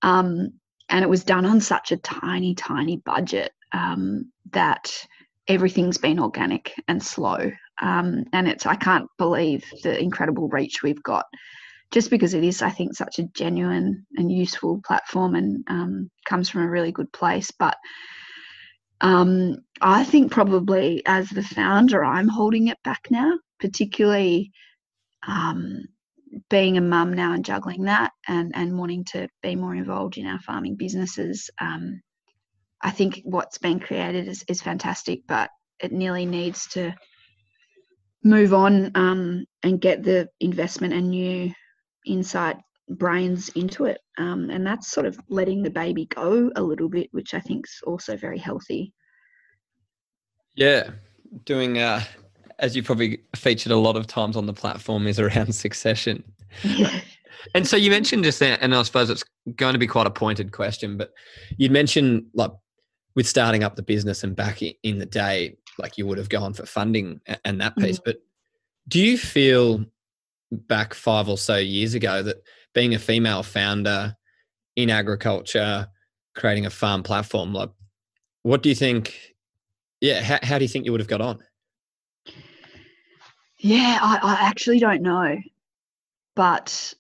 Um, 0.02 0.54
and 0.90 1.04
it 1.04 1.10
was 1.10 1.24
done 1.24 1.46
on 1.46 1.62
such 1.62 1.92
a 1.92 1.98
tiny 1.98 2.56
tiny 2.56 2.98
budget 2.98 3.54
um, 3.72 4.32
that 4.52 4.92
everything's 5.48 5.98
been 5.98 6.20
organic 6.20 6.74
and 6.88 7.02
slow. 7.02 7.52
Um, 7.82 8.26
and 8.34 8.48
it's 8.48 8.66
I 8.66 8.76
can't 8.76 9.08
believe 9.18 9.64
the 9.84 10.00
incredible 10.00 10.50
reach 10.50 10.84
we've 10.84 11.02
got, 11.04 11.26
just 11.92 12.10
because 12.10 12.34
it 12.34 12.44
is 12.44 12.62
I 12.62 12.70
think 12.70 12.96
such 12.96 13.20
a 13.20 13.28
genuine 13.34 14.06
and 14.16 14.32
useful 14.32 14.82
platform 14.86 15.36
and 15.36 15.64
um, 15.68 16.12
comes 16.26 16.50
from 16.50 16.64
a 16.64 16.70
really 16.70 16.92
good 16.92 17.12
place. 17.12 17.52
But 17.52 17.78
um, 19.02 19.58
I 19.82 20.04
think 20.04 20.32
probably 20.32 21.02
as 21.06 21.30
the 21.30 21.44
founder, 21.44 22.06
I'm 22.06 22.28
holding 22.28 22.68
it 22.68 22.78
back 22.84 23.08
now, 23.10 23.38
particularly 23.60 24.52
um, 25.28 25.86
being 26.50 26.78
a 26.78 26.82
mum 26.82 27.14
now 27.14 27.34
and 27.34 27.44
juggling 27.44 27.84
that 27.86 28.12
and 28.28 28.52
and 28.56 28.78
wanting 28.78 29.04
to 29.06 29.28
be 29.42 29.56
more 29.56 29.76
involved 29.76 30.18
in 30.18 30.28
our 30.28 30.40
farming 30.40 30.76
businesses. 30.76 31.50
Um, 31.60 32.02
I 32.82 32.92
think 32.92 33.22
what's 33.24 33.58
been 33.58 33.80
created 33.80 34.28
is, 34.28 34.44
is 34.48 34.62
fantastic, 34.62 35.22
but 35.28 35.50
it 35.80 35.92
nearly 35.92 36.26
needs 36.26 36.68
to 36.70 36.96
move 38.24 38.54
on 38.54 38.92
um, 38.96 39.46
and 39.64 39.82
get 39.82 40.04
the 40.04 40.30
investment 40.40 40.94
and 40.94 41.10
new 41.10 41.52
insight 42.06 42.58
brains 42.90 43.50
into 43.50 43.86
it. 43.86 44.00
Um, 44.18 44.50
and 44.50 44.66
that's 44.66 44.92
sort 44.92 45.06
of 45.06 45.20
letting 45.30 45.64
the 45.64 45.70
baby 45.70 46.06
go 46.06 46.52
a 46.56 46.62
little 46.62 46.90
bit, 46.90 47.10
which 47.12 47.34
I 47.34 47.40
think 47.40 47.66
is 47.66 47.80
also 47.86 48.18
very 48.18 48.38
healthy. 48.38 48.94
Yeah, 50.56 50.92
doing 51.46 51.78
uh, 51.78 52.04
as 52.60 52.76
you 52.76 52.84
probably 52.84 53.22
featured 53.36 53.72
a 53.72 53.78
lot 53.78 53.96
of 53.96 54.08
times 54.08 54.36
on 54.36 54.46
the 54.46 54.54
platform 54.54 55.08
is 55.08 55.20
around 55.20 55.54
succession. 55.56 56.24
Yeah. 56.64 57.00
and 57.56 57.68
so 57.68 57.78
you 57.78 57.90
mentioned 57.90 58.24
just 58.24 58.40
that, 58.40 58.62
and 58.62 58.76
I 58.76 58.84
suppose 58.84 59.10
it's 59.10 59.24
going 59.56 59.74
to 59.74 59.80
be 59.80 59.88
quite 59.88 60.08
a 60.08 60.12
pointed 60.12 60.52
question, 60.52 60.98
but 60.98 61.12
you 61.58 61.70
mentioned 61.70 62.26
like 62.34 62.52
with 63.16 63.28
starting 63.28 63.64
up 63.64 63.76
the 63.76 63.84
business 63.84 64.24
and 64.24 64.36
back 64.36 64.62
in 64.62 65.00
the 65.00 65.06
day, 65.06 65.58
like 65.78 65.98
you 65.98 66.06
would 66.06 66.18
have 66.18 66.30
gone 66.30 66.54
for 66.54 66.66
funding 66.66 67.20
and 67.44 67.60
that 67.60 67.76
piece. 67.78 67.98
Mm-hmm. 67.98 68.04
But 68.06 68.18
do 68.88 69.02
you 69.02 69.18
feel 69.18 69.86
back 70.52 70.94
five 70.94 71.30
or 71.30 71.38
so 71.38 71.58
years 71.58 71.94
ago 71.94 72.22
that 72.24 72.38
being 72.74 72.94
a 72.94 73.00
female 73.00 73.44
founder 73.44 74.16
in 74.76 74.90
agriculture, 74.90 75.88
creating 76.36 76.66
a 76.66 76.70
farm 76.70 77.04
platform, 77.04 77.54
like 77.54 77.70
what 78.44 78.64
do 78.64 78.70
you 78.70 78.76
think? 78.76 79.36
Yeah, 80.00 80.22
how, 80.22 80.40
how 80.42 80.58
do 80.58 80.64
you 80.64 80.70
think 80.70 80.86
you 80.86 80.92
would 80.92 81.02
have 81.02 81.08
got 81.08 81.22
on? 81.22 81.40
Yeah, 83.60 84.00
I, 84.02 84.20
I 84.24 84.48
actually 84.48 84.80
don't 84.80 85.04
know. 85.04 85.38
But 86.36 86.94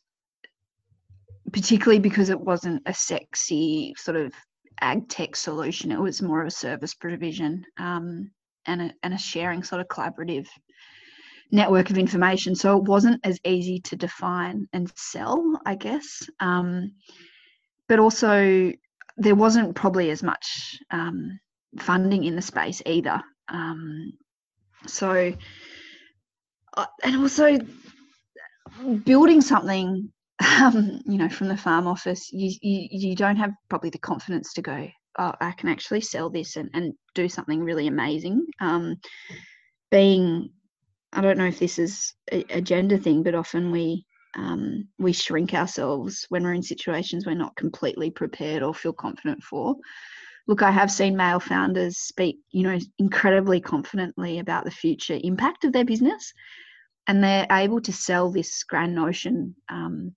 particularly 1.51 1.99
because 1.99 2.29
it 2.29 2.39
wasn't 2.39 2.83
a 2.85 2.93
sexy 2.93 3.95
sort 3.97 4.17
of 4.17 4.33
ag 4.81 5.07
tech 5.09 5.35
solution, 5.35 5.91
it 5.91 5.99
was 5.99 6.21
more 6.21 6.41
of 6.41 6.47
a 6.47 6.51
service 6.51 6.93
provision. 6.93 7.65
Um, 7.77 8.31
and 8.65 8.81
a, 8.81 8.93
and 9.03 9.13
a 9.13 9.17
sharing 9.17 9.63
sort 9.63 9.81
of 9.81 9.87
collaborative 9.87 10.47
network 11.51 11.89
of 11.89 11.97
information. 11.97 12.55
So 12.55 12.77
it 12.77 12.83
wasn't 12.83 13.21
as 13.23 13.39
easy 13.45 13.79
to 13.81 13.95
define 13.95 14.67
and 14.73 14.91
sell, 14.95 15.59
I 15.65 15.75
guess. 15.75 16.29
Um, 16.39 16.93
but 17.87 17.99
also, 17.99 18.71
there 19.17 19.35
wasn't 19.35 19.75
probably 19.75 20.09
as 20.11 20.23
much 20.23 20.79
um, 20.91 21.39
funding 21.79 22.23
in 22.23 22.35
the 22.35 22.41
space 22.41 22.81
either. 22.85 23.21
Um, 23.49 24.13
so, 24.87 25.33
uh, 26.77 26.85
and 27.03 27.17
also 27.17 27.59
building 29.03 29.41
something, 29.41 30.11
um, 30.59 31.01
you 31.05 31.17
know, 31.17 31.29
from 31.29 31.49
the 31.49 31.57
farm 31.57 31.85
office, 31.85 32.31
you, 32.31 32.51
you 32.61 32.87
you 33.09 33.15
don't 33.15 33.35
have 33.35 33.51
probably 33.69 33.89
the 33.89 33.99
confidence 33.99 34.53
to 34.53 34.61
go 34.61 34.87
oh, 35.17 35.33
I 35.39 35.51
can 35.51 35.69
actually 35.69 36.01
sell 36.01 36.29
this 36.29 36.55
and, 36.55 36.69
and 36.73 36.93
do 37.15 37.27
something 37.27 37.59
really 37.59 37.87
amazing. 37.87 38.45
Um, 38.59 38.97
being, 39.89 40.49
I 41.13 41.21
don't 41.21 41.37
know 41.37 41.45
if 41.45 41.59
this 41.59 41.77
is 41.77 42.13
a, 42.31 42.61
gender 42.61 42.97
thing, 42.97 43.23
but 43.23 43.35
often 43.35 43.71
we 43.71 44.05
um, 44.37 44.87
we 44.97 45.11
shrink 45.11 45.53
ourselves 45.53 46.25
when 46.29 46.43
we're 46.43 46.53
in 46.53 46.63
situations 46.63 47.25
we're 47.25 47.33
not 47.33 47.55
completely 47.57 48.09
prepared 48.09 48.63
or 48.63 48.73
feel 48.73 48.93
confident 48.93 49.43
for. 49.43 49.75
Look, 50.47 50.61
I 50.61 50.71
have 50.71 50.89
seen 50.89 51.17
male 51.17 51.41
founders 51.41 51.97
speak, 51.97 52.39
you 52.51 52.63
know, 52.63 52.79
incredibly 52.97 53.59
confidently 53.59 54.39
about 54.39 54.63
the 54.63 54.71
future 54.71 55.19
impact 55.21 55.65
of 55.65 55.73
their 55.73 55.85
business, 55.85 56.33
and 57.07 57.21
they're 57.21 57.47
able 57.51 57.81
to 57.81 57.91
sell 57.91 58.31
this 58.31 58.63
grand 58.63 58.95
notion 58.95 59.55
um, 59.69 60.15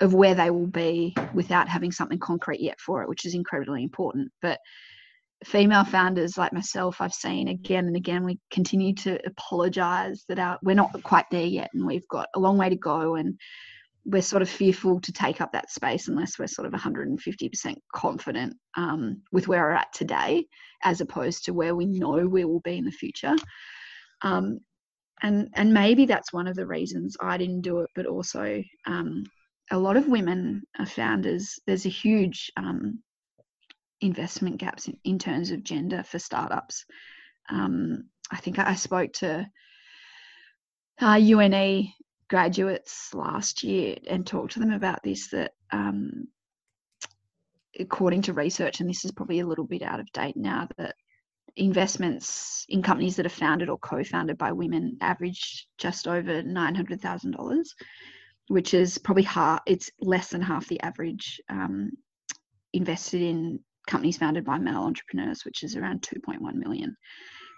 of 0.00 0.12
where 0.12 0.34
they 0.34 0.50
will 0.50 0.66
be 0.66 1.14
without 1.32 1.68
having 1.68 1.92
something 1.92 2.18
concrete 2.18 2.60
yet 2.60 2.80
for 2.80 3.02
it, 3.02 3.08
which 3.08 3.24
is 3.24 3.34
incredibly 3.34 3.82
important. 3.82 4.30
But 4.42 4.58
female 5.44 5.84
founders 5.84 6.38
like 6.38 6.52
myself, 6.52 7.00
I've 7.00 7.12
seen 7.12 7.48
again 7.48 7.86
and 7.86 7.96
again, 7.96 8.24
we 8.24 8.38
continue 8.50 8.94
to 8.94 9.18
apologize 9.26 10.24
that 10.28 10.38
our, 10.38 10.58
we're 10.62 10.74
not 10.74 11.02
quite 11.02 11.26
there 11.30 11.44
yet 11.44 11.70
and 11.74 11.86
we've 11.86 12.08
got 12.08 12.28
a 12.34 12.40
long 12.40 12.58
way 12.58 12.68
to 12.68 12.76
go. 12.76 13.16
And 13.16 13.38
we're 14.06 14.22
sort 14.22 14.42
of 14.42 14.48
fearful 14.48 15.00
to 15.00 15.12
take 15.12 15.40
up 15.40 15.52
that 15.52 15.70
space 15.70 16.06
unless 16.06 16.38
we're 16.38 16.46
sort 16.46 16.66
of 16.66 16.80
150% 16.80 17.76
confident 17.92 18.56
um, 18.76 19.20
with 19.32 19.48
where 19.48 19.62
we're 19.62 19.72
at 19.72 19.92
today, 19.92 20.46
as 20.84 21.00
opposed 21.00 21.44
to 21.44 21.52
where 21.52 21.74
we 21.74 21.86
know 21.86 22.26
we 22.26 22.44
will 22.44 22.60
be 22.60 22.78
in 22.78 22.84
the 22.84 22.90
future. 22.92 23.34
Um, 24.22 24.60
and 25.22 25.48
and 25.54 25.72
maybe 25.72 26.06
that's 26.06 26.32
one 26.32 26.46
of 26.46 26.56
the 26.56 26.66
reasons 26.66 27.16
I 27.20 27.36
didn't 27.36 27.62
do 27.62 27.80
it, 27.80 27.90
but 27.94 28.06
also 28.06 28.62
um, 28.86 29.24
a 29.70 29.78
lot 29.78 29.96
of 29.96 30.06
women 30.06 30.62
are 30.78 30.86
founders. 30.86 31.58
There's 31.66 31.86
a 31.86 31.90
huge 31.90 32.50
um, 32.56 33.02
investment 34.06 34.58
gaps 34.58 34.88
in, 34.88 34.96
in, 35.04 35.18
terms 35.18 35.50
of 35.50 35.62
gender 35.62 36.02
for 36.02 36.18
startups. 36.18 36.84
Um, 37.48 38.08
I 38.30 38.36
think 38.36 38.58
I 38.58 38.74
spoke 38.74 39.12
to 39.14 39.48
uh, 41.00 41.20
UNE 41.20 41.92
graduates 42.28 43.14
last 43.14 43.62
year 43.62 43.96
and 44.08 44.26
talked 44.26 44.52
to 44.52 44.60
them 44.60 44.72
about 44.72 45.02
this. 45.02 45.28
That 45.30 45.52
um, 45.70 46.28
according 47.78 48.22
to 48.22 48.32
research, 48.32 48.80
and 48.80 48.88
this 48.88 49.04
is 49.04 49.12
probably 49.12 49.40
a 49.40 49.46
little 49.46 49.66
bit 49.66 49.82
out 49.82 50.00
of 50.00 50.10
date 50.12 50.36
now, 50.36 50.68
that 50.78 50.94
investments 51.54 52.64
in 52.68 52.82
companies 52.82 53.16
that 53.16 53.26
are 53.26 53.30
founded 53.30 53.68
or 53.68 53.78
co-founded 53.78 54.36
by 54.36 54.52
women 54.52 54.98
average 55.00 55.66
just 55.78 56.06
over 56.06 56.42
nine 56.42 56.74
hundred 56.74 57.00
thousand 57.00 57.32
dollars 57.32 57.74
which 58.48 58.74
is 58.74 58.98
probably 58.98 59.24
half, 59.24 59.60
it's 59.66 59.90
less 60.00 60.28
than 60.28 60.40
half 60.40 60.68
the 60.68 60.80
average 60.80 61.40
um, 61.48 61.90
invested 62.72 63.22
in 63.22 63.60
companies 63.86 64.18
founded 64.18 64.44
by 64.44 64.58
male 64.58 64.82
entrepreneurs, 64.82 65.44
which 65.44 65.62
is 65.62 65.76
around 65.76 66.02
2.1 66.02 66.54
million, 66.54 66.96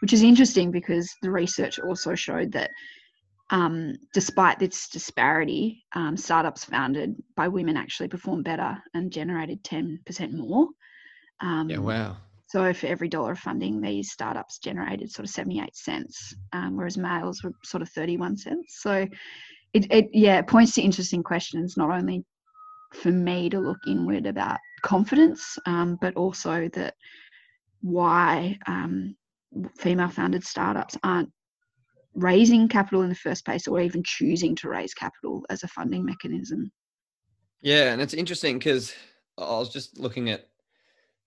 which 0.01 0.13
is 0.13 0.23
interesting 0.23 0.71
because 0.71 1.13
the 1.23 1.31
research 1.31 1.79
also 1.79 2.15
showed 2.15 2.53
that 2.53 2.71
um, 3.51 3.95
despite 4.13 4.59
this 4.59 4.89
disparity, 4.89 5.85
um, 5.95 6.17
startups 6.17 6.65
founded 6.65 7.17
by 7.35 7.49
women 7.49 7.77
actually 7.77 8.09
performed 8.09 8.45
better 8.45 8.77
and 8.95 9.11
generated 9.11 9.63
10% 9.65 10.33
more. 10.33 10.69
Um, 11.41 11.71
yeah, 11.71 11.79
wow. 11.79 12.17
So 12.49 12.73
for 12.73 12.87
every 12.87 13.09
dollar 13.09 13.33
of 13.33 13.39
funding, 13.39 13.81
these 13.81 14.11
startups 14.11 14.59
generated 14.59 15.11
sort 15.11 15.25
of 15.25 15.31
78 15.31 15.77
cents, 15.77 16.35
um, 16.53 16.77
whereas 16.77 16.97
males 16.97 17.43
were 17.43 17.53
sort 17.63 17.83
of 17.83 17.91
31 17.91 18.39
cents. 18.39 18.81
So 18.81 19.07
it, 19.75 19.93
it, 19.93 20.09
yeah, 20.13 20.39
it 20.39 20.47
points 20.47 20.75
to 20.75 20.83
interesting 20.83 21.23
questions, 21.23 21.77
not 21.77 21.91
only 21.91 22.25
for 22.95 23.11
me 23.11 23.51
to 23.51 23.61
look 23.61 23.79
inward 23.87 24.27
about 24.27 24.59
confidence, 24.83 25.59
um, 25.67 25.99
but 26.01 26.17
also 26.17 26.69
that 26.75 26.95
why 27.81 28.59
um, 28.67 29.17
female 29.77 30.09
founded 30.09 30.45
startups 30.45 30.97
aren't 31.03 31.31
raising 32.15 32.69
capital 32.69 33.03
in 33.03 33.09
the 33.09 33.15
first 33.15 33.45
place 33.45 33.69
or 33.69 33.81
even 33.81 34.03
choosing 34.05 34.57
to 34.57 34.69
raise 34.69 34.95
capital 34.95 35.45
as 35.51 35.63
a 35.63 35.69
funding 35.69 36.05
mechanism. 36.05 36.71
Yeah, 37.61 37.93
and 37.93 38.01
it's 38.01 38.15
interesting 38.15 38.59
because 38.59 38.95
I 39.37 39.43
was 39.43 39.71
just 39.71 39.99
looking 39.99 40.31
at 40.31 40.49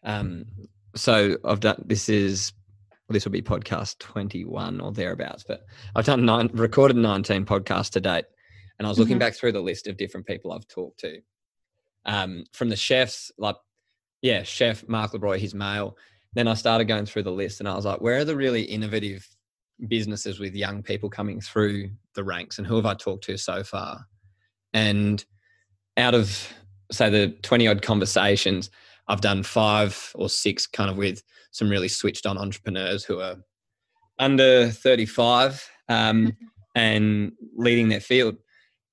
um 0.03 0.45
so 0.95 1.37
I've 1.45 1.59
done 1.59 1.83
this 1.85 2.09
is 2.09 2.53
well, 3.07 3.13
this 3.13 3.25
will 3.25 3.31
be 3.31 3.41
podcast 3.41 3.99
21 3.99 4.81
or 4.81 4.91
thereabouts, 4.91 5.43
but 5.47 5.61
I've 5.95 6.05
done 6.05 6.25
nine 6.25 6.49
recorded 6.53 6.97
19 6.97 7.45
podcasts 7.45 7.91
to 7.91 8.01
date. 8.01 8.25
And 8.79 8.87
I 8.87 8.89
was 8.89 8.97
looking 8.97 9.13
mm-hmm. 9.13 9.19
back 9.19 9.35
through 9.35 9.51
the 9.51 9.61
list 9.61 9.87
of 9.87 9.97
different 9.97 10.25
people 10.25 10.51
I've 10.51 10.67
talked 10.67 10.99
to. 11.01 11.19
Um, 12.05 12.45
from 12.51 12.69
the 12.69 12.75
chefs, 12.75 13.31
like 13.37 13.55
yeah, 14.21 14.43
chef 14.43 14.87
Mark 14.87 15.11
LaBrooy, 15.11 15.37
his 15.37 15.53
male. 15.53 15.97
Then 16.33 16.47
I 16.47 16.53
started 16.53 16.85
going 16.85 17.05
through 17.05 17.23
the 17.23 17.31
list 17.31 17.59
and 17.59 17.67
I 17.67 17.75
was 17.75 17.85
like, 17.85 18.01
where 18.01 18.19
are 18.19 18.25
the 18.25 18.35
really 18.35 18.63
innovative 18.63 19.27
businesses 19.87 20.39
with 20.39 20.55
young 20.55 20.83
people 20.83 21.09
coming 21.09 21.41
through 21.41 21.89
the 22.15 22.23
ranks 22.23 22.57
and 22.57 22.67
who 22.67 22.75
have 22.75 22.85
I 22.85 22.93
talked 22.93 23.25
to 23.25 23.37
so 23.37 23.63
far? 23.63 24.05
And 24.73 25.23
out 25.97 26.13
of 26.13 26.53
say 26.91 27.09
the 27.09 27.29
20 27.41 27.67
odd 27.67 27.81
conversations, 27.81 28.69
I've 29.07 29.21
done 29.21 29.43
five 29.43 30.11
or 30.15 30.29
six 30.29 30.67
kind 30.67 30.89
of 30.89 30.97
with 30.97 31.23
some 31.51 31.69
really 31.69 31.87
switched 31.87 32.25
on 32.25 32.37
entrepreneurs 32.37 33.03
who 33.03 33.19
are 33.19 33.35
under 34.19 34.69
35 34.69 35.69
um, 35.89 36.31
and 36.75 37.33
leading 37.57 37.89
their 37.89 37.99
field. 37.99 38.37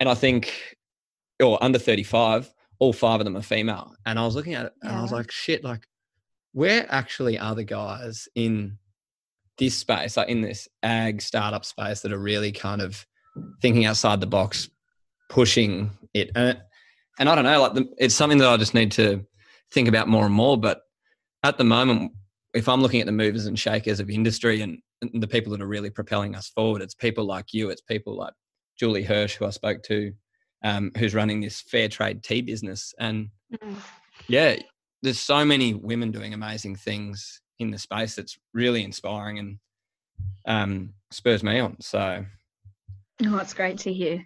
And 0.01 0.09
I 0.09 0.15
think, 0.15 0.77
or 1.41 1.63
under 1.63 1.79
35, 1.79 2.53
all 2.79 2.93
five 2.93 3.21
of 3.21 3.25
them 3.25 3.37
are 3.37 3.43
female. 3.43 3.95
And 4.07 4.19
I 4.19 4.25
was 4.25 4.35
looking 4.35 4.55
at 4.55 4.67
it 4.67 4.73
and 4.83 4.93
I 4.93 5.03
was 5.03 5.13
like, 5.13 5.31
shit, 5.31 5.65
like, 5.65 5.87
where 6.53 6.87
actually 6.89 7.39
are 7.39 7.55
the 7.55 7.65
guys 7.65 8.29
in 8.35 8.79
this 9.59 9.77
space, 9.77 10.17
like 10.17 10.29
in 10.29 10.41
this 10.41 10.69
ag 10.83 11.21
startup 11.21 11.65
space, 11.65 12.01
that 12.01 12.13
are 12.13 12.19
really 12.19 12.53
kind 12.53 12.81
of 12.81 13.07
thinking 13.61 13.85
outside 13.85 14.21
the 14.21 14.27
box, 14.27 14.69
pushing 15.29 15.91
it. 16.15 16.31
And, 16.35 16.61
and 17.19 17.29
I 17.29 17.35
don't 17.35 17.45
know, 17.45 17.61
like 17.61 17.75
the, 17.75 17.87
it's 17.99 18.15
something 18.15 18.39
that 18.39 18.49
I 18.49 18.57
just 18.57 18.75
need 18.75 18.93
to 18.93 19.25
think 19.73 19.89
about 19.89 20.09
more 20.09 20.25
and 20.25 20.35
more. 20.35 20.57
But 20.57 20.83
at 21.43 21.59
the 21.59 21.65
moment, 21.65 22.13
if 22.55 22.69
I'm 22.69 22.81
looking 22.81 23.01
at 23.01 23.07
the 23.07 23.13
movers 23.13 23.47
and 23.47 23.59
shakers 23.59 24.01
of 24.01 24.09
industry 24.09 24.63
and, 24.63 24.79
and 25.03 25.23
the 25.23 25.29
people 25.29 25.53
that 25.53 25.61
are 25.61 25.67
really 25.67 25.91
propelling 25.91 26.35
us 26.35 26.49
forward, 26.49 26.83
it's 26.83 26.95
people 26.95 27.25
like 27.25 27.53
you, 27.53 27.71
it's 27.71 27.83
people 27.83 28.17
like 28.17 28.33
Julie 28.79 29.05
Hirsch, 29.05 29.37
who 29.37 29.47
I 29.47 29.51
spoke 29.51 29.83
to, 29.85 30.13
um, 30.63 30.93
who's 30.97 31.15
running 31.15 31.41
this 31.41 31.61
fair 31.61 31.89
trade 31.89 32.23
tea 32.23 32.43
business. 32.43 32.95
And 32.99 33.31
mm. 33.53 33.77
yeah, 34.29 34.57
there's 35.03 35.21
so 35.21 35.45
many 35.45 35.75
women 35.75 36.11
doing 36.11 36.35
amazing 36.35 36.77
things 36.77 37.41
in 37.59 37.71
the 37.71 37.79
space 37.79 38.15
that's 38.15 38.39
really 38.53 38.85
inspiring 38.85 39.39
and 39.39 39.59
um, 40.47 40.95
spurs 41.11 41.43
me 41.43 41.59
on. 41.59 41.81
So, 41.81 42.25
oh, 43.27 43.39
it's 43.39 43.55
great 43.55 43.79
to 43.81 43.93
hear. 43.93 44.25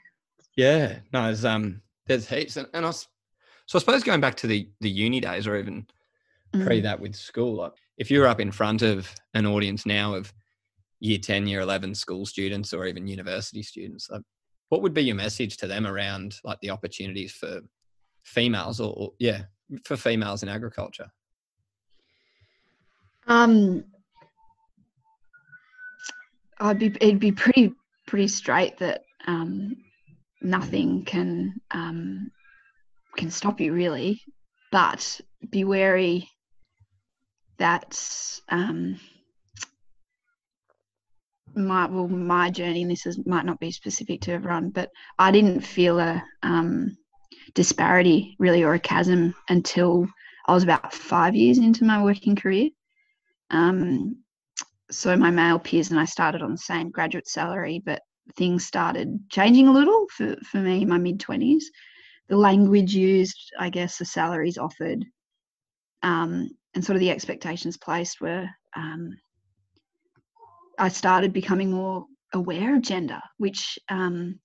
Yeah, 0.56 0.98
no, 1.12 1.24
there's 1.24 1.44
um, 1.44 1.80
there's 2.06 2.28
heaps, 2.28 2.56
and, 2.56 2.68
and 2.74 2.84
I 2.84 2.88
was, 2.88 3.08
so 3.66 3.78
I 3.78 3.80
suppose 3.80 4.02
going 4.02 4.20
back 4.20 4.36
to 4.36 4.46
the 4.46 4.68
the 4.80 4.90
uni 4.90 5.20
days, 5.20 5.46
or 5.46 5.56
even 5.56 5.86
mm. 6.54 6.66
pre 6.66 6.80
that 6.82 7.00
with 7.00 7.14
school, 7.14 7.54
like 7.56 7.72
if 7.96 8.10
you're 8.10 8.26
up 8.26 8.40
in 8.40 8.50
front 8.50 8.82
of 8.82 9.14
an 9.34 9.46
audience 9.46 9.86
now 9.86 10.14
of 10.14 10.32
year 11.00 11.18
10 11.18 11.48
year 11.48 11.60
11 11.60 11.96
school 11.96 12.24
students 12.24 12.72
or 12.72 12.86
even 12.86 13.08
university 13.08 13.62
students 13.62 14.08
like, 14.08 14.22
what 14.72 14.80
would 14.80 14.94
be 14.94 15.02
your 15.02 15.14
message 15.14 15.58
to 15.58 15.66
them 15.66 15.86
around 15.86 16.36
like 16.44 16.58
the 16.62 16.70
opportunities 16.70 17.30
for 17.30 17.60
females 18.22 18.80
or, 18.80 18.94
or 18.96 19.12
yeah 19.18 19.42
for 19.84 19.98
females 19.98 20.42
in 20.42 20.48
agriculture? 20.48 21.12
Um, 23.26 23.84
I'd 26.58 26.78
be 26.78 26.86
it'd 26.86 27.20
be 27.20 27.32
pretty 27.32 27.74
pretty 28.06 28.28
straight 28.28 28.78
that 28.78 29.02
um, 29.26 29.76
nothing 30.40 31.04
can 31.04 31.52
um, 31.72 32.30
can 33.18 33.30
stop 33.30 33.60
you 33.60 33.74
really, 33.74 34.22
but 34.70 35.20
be 35.50 35.64
wary 35.64 36.30
that 37.58 38.02
um, 38.48 38.98
my 41.54 41.86
well 41.86 42.08
my 42.08 42.50
journey. 42.50 42.82
And 42.82 42.90
this 42.90 43.06
is 43.06 43.24
might 43.26 43.44
not 43.44 43.60
be 43.60 43.70
specific 43.70 44.20
to 44.22 44.32
everyone, 44.32 44.70
but 44.70 44.90
I 45.18 45.30
didn't 45.30 45.60
feel 45.60 45.98
a 45.98 46.22
um, 46.42 46.96
disparity 47.54 48.36
really 48.38 48.62
or 48.62 48.74
a 48.74 48.80
chasm 48.80 49.34
until 49.48 50.06
I 50.46 50.54
was 50.54 50.62
about 50.62 50.92
five 50.92 51.34
years 51.34 51.58
into 51.58 51.84
my 51.84 52.02
working 52.02 52.36
career. 52.36 52.70
Um, 53.50 54.22
so 54.90 55.16
my 55.16 55.30
male 55.30 55.58
peers 55.58 55.90
and 55.90 55.98
I 55.98 56.04
started 56.04 56.42
on 56.42 56.52
the 56.52 56.58
same 56.58 56.90
graduate 56.90 57.28
salary, 57.28 57.82
but 57.84 58.02
things 58.36 58.66
started 58.66 59.18
changing 59.30 59.68
a 59.68 59.72
little 59.72 60.06
for, 60.16 60.36
for 60.50 60.58
me 60.58 60.82
in 60.82 60.88
my 60.88 60.98
mid 60.98 61.18
20s. 61.18 61.64
The 62.28 62.36
language 62.36 62.94
used, 62.94 63.52
I 63.58 63.70
guess, 63.70 63.98
the 63.98 64.04
salaries 64.04 64.58
offered, 64.58 65.04
um, 66.02 66.50
and 66.74 66.84
sort 66.84 66.96
of 66.96 67.00
the 67.00 67.10
expectations 67.10 67.76
placed 67.76 68.20
were. 68.20 68.48
I 70.82 70.88
started 70.88 71.32
becoming 71.32 71.70
more 71.70 72.06
aware 72.34 72.74
of 72.74 72.82
gender, 72.82 73.20
which 73.38 73.78
um, 73.88 74.40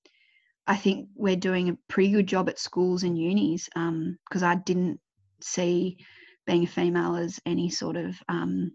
I 0.67 0.75
think 0.75 1.09
we're 1.15 1.35
doing 1.35 1.69
a 1.69 1.77
pretty 1.87 2.11
good 2.11 2.27
job 2.27 2.47
at 2.47 2.59
schools 2.59 3.01
and 3.01 3.17
unis 3.17 3.65
because 3.65 4.43
um, 4.43 4.43
I 4.43 4.53
didn't 4.53 4.99
see 5.41 5.97
being 6.45 6.63
a 6.63 6.67
female 6.67 7.15
as 7.15 7.39
any 7.47 7.71
sort 7.71 7.97
of 7.97 8.15
um, 8.29 8.71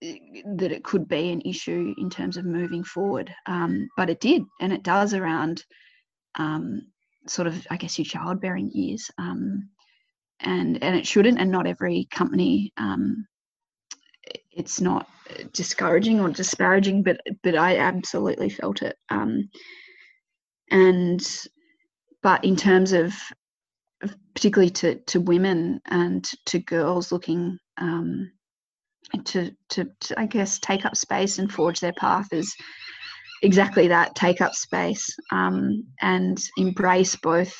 that 0.00 0.72
it 0.72 0.82
could 0.82 1.08
be 1.08 1.30
an 1.30 1.42
issue 1.42 1.94
in 1.98 2.08
terms 2.08 2.38
of 2.38 2.46
moving 2.46 2.82
forward. 2.82 3.30
Um, 3.44 3.88
but 3.98 4.08
it 4.08 4.20
did, 4.20 4.44
and 4.62 4.72
it 4.72 4.82
does 4.82 5.12
around 5.12 5.62
um, 6.36 6.86
sort 7.28 7.48
of, 7.48 7.66
I 7.70 7.76
guess, 7.76 7.98
your 7.98 8.06
childbearing 8.06 8.70
years. 8.72 9.10
Um, 9.18 9.68
and 10.40 10.82
and 10.82 10.96
it 10.96 11.06
shouldn't, 11.06 11.38
and 11.38 11.50
not 11.50 11.66
every 11.66 12.08
company. 12.10 12.72
Um, 12.78 13.26
it's 14.50 14.80
not 14.80 15.06
discouraging 15.52 16.20
or 16.20 16.30
disparaging, 16.30 17.02
but 17.02 17.20
but 17.42 17.56
I 17.56 17.78
absolutely 17.78 18.50
felt 18.50 18.82
it. 18.82 18.96
Um, 19.08 19.48
and 20.70 21.20
but 22.22 22.44
in 22.44 22.56
terms 22.56 22.92
of 22.92 23.14
particularly 24.34 24.70
to 24.70 24.96
to 25.06 25.20
women 25.20 25.80
and 25.86 26.28
to 26.46 26.58
girls 26.58 27.12
looking 27.12 27.58
um, 27.78 28.30
to, 29.24 29.54
to, 29.70 29.88
to, 30.00 30.20
I 30.20 30.26
guess, 30.26 30.58
take 30.58 30.84
up 30.84 30.96
space 30.96 31.38
and 31.38 31.52
forge 31.52 31.80
their 31.80 31.92
path 31.92 32.32
is 32.32 32.54
exactly 33.42 33.88
that 33.88 34.14
take 34.14 34.40
up 34.40 34.54
space 34.54 35.14
um, 35.30 35.84
and 36.00 36.38
embrace 36.56 37.16
both 37.16 37.54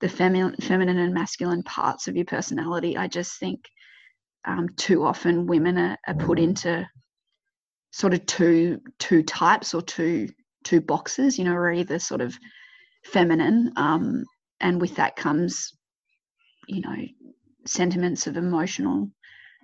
the 0.00 0.08
feminine, 0.08 0.56
feminine 0.60 0.98
and 0.98 1.14
masculine 1.14 1.62
parts 1.62 2.08
of 2.08 2.16
your 2.16 2.26
personality. 2.26 2.96
I 2.96 3.08
just 3.08 3.38
think 3.38 3.64
um, 4.44 4.68
too 4.76 5.04
often 5.04 5.46
women 5.46 5.78
are, 5.78 5.98
are 6.06 6.14
put 6.14 6.38
into 6.38 6.88
sort 7.92 8.14
of 8.14 8.26
two 8.26 8.80
two 8.98 9.22
types 9.22 9.74
or 9.74 9.82
two 9.82 10.28
two 10.64 10.80
boxes. 10.80 11.38
You 11.38 11.44
know, 11.44 11.54
we're 11.54 11.72
either 11.72 11.98
sort 11.98 12.20
of 12.20 12.36
feminine, 13.04 13.72
um, 13.76 14.24
and 14.60 14.80
with 14.80 14.96
that 14.96 15.16
comes, 15.16 15.72
you 16.68 16.80
know, 16.80 16.96
sentiments 17.66 18.26
of 18.26 18.36
emotional 18.36 19.10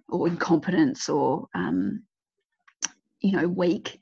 or 0.09 0.29
incompetence 0.29 1.09
or 1.09 1.47
um, 1.55 2.03
you 3.21 3.33
know 3.33 3.47
weak 3.47 4.01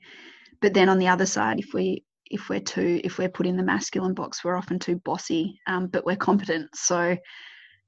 but 0.61 0.73
then 0.73 0.89
on 0.89 0.97
the 0.99 1.07
other 1.07 1.25
side 1.25 1.59
if 1.59 1.73
we 1.73 2.03
if 2.25 2.49
we're 2.49 2.59
too 2.59 2.99
if 3.03 3.17
we're 3.17 3.29
put 3.29 3.45
in 3.45 3.57
the 3.57 3.63
masculine 3.63 4.13
box 4.13 4.43
we're 4.43 4.55
often 4.55 4.79
too 4.79 4.95
bossy 4.97 5.59
um, 5.67 5.87
but 5.87 6.05
we're 6.05 6.15
competent 6.15 6.69
so 6.73 7.15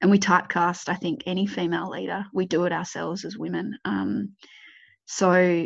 and 0.02 0.10
we 0.12 0.20
typecast 0.20 0.90
i 0.90 0.96
think 0.96 1.24
any 1.26 1.46
female 1.46 1.90
leader 1.90 2.26
we 2.34 2.46
do 2.46 2.66
it 2.66 2.72
ourselves 2.72 3.26
as 3.26 3.38
women 3.38 3.78
um, 3.86 4.34
so 5.06 5.66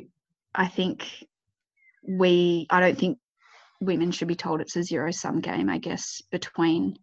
i 0.54 0.68
think 0.68 1.08
we 2.08 2.68
i 2.70 2.80
don't 2.80 2.98
think 2.98 3.18
women 3.82 4.12
should 4.12 4.28
be 4.28 4.36
told 4.36 4.62
it's 4.62 4.76
a 4.76 4.84
zero 4.84 5.12
sum 5.12 5.42
game 5.42 5.70
i 5.70 5.78
guess 5.78 6.22
between 6.32 6.98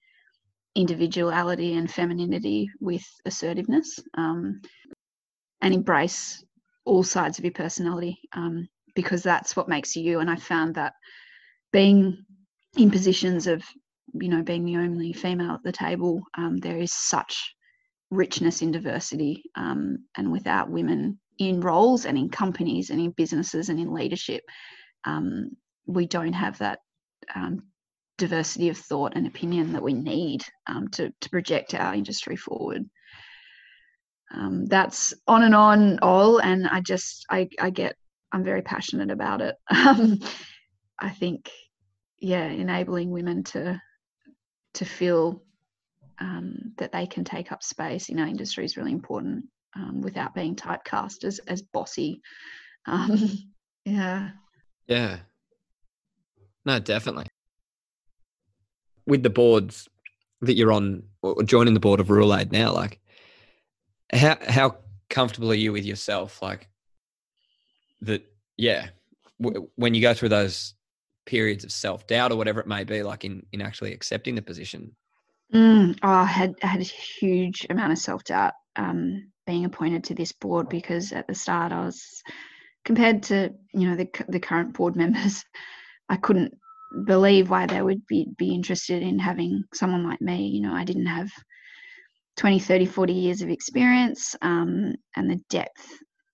individuality 0.75 1.75
and 1.75 1.91
femininity 1.91 2.71
with 2.81 3.05
assertiveness 3.27 4.01
um, 4.17 4.61
and 5.61 5.75
embrace 5.75 6.43
all 6.85 7.03
sides 7.03 7.39
of 7.39 7.45
your 7.45 7.53
personality. 7.53 8.19
Um, 8.33 8.69
because 8.95 9.23
that's 9.23 9.57
what 9.57 9.69
makes 9.69 9.97
you 9.97 10.03
you. 10.03 10.21
And 10.21 10.31
I 10.31 10.37
found 10.37 10.75
that 10.75 10.95
being 11.73 12.25
in 12.77 12.91
positions 12.91 13.47
of, 13.47 13.63
you 14.13 14.29
know, 14.29 14.43
being 14.43 14.65
the 14.65 14.77
only 14.77 15.13
female 15.13 15.53
at 15.53 15.63
the 15.63 15.73
table, 15.73 16.23
um, 16.37 16.59
there 16.59 16.79
is 16.79 16.93
such 16.93 17.55
richness 18.11 18.63
in 18.63 18.71
diversity. 18.71 19.45
Um, 19.57 20.05
and 20.17 20.31
without 20.31 20.71
women 20.71 21.19
in 21.39 21.61
roles 21.61 22.05
and 22.05 22.19
in 22.19 22.29
companies 22.29 22.91
and 22.91 23.01
in 23.01 23.11
businesses 23.11 23.69
and 23.69 23.81
in 23.81 23.93
leadership, 23.93 24.43
um, 25.05 25.51
we 25.87 26.07
don't 26.07 26.35
have 26.35 26.59
that 26.59 26.81
um, 27.35 27.63
diversity 28.19 28.69
of 28.69 28.79
thought 28.79 29.13
and 29.17 29.27
opinion 29.27 29.73
that 29.73 29.83
we 29.83 29.95
need 29.95 30.45
um, 30.67 30.89
to, 30.89 31.13
to 31.21 31.31
project 31.31 31.75
our 31.75 31.95
industry 31.95 32.37
forward. 32.37 32.85
Um, 34.35 34.67
that's 34.67 35.13
on 35.27 35.43
and 35.43 35.55
on 35.55 35.99
all, 36.01 36.39
and 36.39 36.67
I 36.67 36.81
just 36.81 37.27
I, 37.31 37.49
I 37.61 37.69
get 37.69 37.97
I'm 38.33 38.45
very 38.45 38.63
passionate 38.63 39.11
about 39.11 39.43
it. 39.43 39.57
I 39.71 41.11
think, 41.11 41.51
yeah, 42.19 42.47
enabling 42.47 43.11
women 43.11 43.45
to 43.45 43.81
to 44.75 44.85
feel 44.85 45.43
um, 46.19 46.73
that 46.79 46.93
they 46.93 47.07
can 47.07 47.25
take 47.25 47.53
up 47.53 47.63
space 47.63 48.09
in 48.09 48.21
our 48.21 48.27
industry 48.27 48.65
is 48.65 48.77
really 48.77 48.93
important 48.93 49.45
um, 49.75 50.01
without 50.01 50.35
being 50.35 50.57
typecast 50.57 51.25
as 51.25 51.39
as 51.47 51.63
bossy. 51.63 52.21
Um, 52.85 53.39
yeah. 53.85 54.31
Yeah. 54.89 55.19
No, 56.65 56.81
definitely. 56.81 57.27
With 59.07 59.23
the 59.23 59.31
boards 59.31 59.89
that 60.41 60.55
you're 60.55 60.73
on, 60.73 61.05
or 61.23 61.45
joining 61.45 61.75
the 61.75 61.81
board 61.81 62.01
of 62.01 62.11
Rural 62.11 62.35
Aid 62.35 62.51
now, 62.51 62.73
like, 62.73 62.99
how 64.13 64.37
how 64.49 64.79
comfortable 65.11 65.53
are 65.53 65.55
you 65.55 65.71
with 65.71 65.85
yourself? 65.85 66.43
Like, 66.43 66.69
that, 68.01 68.25
yeah, 68.57 68.89
w- 69.41 69.69
when 69.77 69.95
you 69.95 70.03
go 70.03 70.15
through 70.15 70.31
those 70.31 70.75
periods 71.27 71.65
of 71.65 71.73
self 71.73 72.07
doubt 72.07 72.33
or 72.33 72.37
whatever 72.37 72.61
it 72.61 72.67
may 72.67 72.85
be, 72.85 73.03
like 73.03 73.25
in 73.25 73.45
in 73.53 73.61
actually 73.61 73.93
accepting 73.93 74.35
the 74.35 74.43
position. 74.43 74.95
Mm, 75.53 75.99
oh, 76.03 76.09
I 76.09 76.25
had 76.25 76.55
I 76.63 76.67
had 76.67 76.81
a 76.81 76.85
huge 76.85 77.67
amount 77.69 77.93
of 77.93 77.99
self 77.99 78.25
doubt 78.25 78.55
um, 78.77 79.31
being 79.47 79.65
appointed 79.65 80.05
to 80.05 80.15
this 80.15 80.33
board 80.33 80.69
because 80.69 81.13
at 81.13 81.27
the 81.29 81.35
start 81.35 81.73
I 81.73 81.85
was 81.85 82.23
compared 82.85 83.23
to 83.25 83.51
you 83.73 83.89
know 83.89 83.97
the 83.97 84.09
the 84.29 84.41
current 84.41 84.75
board 84.75 84.97
members, 85.03 85.45
I 86.09 86.17
couldn't 86.17 86.55
believe 87.05 87.51
why 87.51 87.67
they 87.67 87.83
would 87.83 88.07
be 88.07 88.29
be 88.37 88.55
interested 88.55 89.03
in 89.03 89.19
having 89.19 89.65
someone 89.75 90.05
like 90.05 90.21
me. 90.21 90.49
You 90.49 90.63
know, 90.63 90.75
I 90.75 90.85
didn't 90.85 91.07
have 91.07 91.31
20, 92.37 92.59
30, 92.59 92.87
40 92.87 93.13
years 93.13 93.43
of 93.43 93.51
experience 93.51 94.35
um, 94.41 94.95
and 95.17 95.31
the 95.31 95.41
depth 95.51 95.87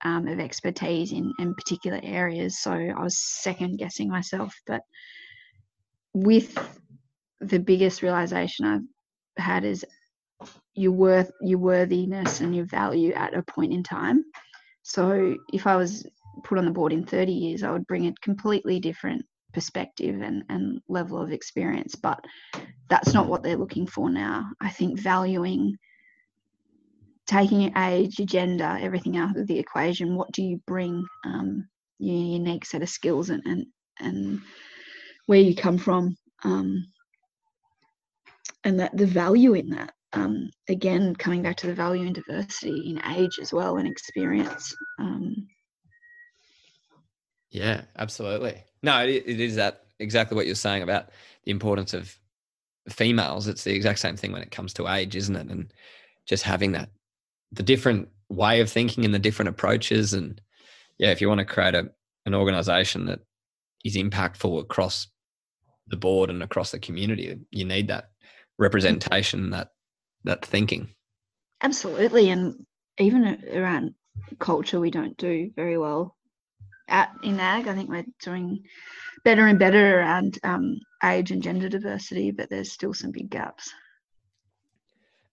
um, 0.04 0.28
of 0.28 0.40
expertise 0.40 1.12
in, 1.12 1.32
in 1.38 1.54
particular 1.54 2.00
areas. 2.02 2.58
So 2.58 2.72
I 2.72 3.02
was 3.02 3.18
second 3.18 3.78
guessing 3.78 4.08
myself. 4.08 4.54
But 4.66 4.82
with 6.14 6.56
the 7.40 7.58
biggest 7.58 8.02
realization 8.02 8.66
I've 8.66 9.42
had 9.42 9.64
is 9.64 9.84
your 10.74 10.92
worth, 10.92 11.30
your 11.40 11.58
worthiness, 11.58 12.40
and 12.40 12.54
your 12.54 12.66
value 12.66 13.12
at 13.12 13.34
a 13.34 13.42
point 13.42 13.72
in 13.72 13.82
time. 13.82 14.24
So 14.82 15.36
if 15.52 15.66
I 15.66 15.76
was 15.76 16.06
put 16.44 16.58
on 16.58 16.64
the 16.64 16.70
board 16.70 16.92
in 16.92 17.04
30 17.04 17.32
years, 17.32 17.62
I 17.62 17.70
would 17.70 17.86
bring 17.86 18.06
a 18.06 18.14
completely 18.22 18.80
different 18.80 19.24
perspective 19.52 20.20
and, 20.22 20.44
and 20.48 20.80
level 20.88 21.20
of 21.20 21.32
experience. 21.32 21.94
But 21.94 22.24
that's 22.88 23.12
not 23.12 23.26
what 23.26 23.42
they're 23.42 23.56
looking 23.56 23.86
for 23.86 24.10
now. 24.10 24.48
I 24.60 24.70
think 24.70 24.98
valuing 24.98 25.76
taking 27.28 27.60
your 27.60 27.72
age, 27.76 28.18
your 28.18 28.26
gender, 28.26 28.78
everything 28.80 29.16
out 29.16 29.36
of 29.36 29.46
the 29.46 29.58
equation, 29.58 30.16
what 30.16 30.32
do 30.32 30.42
you 30.42 30.60
bring? 30.66 31.04
Um, 31.24 31.68
your 31.98 32.14
unique 32.14 32.64
set 32.64 32.82
of 32.82 32.88
skills 32.88 33.30
and 33.30 33.42
and, 33.44 33.66
and 34.00 34.40
where 35.26 35.40
you 35.40 35.54
come 35.54 35.78
from, 35.78 36.16
um, 36.44 36.86
and 38.64 38.80
that 38.80 38.96
the 38.96 39.06
value 39.06 39.54
in 39.54 39.70
that. 39.70 39.92
Um, 40.14 40.48
again, 40.70 41.14
coming 41.14 41.42
back 41.42 41.56
to 41.58 41.66
the 41.66 41.74
value 41.74 42.06
in 42.06 42.14
diversity 42.14 42.90
in 42.90 43.04
age 43.14 43.38
as 43.42 43.52
well 43.52 43.76
and 43.76 43.86
experience. 43.86 44.74
Um, 44.98 45.46
yeah, 47.50 47.82
absolutely. 47.98 48.64
No, 48.82 49.04
it, 49.04 49.24
it 49.26 49.38
is 49.38 49.56
that 49.56 49.84
exactly 49.98 50.34
what 50.34 50.46
you're 50.46 50.54
saying 50.54 50.82
about 50.82 51.10
the 51.44 51.50
importance 51.50 51.92
of 51.92 52.18
females. 52.88 53.48
It's 53.48 53.64
the 53.64 53.74
exact 53.74 53.98
same 53.98 54.16
thing 54.16 54.32
when 54.32 54.40
it 54.40 54.50
comes 54.50 54.72
to 54.74 54.88
age, 54.88 55.14
isn't 55.14 55.36
it? 55.36 55.48
And 55.50 55.74
just 56.24 56.42
having 56.42 56.72
that 56.72 56.88
the 57.52 57.62
different 57.62 58.08
way 58.28 58.60
of 58.60 58.70
thinking 58.70 59.04
and 59.04 59.14
the 59.14 59.18
different 59.18 59.48
approaches. 59.48 60.12
And 60.12 60.40
yeah 60.98 61.10
if 61.10 61.20
you 61.20 61.28
want 61.28 61.38
to 61.38 61.44
create 61.44 61.74
a, 61.74 61.88
an 62.26 62.34
organization 62.34 63.06
that 63.06 63.20
is 63.84 63.96
impactful 63.96 64.60
across 64.60 65.06
the 65.86 65.96
board 65.96 66.28
and 66.28 66.42
across 66.42 66.70
the 66.70 66.78
community 66.78 67.38
you 67.50 67.64
need 67.64 67.88
that 67.88 68.10
representation 68.58 69.50
that 69.50 69.70
that 70.24 70.44
thinking. 70.44 70.88
Absolutely. 71.62 72.30
And 72.30 72.66
even 72.98 73.42
around 73.52 73.94
culture 74.38 74.80
we 74.80 74.90
don't 74.90 75.16
do 75.16 75.50
very 75.54 75.78
well 75.78 76.16
at 76.88 77.10
in 77.22 77.38
ag. 77.38 77.68
I 77.68 77.74
think 77.74 77.88
we're 77.88 78.04
doing 78.22 78.64
better 79.24 79.46
and 79.46 79.58
better 79.58 80.00
around 80.00 80.38
um, 80.42 80.78
age 81.04 81.30
and 81.30 81.42
gender 81.42 81.68
diversity 81.68 82.30
but 82.30 82.50
there's 82.50 82.72
still 82.72 82.94
some 82.94 83.12
big 83.12 83.30
gaps 83.30 83.72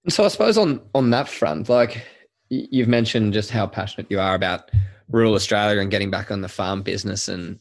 so 0.08 0.24
I 0.24 0.28
suppose 0.28 0.58
on 0.58 0.82
on 0.94 1.10
that 1.12 1.28
front, 1.28 1.70
like 1.70 2.06
you've 2.50 2.88
mentioned 2.88 3.34
just 3.34 3.50
how 3.50 3.66
passionate 3.66 4.10
you 4.10 4.20
are 4.20 4.36
about 4.36 4.72
rural 5.10 5.34
Australia 5.34 5.82
and 5.82 5.92
getting 5.92 6.12
back 6.12 6.32
on 6.32 6.42
the 6.42 6.48
farm 6.48 6.82
business 6.82 7.28
and 7.28 7.60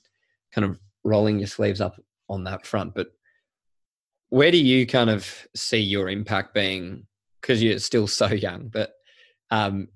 kind 0.53 0.65
of 0.65 0.79
rolling 1.05 1.39
your 1.39 1.49
sleeves 1.49 1.81
up 1.81 2.01
on 2.29 2.45
that 2.45 2.67
front. 2.67 2.95
But 2.95 3.09
where 4.29 4.51
do 4.51 4.59
you 4.59 4.87
kind 4.87 5.11
of 5.11 5.47
see 5.55 5.79
your 5.79 6.09
impact 6.09 6.55
being? 6.55 7.07
Because 7.41 7.63
you're 7.63 7.79
still 7.79 8.07
so 8.07 8.27
young, 8.27 8.69
but 8.69 8.93
um, 9.51 9.89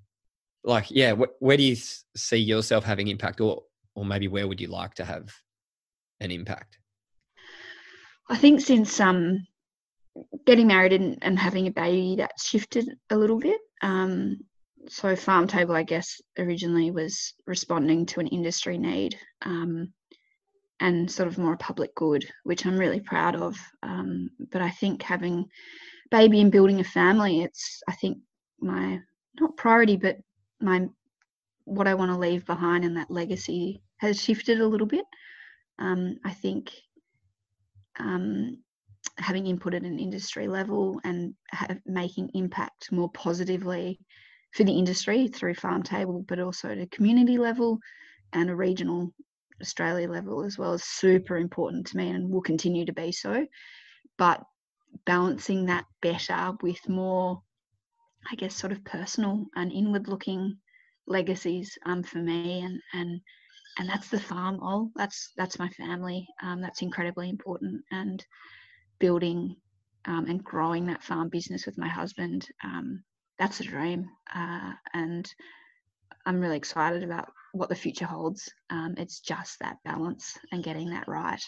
like, 0.64 0.90
yeah, 0.90 1.14
wh- 1.14 1.42
where 1.42 1.56
do 1.56 1.62
you 1.62 1.76
see 2.16 2.36
yourself 2.36 2.84
having 2.84 3.08
impact, 3.08 3.40
or 3.40 3.62
or 3.94 4.04
maybe 4.04 4.28
where 4.28 4.46
would 4.46 4.60
you 4.60 4.68
like 4.68 4.94
to 4.94 5.04
have 5.04 5.34
an 6.20 6.30
impact? 6.30 6.78
I 8.28 8.36
think 8.36 8.60
since 8.60 9.00
um 9.00 9.46
getting 10.46 10.66
married 10.66 10.92
and, 10.92 11.18
and 11.22 11.38
having 11.38 11.66
a 11.66 11.72
baby 11.72 12.16
that 12.16 12.32
shifted 12.40 12.88
a 13.10 13.16
little 13.16 13.38
bit. 13.38 13.60
Um, 13.82 14.38
so 14.88 15.14
farm 15.16 15.46
table 15.46 15.74
i 15.74 15.82
guess 15.82 16.20
originally 16.38 16.90
was 16.90 17.34
responding 17.46 18.06
to 18.06 18.20
an 18.20 18.26
industry 18.28 18.78
need 18.78 19.16
um, 19.42 19.92
and 20.80 21.10
sort 21.10 21.28
of 21.28 21.38
more 21.38 21.54
a 21.54 21.58
public 21.58 21.94
good 21.94 22.24
which 22.44 22.64
i'm 22.66 22.78
really 22.78 23.00
proud 23.00 23.36
of. 23.36 23.56
Um, 23.82 24.30
but 24.50 24.62
i 24.62 24.70
think 24.70 25.02
having 25.02 25.46
baby 26.10 26.40
and 26.40 26.52
building 26.52 26.80
a 26.80 26.84
family 26.84 27.42
it's 27.42 27.82
i 27.88 27.92
think 27.92 28.18
my 28.60 29.00
not 29.40 29.56
priority 29.56 29.96
but 29.96 30.16
my 30.60 30.86
what 31.64 31.86
i 31.86 31.94
want 31.94 32.10
to 32.10 32.18
leave 32.18 32.46
behind 32.46 32.84
and 32.84 32.96
that 32.96 33.10
legacy 33.10 33.82
has 33.98 34.20
shifted 34.20 34.60
a 34.60 34.66
little 34.66 34.86
bit. 34.86 35.04
Um, 35.78 36.18
i 36.24 36.32
think 36.32 36.72
um, 38.00 38.58
having 39.18 39.46
input 39.46 39.74
at 39.74 39.82
an 39.82 39.98
industry 39.98 40.48
level 40.48 41.00
and 41.04 41.34
have, 41.50 41.78
making 41.86 42.30
impact 42.34 42.90
more 42.92 43.10
positively 43.10 43.98
for 44.52 44.64
the 44.64 44.76
industry 44.78 45.28
through 45.28 45.54
farm 45.54 45.82
table, 45.82 46.24
but 46.26 46.38
also 46.40 46.68
at 46.68 46.78
a 46.78 46.86
community 46.86 47.38
level 47.38 47.78
and 48.32 48.48
a 48.48 48.56
regional 48.56 49.12
Australia 49.60 50.08
level 50.08 50.44
as 50.44 50.56
well 50.56 50.74
is 50.74 50.84
super 50.84 51.36
important 51.36 51.86
to 51.88 51.96
me 51.96 52.10
and 52.10 52.30
will 52.30 52.42
continue 52.42 52.84
to 52.86 52.92
be 52.92 53.12
so. 53.12 53.46
But 54.16 54.42
balancing 55.04 55.66
that 55.66 55.84
better 56.00 56.52
with 56.62 56.88
more, 56.88 57.42
I 58.30 58.36
guess, 58.36 58.54
sort 58.54 58.72
of 58.72 58.84
personal 58.84 59.46
and 59.56 59.72
inward 59.72 60.08
looking 60.08 60.58
legacies 61.06 61.76
um, 61.86 62.02
for 62.02 62.18
me 62.18 62.60
and 62.60 62.80
and 62.92 63.20
and 63.78 63.88
that's 63.88 64.08
the 64.08 64.20
farm 64.20 64.60
all 64.60 64.90
that's 64.94 65.32
that's 65.36 65.58
my 65.58 65.68
family 65.70 66.26
um, 66.42 66.60
that's 66.60 66.82
incredibly 66.82 67.30
important 67.30 67.82
and 67.90 68.24
building 68.98 69.56
um, 70.04 70.26
and 70.26 70.42
growing 70.42 70.86
that 70.86 71.02
farm 71.02 71.28
business 71.28 71.66
with 71.66 71.78
my 71.78 71.88
husband, 71.88 72.48
um, 72.64 73.02
that's 73.38 73.60
a 73.60 73.64
dream. 73.64 74.08
Uh, 74.34 74.72
and 74.94 75.32
I'm 76.26 76.40
really 76.40 76.56
excited 76.56 77.02
about 77.02 77.30
what 77.52 77.68
the 77.68 77.74
future 77.74 78.06
holds. 78.06 78.48
Um, 78.70 78.94
it's 78.98 79.20
just 79.20 79.58
that 79.60 79.78
balance 79.84 80.38
and 80.52 80.64
getting 80.64 80.90
that 80.90 81.08
right 81.08 81.42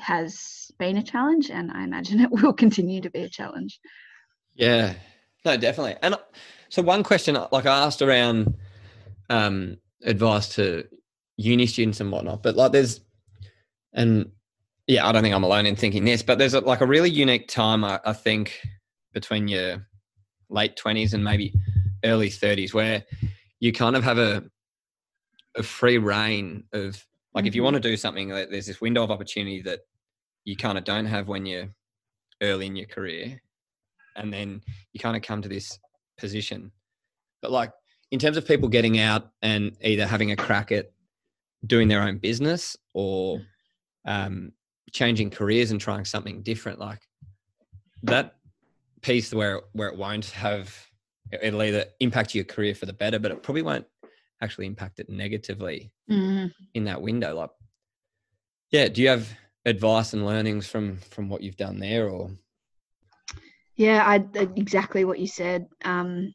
has 0.00 0.70
been 0.78 0.96
a 0.96 1.02
challenge, 1.02 1.50
and 1.50 1.70
I 1.70 1.84
imagine 1.84 2.20
it 2.20 2.30
will 2.30 2.52
continue 2.52 3.00
to 3.00 3.10
be 3.10 3.22
a 3.22 3.28
challenge. 3.28 3.78
Yeah, 4.54 4.94
no, 5.44 5.56
definitely. 5.56 5.96
And 6.02 6.14
uh, 6.14 6.18
so, 6.68 6.82
one 6.82 7.02
question, 7.02 7.36
like 7.52 7.66
I 7.66 7.84
asked 7.84 8.02
around 8.02 8.54
um, 9.30 9.78
advice 10.02 10.54
to 10.56 10.86
uni 11.36 11.66
students 11.66 12.00
and 12.00 12.10
whatnot, 12.10 12.42
but 12.42 12.56
like 12.56 12.72
there's, 12.72 13.00
and 13.92 14.30
yeah, 14.86 15.06
I 15.06 15.12
don't 15.12 15.22
think 15.22 15.34
I'm 15.34 15.44
alone 15.44 15.66
in 15.66 15.76
thinking 15.76 16.04
this, 16.04 16.22
but 16.22 16.38
there's 16.38 16.54
a, 16.54 16.60
like 16.60 16.80
a 16.80 16.86
really 16.86 17.10
unique 17.10 17.48
time, 17.48 17.84
I, 17.84 18.00
I 18.04 18.12
think, 18.12 18.60
between 19.12 19.48
your 19.48 19.86
late 20.50 20.76
20s 20.76 21.14
and 21.14 21.24
maybe 21.24 21.54
early 22.04 22.28
30s 22.28 22.74
where 22.74 23.04
you 23.60 23.72
kind 23.72 23.96
of 23.96 24.04
have 24.04 24.18
a, 24.18 24.44
a 25.56 25.62
free 25.62 25.98
reign 25.98 26.64
of 26.72 27.04
Like 27.34 27.46
if 27.46 27.54
you 27.54 27.62
Mhm. 27.62 27.64
want 27.64 27.74
to 27.74 27.80
do 27.80 27.96
something, 27.96 28.28
there's 28.28 28.66
this 28.66 28.80
window 28.80 29.02
of 29.02 29.10
opportunity 29.10 29.60
that 29.62 29.80
you 30.44 30.56
kind 30.56 30.78
of 30.78 30.84
don't 30.84 31.06
have 31.06 31.26
when 31.26 31.46
you're 31.46 31.68
early 32.42 32.66
in 32.66 32.76
your 32.76 32.86
career, 32.86 33.40
and 34.16 34.32
then 34.32 34.62
you 34.92 35.00
kind 35.00 35.16
of 35.16 35.22
come 35.22 35.42
to 35.42 35.48
this 35.48 35.78
position. 36.16 36.70
But 37.42 37.50
like 37.50 37.72
in 38.12 38.18
terms 38.20 38.36
of 38.36 38.46
people 38.46 38.68
getting 38.68 39.00
out 39.00 39.32
and 39.42 39.76
either 39.80 40.06
having 40.06 40.30
a 40.30 40.36
crack 40.36 40.70
at 40.70 40.92
doing 41.66 41.88
their 41.88 42.02
own 42.02 42.18
business 42.18 42.76
or 42.92 43.40
um, 44.04 44.52
changing 44.92 45.30
careers 45.30 45.70
and 45.70 45.80
trying 45.80 46.04
something 46.04 46.42
different, 46.42 46.78
like 46.78 47.00
that 48.02 48.36
piece 49.00 49.32
where 49.32 49.62
where 49.72 49.88
it 49.88 49.98
won't 49.98 50.26
have 50.26 50.74
it'll 51.42 51.62
either 51.62 51.86
impact 52.00 52.34
your 52.34 52.44
career 52.44 52.74
for 52.74 52.86
the 52.86 52.92
better, 52.92 53.18
but 53.18 53.30
it 53.30 53.42
probably 53.42 53.62
won't 53.62 53.86
actually 54.40 54.66
impact 54.66 55.00
it 55.00 55.08
negatively 55.08 55.90
Mm. 56.10 56.52
in 56.74 56.84
that 56.84 57.00
window. 57.00 57.34
Like, 57.34 57.50
yeah, 58.70 58.88
do 58.88 59.00
you 59.00 59.08
have 59.08 59.26
advice 59.64 60.12
and 60.12 60.26
learnings 60.26 60.66
from 60.66 60.98
from 60.98 61.28
what 61.28 61.42
you've 61.42 61.56
done 61.56 61.78
there, 61.78 62.08
or 62.08 62.30
Yeah, 63.76 64.04
I 64.06 64.16
exactly 64.56 65.04
what 65.04 65.18
you 65.18 65.26
said. 65.26 65.66
Um, 65.84 66.32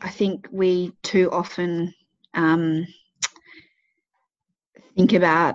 I 0.00 0.10
think 0.10 0.48
we 0.50 0.92
too 1.02 1.30
often 1.30 1.94
um, 2.34 2.86
think 4.96 5.12
about 5.12 5.54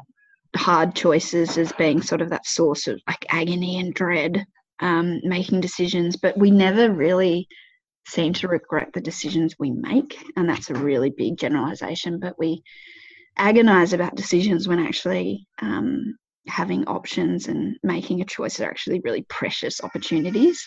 hard 0.55 0.95
choices 0.95 1.57
as 1.57 1.71
being 1.73 2.01
sort 2.01 2.21
of 2.21 2.29
that 2.29 2.45
source 2.45 2.87
of 2.87 2.99
like 3.07 3.25
agony 3.29 3.79
and 3.79 3.93
dread, 3.93 4.45
um, 4.79 5.19
making 5.23 5.61
decisions, 5.61 6.15
but 6.15 6.37
we 6.37 6.51
never 6.51 6.91
really 6.91 7.47
seem 8.07 8.33
to 8.33 8.47
regret 8.47 8.89
the 8.93 9.01
decisions 9.01 9.55
we 9.57 9.71
make, 9.71 10.17
and 10.35 10.47
that's 10.47 10.69
a 10.69 10.75
really 10.75 11.09
big 11.09 11.37
generalization. 11.37 12.19
But 12.19 12.37
we 12.37 12.61
agonize 13.37 13.93
about 13.93 14.15
decisions 14.15 14.67
when 14.67 14.79
actually 14.79 15.47
um, 15.61 16.15
having 16.47 16.85
options 16.85 17.47
and 17.47 17.77
making 17.83 18.21
a 18.21 18.25
choice 18.25 18.59
are 18.59 18.69
actually 18.69 19.01
really 19.03 19.25
precious 19.29 19.81
opportunities 19.81 20.65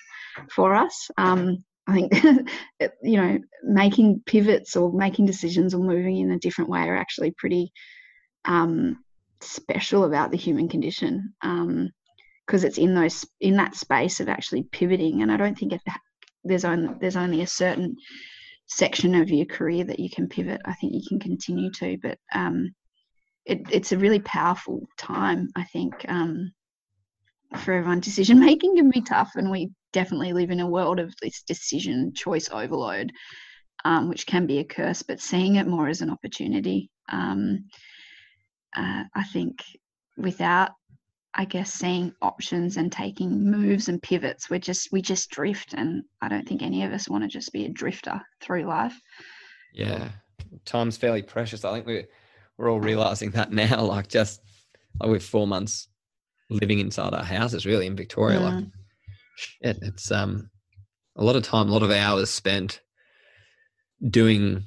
for 0.54 0.74
us. 0.74 1.10
Um, 1.16 1.64
I 1.86 1.94
think, 1.94 2.12
you 3.02 3.16
know, 3.16 3.38
making 3.64 4.22
pivots 4.26 4.76
or 4.76 4.92
making 4.92 5.26
decisions 5.26 5.74
or 5.74 5.82
moving 5.82 6.18
in 6.18 6.32
a 6.32 6.38
different 6.38 6.68
way 6.68 6.80
are 6.80 6.96
actually 6.96 7.30
pretty 7.30 7.72
um, 8.44 8.98
special 9.40 10.04
about 10.04 10.30
the 10.30 10.36
human 10.36 10.68
condition 10.68 11.34
because 12.46 12.64
it's 12.64 12.78
in 12.78 12.94
those 12.94 13.26
in 13.40 13.56
that 13.56 13.74
space 13.74 14.20
of 14.20 14.28
actually 14.28 14.62
pivoting. 14.64 15.22
And 15.22 15.30
I 15.30 15.36
don't 15.36 15.56
think 15.56 15.72
it, 15.72 15.82
there's 16.44 16.64
only 16.64 16.94
there's 17.00 17.16
only 17.16 17.42
a 17.42 17.46
certain 17.46 17.96
section 18.66 19.14
of 19.14 19.30
your 19.30 19.46
career 19.46 19.84
that 19.84 19.98
you 19.98 20.10
can 20.10 20.28
pivot. 20.28 20.60
I 20.64 20.74
think 20.74 20.92
you 20.94 21.02
can 21.08 21.18
continue 21.18 21.70
to, 21.72 21.98
but 22.02 22.18
um, 22.34 22.74
it, 23.44 23.62
it's 23.70 23.92
a 23.92 23.98
really 23.98 24.20
powerful 24.20 24.86
time. 24.98 25.48
I 25.56 25.64
think 25.64 26.04
um, 26.08 26.52
for 27.56 27.72
everyone, 27.72 28.00
decision 28.00 28.40
making 28.40 28.76
can 28.76 28.90
be 28.90 29.00
tough, 29.00 29.32
and 29.34 29.50
we 29.50 29.70
definitely 29.92 30.32
live 30.32 30.50
in 30.50 30.60
a 30.60 30.68
world 30.68 31.00
of 31.00 31.14
this 31.22 31.42
decision 31.42 32.12
choice 32.14 32.50
overload, 32.50 33.10
um, 33.84 34.08
which 34.08 34.26
can 34.26 34.46
be 34.46 34.58
a 34.58 34.64
curse. 34.64 35.02
But 35.02 35.20
seeing 35.20 35.56
it 35.56 35.66
more 35.66 35.88
as 35.88 36.02
an 36.02 36.10
opportunity, 36.10 36.90
um, 37.10 37.64
uh, 38.76 39.04
I 39.14 39.24
think, 39.24 39.64
without 40.16 40.70
I 41.34 41.44
guess 41.44 41.72
seeing 41.72 42.12
options 42.22 42.76
and 42.78 42.90
taking 42.90 43.44
moves 43.50 43.88
and 43.88 44.02
pivots, 44.02 44.50
we 44.50 44.58
just 44.58 44.90
we 44.92 45.02
just 45.02 45.30
drift, 45.30 45.74
and 45.74 46.02
I 46.20 46.28
don't 46.28 46.48
think 46.48 46.62
any 46.62 46.84
of 46.84 46.92
us 46.92 47.08
want 47.08 47.22
to 47.24 47.28
just 47.28 47.52
be 47.52 47.64
a 47.64 47.68
drifter 47.68 48.20
through 48.40 48.64
life. 48.64 48.98
yeah, 49.72 50.08
time's 50.64 50.96
fairly 50.96 51.22
precious. 51.22 51.64
I 51.64 51.72
think 51.72 51.86
we're 51.86 52.08
we're 52.56 52.70
all 52.70 52.80
realizing 52.80 53.30
that 53.32 53.52
now. 53.52 53.82
Like 53.84 54.08
just 54.08 54.40
like 55.00 55.10
with 55.10 55.22
four 55.22 55.46
months 55.46 55.88
living 56.50 56.78
inside 56.80 57.14
our 57.14 57.22
houses, 57.24 57.66
really 57.66 57.86
in 57.86 57.94
Victoria, 57.94 58.40
like 58.40 58.54
Mm. 58.54 58.70
shit, 59.36 59.78
it's 59.82 60.10
um 60.10 60.50
a 61.16 61.22
lot 61.22 61.36
of 61.36 61.42
time, 61.42 61.68
a 61.68 61.72
lot 61.72 61.82
of 61.82 61.90
hours 61.90 62.30
spent 62.30 62.80
doing, 64.10 64.62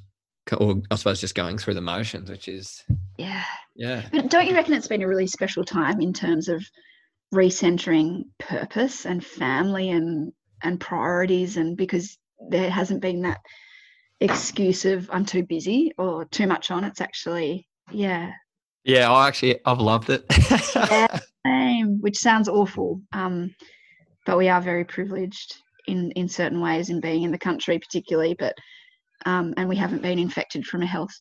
or 0.57 0.81
I 0.91 0.95
suppose 0.95 1.21
just 1.21 1.35
going 1.35 1.57
through 1.57 1.73
the 1.75 1.81
motions, 1.81 2.29
which 2.29 2.47
is 2.47 2.83
Yeah. 3.21 3.43
yeah, 3.75 4.03
But 4.11 4.29
don't 4.29 4.47
you 4.47 4.55
reckon 4.55 4.73
it's 4.73 4.87
been 4.87 5.01
a 5.01 5.07
really 5.07 5.27
special 5.27 5.63
time 5.63 6.01
in 6.01 6.13
terms 6.13 6.47
of 6.47 6.63
recentering 7.33 8.23
purpose 8.39 9.05
and 9.05 9.25
family 9.25 9.89
and 9.89 10.33
and 10.63 10.79
priorities 10.79 11.57
and 11.57 11.75
because 11.77 12.17
there 12.49 12.69
hasn't 12.69 13.01
been 13.01 13.21
that 13.21 13.39
excuse 14.19 14.85
of 14.85 15.09
I'm 15.11 15.25
too 15.25 15.43
busy 15.43 15.93
or 15.97 16.25
too 16.25 16.47
much 16.47 16.71
on. 16.71 16.83
It's 16.83 17.01
actually 17.01 17.67
yeah, 17.91 18.31
yeah. 18.83 19.11
I 19.11 19.27
actually 19.27 19.59
I've 19.65 19.79
loved 19.79 20.09
it. 20.09 20.25
same, 21.45 21.99
which 22.01 22.17
sounds 22.17 22.47
awful. 22.47 23.01
Um, 23.11 23.55
but 24.25 24.37
we 24.37 24.49
are 24.49 24.61
very 24.61 24.85
privileged 24.85 25.55
in 25.87 26.11
in 26.11 26.27
certain 26.29 26.61
ways 26.61 26.89
in 26.89 26.99
being 26.99 27.23
in 27.23 27.31
the 27.31 27.37
country, 27.37 27.79
particularly. 27.79 28.35
But 28.37 28.55
um, 29.25 29.53
and 29.57 29.67
we 29.67 29.75
haven't 29.75 30.01
been 30.01 30.19
infected 30.19 30.65
from 30.65 30.81
a 30.83 30.87
health 30.87 31.13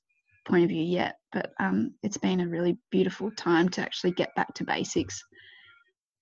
point 0.51 0.65
of 0.65 0.71
view 0.71 0.83
yet. 0.83 1.17
But 1.33 1.53
um, 1.61 1.95
it's 2.03 2.17
been 2.19 2.41
a 2.41 2.49
really 2.49 2.77
beautiful 2.91 3.31
time 3.31 3.69
to 3.71 3.81
actually 3.81 4.13
get 4.13 4.35
back 4.35 4.53
to 4.55 4.65
basics. 4.65 5.23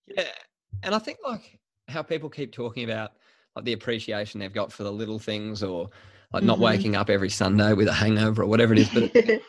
Yeah, 0.07 0.25
and 0.83 0.95
I 0.95 0.99
think 0.99 1.19
like 1.27 1.59
how 1.89 2.03
people 2.03 2.29
keep 2.29 2.53
talking 2.53 2.85
about 2.85 3.13
like 3.57 3.65
the 3.65 3.73
appreciation 3.73 4.39
they've 4.39 4.53
got 4.53 4.73
for 4.73 4.85
the 4.85 4.93
little 4.93 5.19
things, 5.19 5.63
or 5.63 5.89
like 6.33 6.43
not 6.45 6.59
Mhm. 6.59 6.63
waking 6.63 6.97
up 6.97 7.11
every 7.11 7.31
Sunday 7.31 7.73
with 7.73 7.89
a 7.89 7.93
hangover 7.93 8.43
or 8.43 8.47
whatever 8.47 8.73
it 8.75 8.79
is. 8.79 8.89
But 8.91 9.11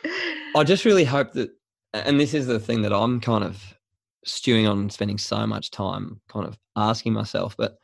I 0.56 0.64
just 0.64 0.84
really 0.84 1.04
hope 1.04 1.32
that, 1.34 1.50
and 1.92 2.18
this 2.18 2.34
is 2.34 2.46
the 2.46 2.58
thing 2.58 2.82
that 2.82 2.92
I'm 2.92 3.20
kind 3.20 3.44
of 3.44 3.62
stewing 4.24 4.66
on, 4.66 4.90
spending 4.90 5.18
so 5.18 5.46
much 5.46 5.70
time 5.70 6.20
kind 6.28 6.46
of 6.46 6.58
asking 6.76 7.12
myself, 7.12 7.56
but 7.56 7.76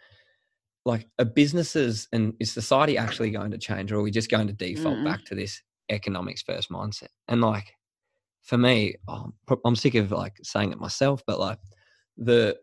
like, 0.84 1.08
are 1.18 1.24
businesses 1.24 2.08
and 2.12 2.34
is 2.38 2.52
society 2.52 2.96
actually 2.96 3.30
going 3.30 3.50
to 3.50 3.58
change, 3.58 3.92
or 3.92 3.96
are 3.96 4.02
we 4.02 4.10
just 4.10 4.30
going 4.30 4.46
to 4.46 4.52
default 4.52 4.98
Mm. 4.98 5.04
back 5.04 5.24
to 5.26 5.34
this 5.34 5.62
economics 5.90 6.42
first 6.42 6.70
mindset? 6.70 7.08
And 7.28 7.40
like, 7.40 7.72
for 8.42 8.58
me, 8.58 8.94
um, 9.08 9.34
I'm 9.48 9.58
I'm 9.64 9.76
sick 9.76 9.94
of 9.94 10.12
like 10.12 10.36
saying 10.42 10.72
it 10.72 10.80
myself, 10.80 11.22
but 11.26 11.40
like 11.40 11.58
the 12.16 12.56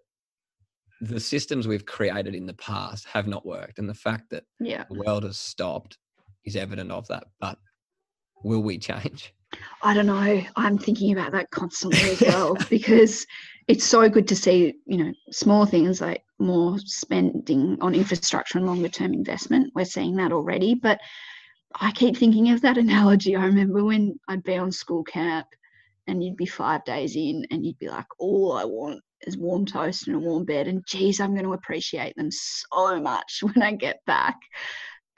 the 1.02 1.20
systems 1.20 1.68
we've 1.68 1.86
created 1.86 2.34
in 2.34 2.46
the 2.46 2.54
past 2.54 3.06
have 3.08 3.28
not 3.28 3.46
worked, 3.46 3.80
and 3.80 3.90
the 3.90 3.94
fact 3.94 4.30
that 4.32 4.44
yeah, 4.60 4.86
the 4.90 5.02
world 5.06 5.24
has 5.24 5.38
stopped 5.38 5.98
is 6.46 6.56
evident 6.56 6.92
of 6.92 7.08
that. 7.08 7.26
But 7.40 7.58
will 8.44 8.64
we 8.64 8.78
change? 8.78 9.34
I 9.82 9.94
don't 9.94 10.06
know. 10.06 10.44
I'm 10.56 10.78
thinking 10.78 11.12
about 11.12 11.32
that 11.34 11.52
constantly 11.52 12.12
as 12.12 12.22
well 12.28 12.56
because 12.70 13.26
it's 13.68 13.84
so 13.84 14.10
good 14.10 14.28
to 14.30 14.36
see, 14.36 14.76
you 14.86 14.98
know, 14.98 15.14
small 15.32 15.66
things 15.66 16.02
like 16.02 16.24
more 16.40 16.78
spending 16.80 17.78
on 17.82 17.96
infrastructure 17.96 18.58
and 18.58 18.68
longer 18.68 18.90
term 18.90 19.14
investment. 19.14 19.72
We're 19.76 19.86
seeing 19.86 20.16
that 20.18 20.32
already. 20.32 20.76
But 20.76 21.00
I 21.76 21.92
keep 21.92 22.18
thinking 22.18 22.52
of 22.52 22.62
that 22.62 22.78
analogy. 22.78 23.36
I 23.36 23.46
remember 23.46 23.84
when 23.84 24.20
I'd 24.28 24.44
be 24.44 24.58
on 24.58 24.72
school 24.72 25.04
camp 25.04 25.48
and 26.08 26.24
you'd 26.24 26.38
be 26.38 26.46
five 26.46 26.84
days 26.86 27.16
in 27.16 27.46
and 27.52 27.66
you'd 27.66 27.80
be 27.80 27.90
like, 27.90 28.06
all 28.20 28.54
I 28.54 28.66
want 28.66 29.02
is 29.26 29.38
warm 29.38 29.66
toast 29.66 30.08
and 30.08 30.16
a 30.16 30.20
warm 30.20 30.46
bed. 30.46 30.68
And 30.68 30.86
geez, 30.86 31.20
I'm 31.20 31.34
going 31.34 31.46
to 31.46 31.54
appreciate 31.54 32.16
them 32.16 32.30
so 32.32 33.00
much 33.02 33.40
when 33.42 33.62
I 33.62 33.74
get 33.74 34.00
back 34.06 34.38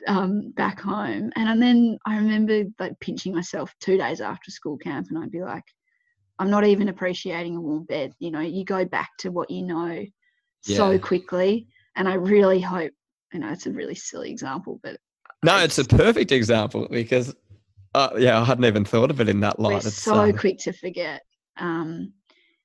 um, 0.08 0.52
back 0.52 0.80
home. 0.80 1.32
And 1.36 1.62
then 1.62 1.98
I 2.06 2.18
remember 2.18 2.64
like 2.80 3.00
pinching 3.00 3.34
myself 3.34 3.74
two 3.80 3.98
days 3.98 4.22
after 4.22 4.52
school 4.52 4.78
camp, 4.78 5.08
and 5.10 5.18
I'd 5.18 5.32
be 5.32 5.42
like, 5.42 5.64
I'm 6.38 6.50
not 6.50 6.66
even 6.66 6.90
appreciating 6.90 7.56
a 7.56 7.62
warm 7.62 7.86
bed. 7.86 8.14
You 8.20 8.32
know, 8.32 8.42
you 8.42 8.66
go 8.66 8.86
back 8.86 9.10
to 9.20 9.30
what 9.30 9.50
you 9.50 9.64
know 9.64 10.06
so 10.62 11.00
quickly. 11.00 11.68
And 11.96 12.10
I 12.10 12.16
really 12.16 12.60
hope, 12.60 12.92
you 13.34 13.40
know, 13.40 13.52
it's 13.52 13.68
a 13.68 13.72
really 13.72 13.96
silly 13.96 14.32
example, 14.32 14.80
but 14.84 14.98
No, 15.46 15.60
it's 15.60 15.78
a 15.78 15.86
perfect 15.86 16.32
example 16.32 16.88
because, 16.90 17.36
uh, 17.94 18.10
yeah, 18.18 18.42
I 18.42 18.44
hadn't 18.44 18.66
even 18.66 18.84
thought 18.84 19.12
of 19.12 19.22
it 19.22 19.30
in 19.30 19.42
that 19.42 19.60
light. 19.60 19.76
we're. 19.76 19.88
It's, 19.88 20.02
so 20.02 20.16
um, 20.16 20.34
quick 20.34 20.58
to 20.60 20.74
forget. 20.74 21.22
Um, 21.58 22.14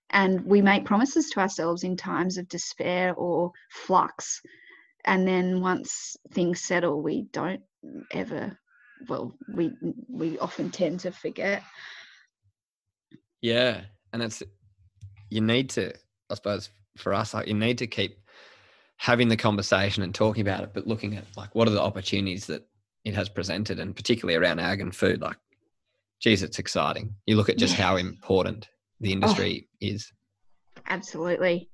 and 0.09 0.45
we 0.47 0.62
make 0.62 0.87
promises 0.87 1.28
to 1.31 1.41
ourselves 1.41 1.85
in 1.85 1.97
times 1.97 2.39
of 2.39 2.49
despair 2.49 3.14
or 3.14 3.53
flux. 3.70 4.41
And 5.05 5.28
then 5.28 5.61
once 5.61 6.16
things 6.33 6.62
settle, 6.62 7.03
we 7.03 7.26
don't 7.33 7.61
ever, 8.12 8.59
well, 9.09 9.35
we 9.55 9.72
we 10.09 10.39
often 10.39 10.70
tend 10.70 11.01
to 11.01 11.12
forget. 11.12 11.62
yeah, 13.43 13.83
and 14.12 14.22
it's 14.22 14.43
you 15.28 15.43
need 15.43 15.70
to, 15.70 15.93
I 16.31 16.35
suppose, 16.35 16.70
for 16.97 17.12
us, 17.14 17.35
like 17.35 17.47
you 17.47 17.55
need 17.55 17.78
to 17.78 17.87
keep 17.87 18.18
having 18.97 19.28
the 19.28 19.37
conversation 19.37 20.03
and 20.03 20.14
talking 20.14 20.43
about 20.43 20.62
it, 20.62 20.74
but 20.74 20.87
looking 20.87 21.16
at 21.16 21.24
like 21.37 21.55
what 21.55 21.66
are 21.66 21.72
the 21.72 21.81
opportunities 21.81 22.47
that 22.47 22.66
it 23.05 23.14
has 23.14 23.28
presented, 23.28 23.78
and 23.78 23.96
particularly 23.96 24.36
around 24.36 24.61
ag 24.61 24.80
and 24.80 24.94
food. 24.94 25.20
Like, 25.20 25.38
geez, 26.20 26.42
it's 26.42 26.59
exciting. 26.59 27.14
You 27.26 27.36
look 27.36 27.48
at 27.48 27.59
just 27.59 27.74
how 27.74 27.96
important 27.96 28.68
the 29.01 29.12
industry 29.12 29.68
is. 29.80 30.12
Absolutely. 30.86 31.68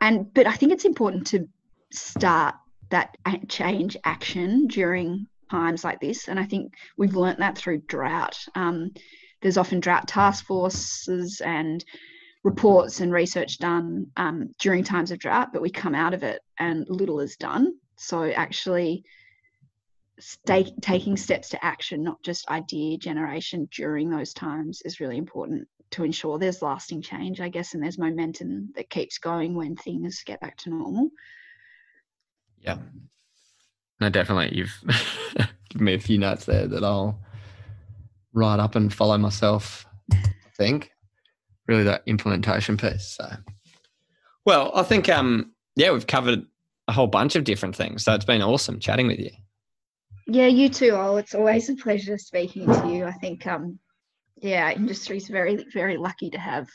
And 0.00 0.32
but 0.32 0.46
I 0.46 0.52
think 0.52 0.72
it's 0.72 0.84
important 0.84 1.26
to 1.28 1.48
start 1.92 2.54
that 2.90 3.16
change 3.48 3.96
action 4.04 4.66
during 4.66 5.26
times 5.50 5.84
like 5.84 6.00
this. 6.00 6.28
And 6.28 6.38
I 6.38 6.44
think 6.44 6.74
we've 6.96 7.16
learnt 7.16 7.38
that 7.40 7.58
through 7.58 7.82
drought. 7.82 8.38
Um, 8.54 8.92
there's 9.42 9.56
often 9.56 9.80
drought 9.80 10.08
task 10.08 10.44
forces 10.46 11.40
and 11.44 11.84
reports 12.44 13.00
and 13.00 13.12
research 13.12 13.58
done 13.58 14.06
um, 14.16 14.50
during 14.58 14.84
times 14.84 15.10
of 15.10 15.18
drought, 15.18 15.52
but 15.52 15.62
we 15.62 15.70
come 15.70 15.94
out 15.94 16.14
of 16.14 16.22
it 16.22 16.40
and 16.58 16.86
little 16.88 17.20
is 17.20 17.36
done. 17.36 17.74
So 17.96 18.24
actually, 18.30 19.04
stay, 20.18 20.72
taking 20.80 21.16
steps 21.16 21.48
to 21.50 21.64
action, 21.64 22.02
not 22.02 22.22
just 22.22 22.48
idea 22.48 22.98
generation 22.98 23.68
during 23.72 24.10
those 24.10 24.32
times, 24.32 24.82
is 24.84 25.00
really 25.00 25.16
important 25.16 25.66
to 25.90 26.04
ensure 26.04 26.38
there's 26.38 26.62
lasting 26.62 27.02
change, 27.02 27.40
I 27.40 27.48
guess, 27.48 27.74
and 27.74 27.82
there's 27.82 27.98
momentum 27.98 28.72
that 28.76 28.90
keeps 28.90 29.18
going 29.18 29.54
when 29.54 29.76
things 29.76 30.22
get 30.24 30.40
back 30.40 30.56
to 30.58 30.70
normal. 30.70 31.10
Yeah. 32.60 32.78
No, 34.00 34.10
definitely. 34.10 34.56
You've 34.56 34.74
given 35.70 35.84
me 35.84 35.94
a 35.94 35.98
few 35.98 36.18
notes 36.18 36.44
there 36.44 36.66
that 36.66 36.84
I'll 36.84 37.18
write 38.32 38.60
up 38.60 38.74
and 38.74 38.92
follow 38.92 39.18
myself. 39.18 39.86
I 40.12 40.50
think 40.56 40.92
really 41.66 41.84
that 41.84 42.02
implementation 42.06 42.76
piece. 42.76 43.16
So, 43.16 43.28
well, 44.44 44.70
I 44.74 44.82
think 44.82 45.08
um 45.08 45.52
yeah, 45.76 45.92
we've 45.92 46.06
covered 46.06 46.44
a 46.88 46.92
whole 46.92 47.06
bunch 47.06 47.36
of 47.36 47.44
different 47.44 47.76
things. 47.76 48.04
So 48.04 48.14
it's 48.14 48.24
been 48.24 48.42
awesome 48.42 48.80
chatting 48.80 49.06
with 49.06 49.18
you. 49.18 49.30
Yeah, 50.30 50.46
you 50.46 50.68
too. 50.68 50.90
Oh, 50.92 51.16
it's 51.16 51.34
always 51.34 51.70
a 51.70 51.74
pleasure 51.74 52.18
speaking 52.18 52.66
to 52.66 52.88
you. 52.88 53.06
I 53.06 53.12
think 53.12 53.46
um 53.46 53.78
yeah, 54.36 54.70
industry's 54.70 55.28
very 55.28 55.64
very 55.72 55.96
lucky 55.96 56.30
to 56.30 56.38
have 56.38 56.68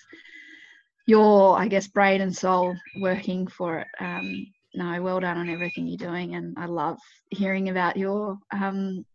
your 1.05 1.57
I 1.57 1.67
guess 1.67 1.87
brain 1.87 2.21
and 2.21 2.35
soul 2.35 2.75
working 2.99 3.45
for 3.45 3.79
it. 3.79 3.87
Um, 3.99 4.47
no, 4.73 4.99
well 5.03 5.19
done 5.19 5.37
on 5.37 5.49
everything 5.49 5.85
you're 5.87 5.97
doing, 5.97 6.33
and 6.33 6.57
I 6.57 6.65
love 6.65 6.97
hearing 7.29 7.69
about 7.69 7.95
your 7.95 8.39
um, 8.51 9.05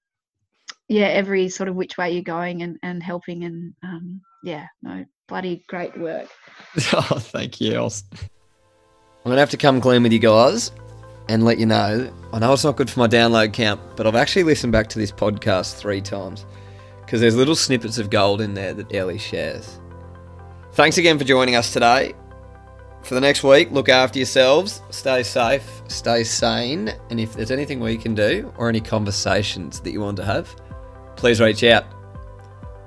yeah 0.86 1.06
every 1.06 1.48
sort 1.48 1.68
of 1.68 1.74
which 1.74 1.98
way 1.98 2.12
you're 2.12 2.22
going 2.22 2.62
and 2.62 2.78
and 2.84 3.02
helping 3.02 3.42
and 3.42 3.74
um, 3.82 4.20
yeah 4.44 4.66
no 4.82 5.04
bloody 5.26 5.64
great 5.66 5.98
work. 5.98 6.28
oh, 6.92 7.18
thank 7.18 7.60
you. 7.60 7.76
I'm 7.80 7.90
gonna 9.24 9.40
have 9.40 9.50
to 9.50 9.56
come 9.56 9.80
clean 9.80 10.04
with 10.04 10.12
you 10.12 10.20
guys 10.20 10.70
and 11.28 11.44
let 11.44 11.58
you 11.58 11.66
know. 11.66 12.12
I 12.32 12.38
know 12.38 12.52
it's 12.52 12.64
not 12.64 12.76
good 12.76 12.90
for 12.90 13.00
my 13.00 13.08
download 13.08 13.52
count, 13.52 13.80
but 13.96 14.06
I've 14.06 14.14
actually 14.14 14.44
listened 14.44 14.72
back 14.72 14.88
to 14.88 14.98
this 14.98 15.12
podcast 15.12 15.76
three 15.76 16.00
times 16.00 16.46
because 17.00 17.20
there's 17.20 17.36
little 17.36 17.56
snippets 17.56 17.98
of 17.98 18.10
gold 18.10 18.40
in 18.40 18.54
there 18.54 18.74
that 18.74 18.94
Ellie 18.94 19.18
shares. 19.18 19.80
Thanks 20.72 20.98
again 20.98 21.18
for 21.18 21.24
joining 21.24 21.56
us 21.56 21.72
today. 21.72 22.14
For 23.02 23.14
the 23.14 23.20
next 23.20 23.42
week, 23.42 23.70
look 23.70 23.88
after 23.88 24.18
yourselves, 24.18 24.82
stay 24.90 25.22
safe, 25.22 25.82
stay 25.88 26.24
sane, 26.24 26.92
and 27.10 27.18
if 27.18 27.34
there's 27.34 27.50
anything 27.50 27.80
we 27.80 27.96
can 27.96 28.14
do 28.14 28.52
or 28.58 28.68
any 28.68 28.80
conversations 28.80 29.80
that 29.80 29.92
you 29.92 30.00
want 30.00 30.16
to 30.18 30.24
have, 30.24 30.54
please 31.16 31.40
reach 31.40 31.64
out. 31.64 31.84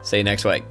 See 0.03 0.17
you 0.17 0.23
next 0.23 0.45
week. 0.45 0.63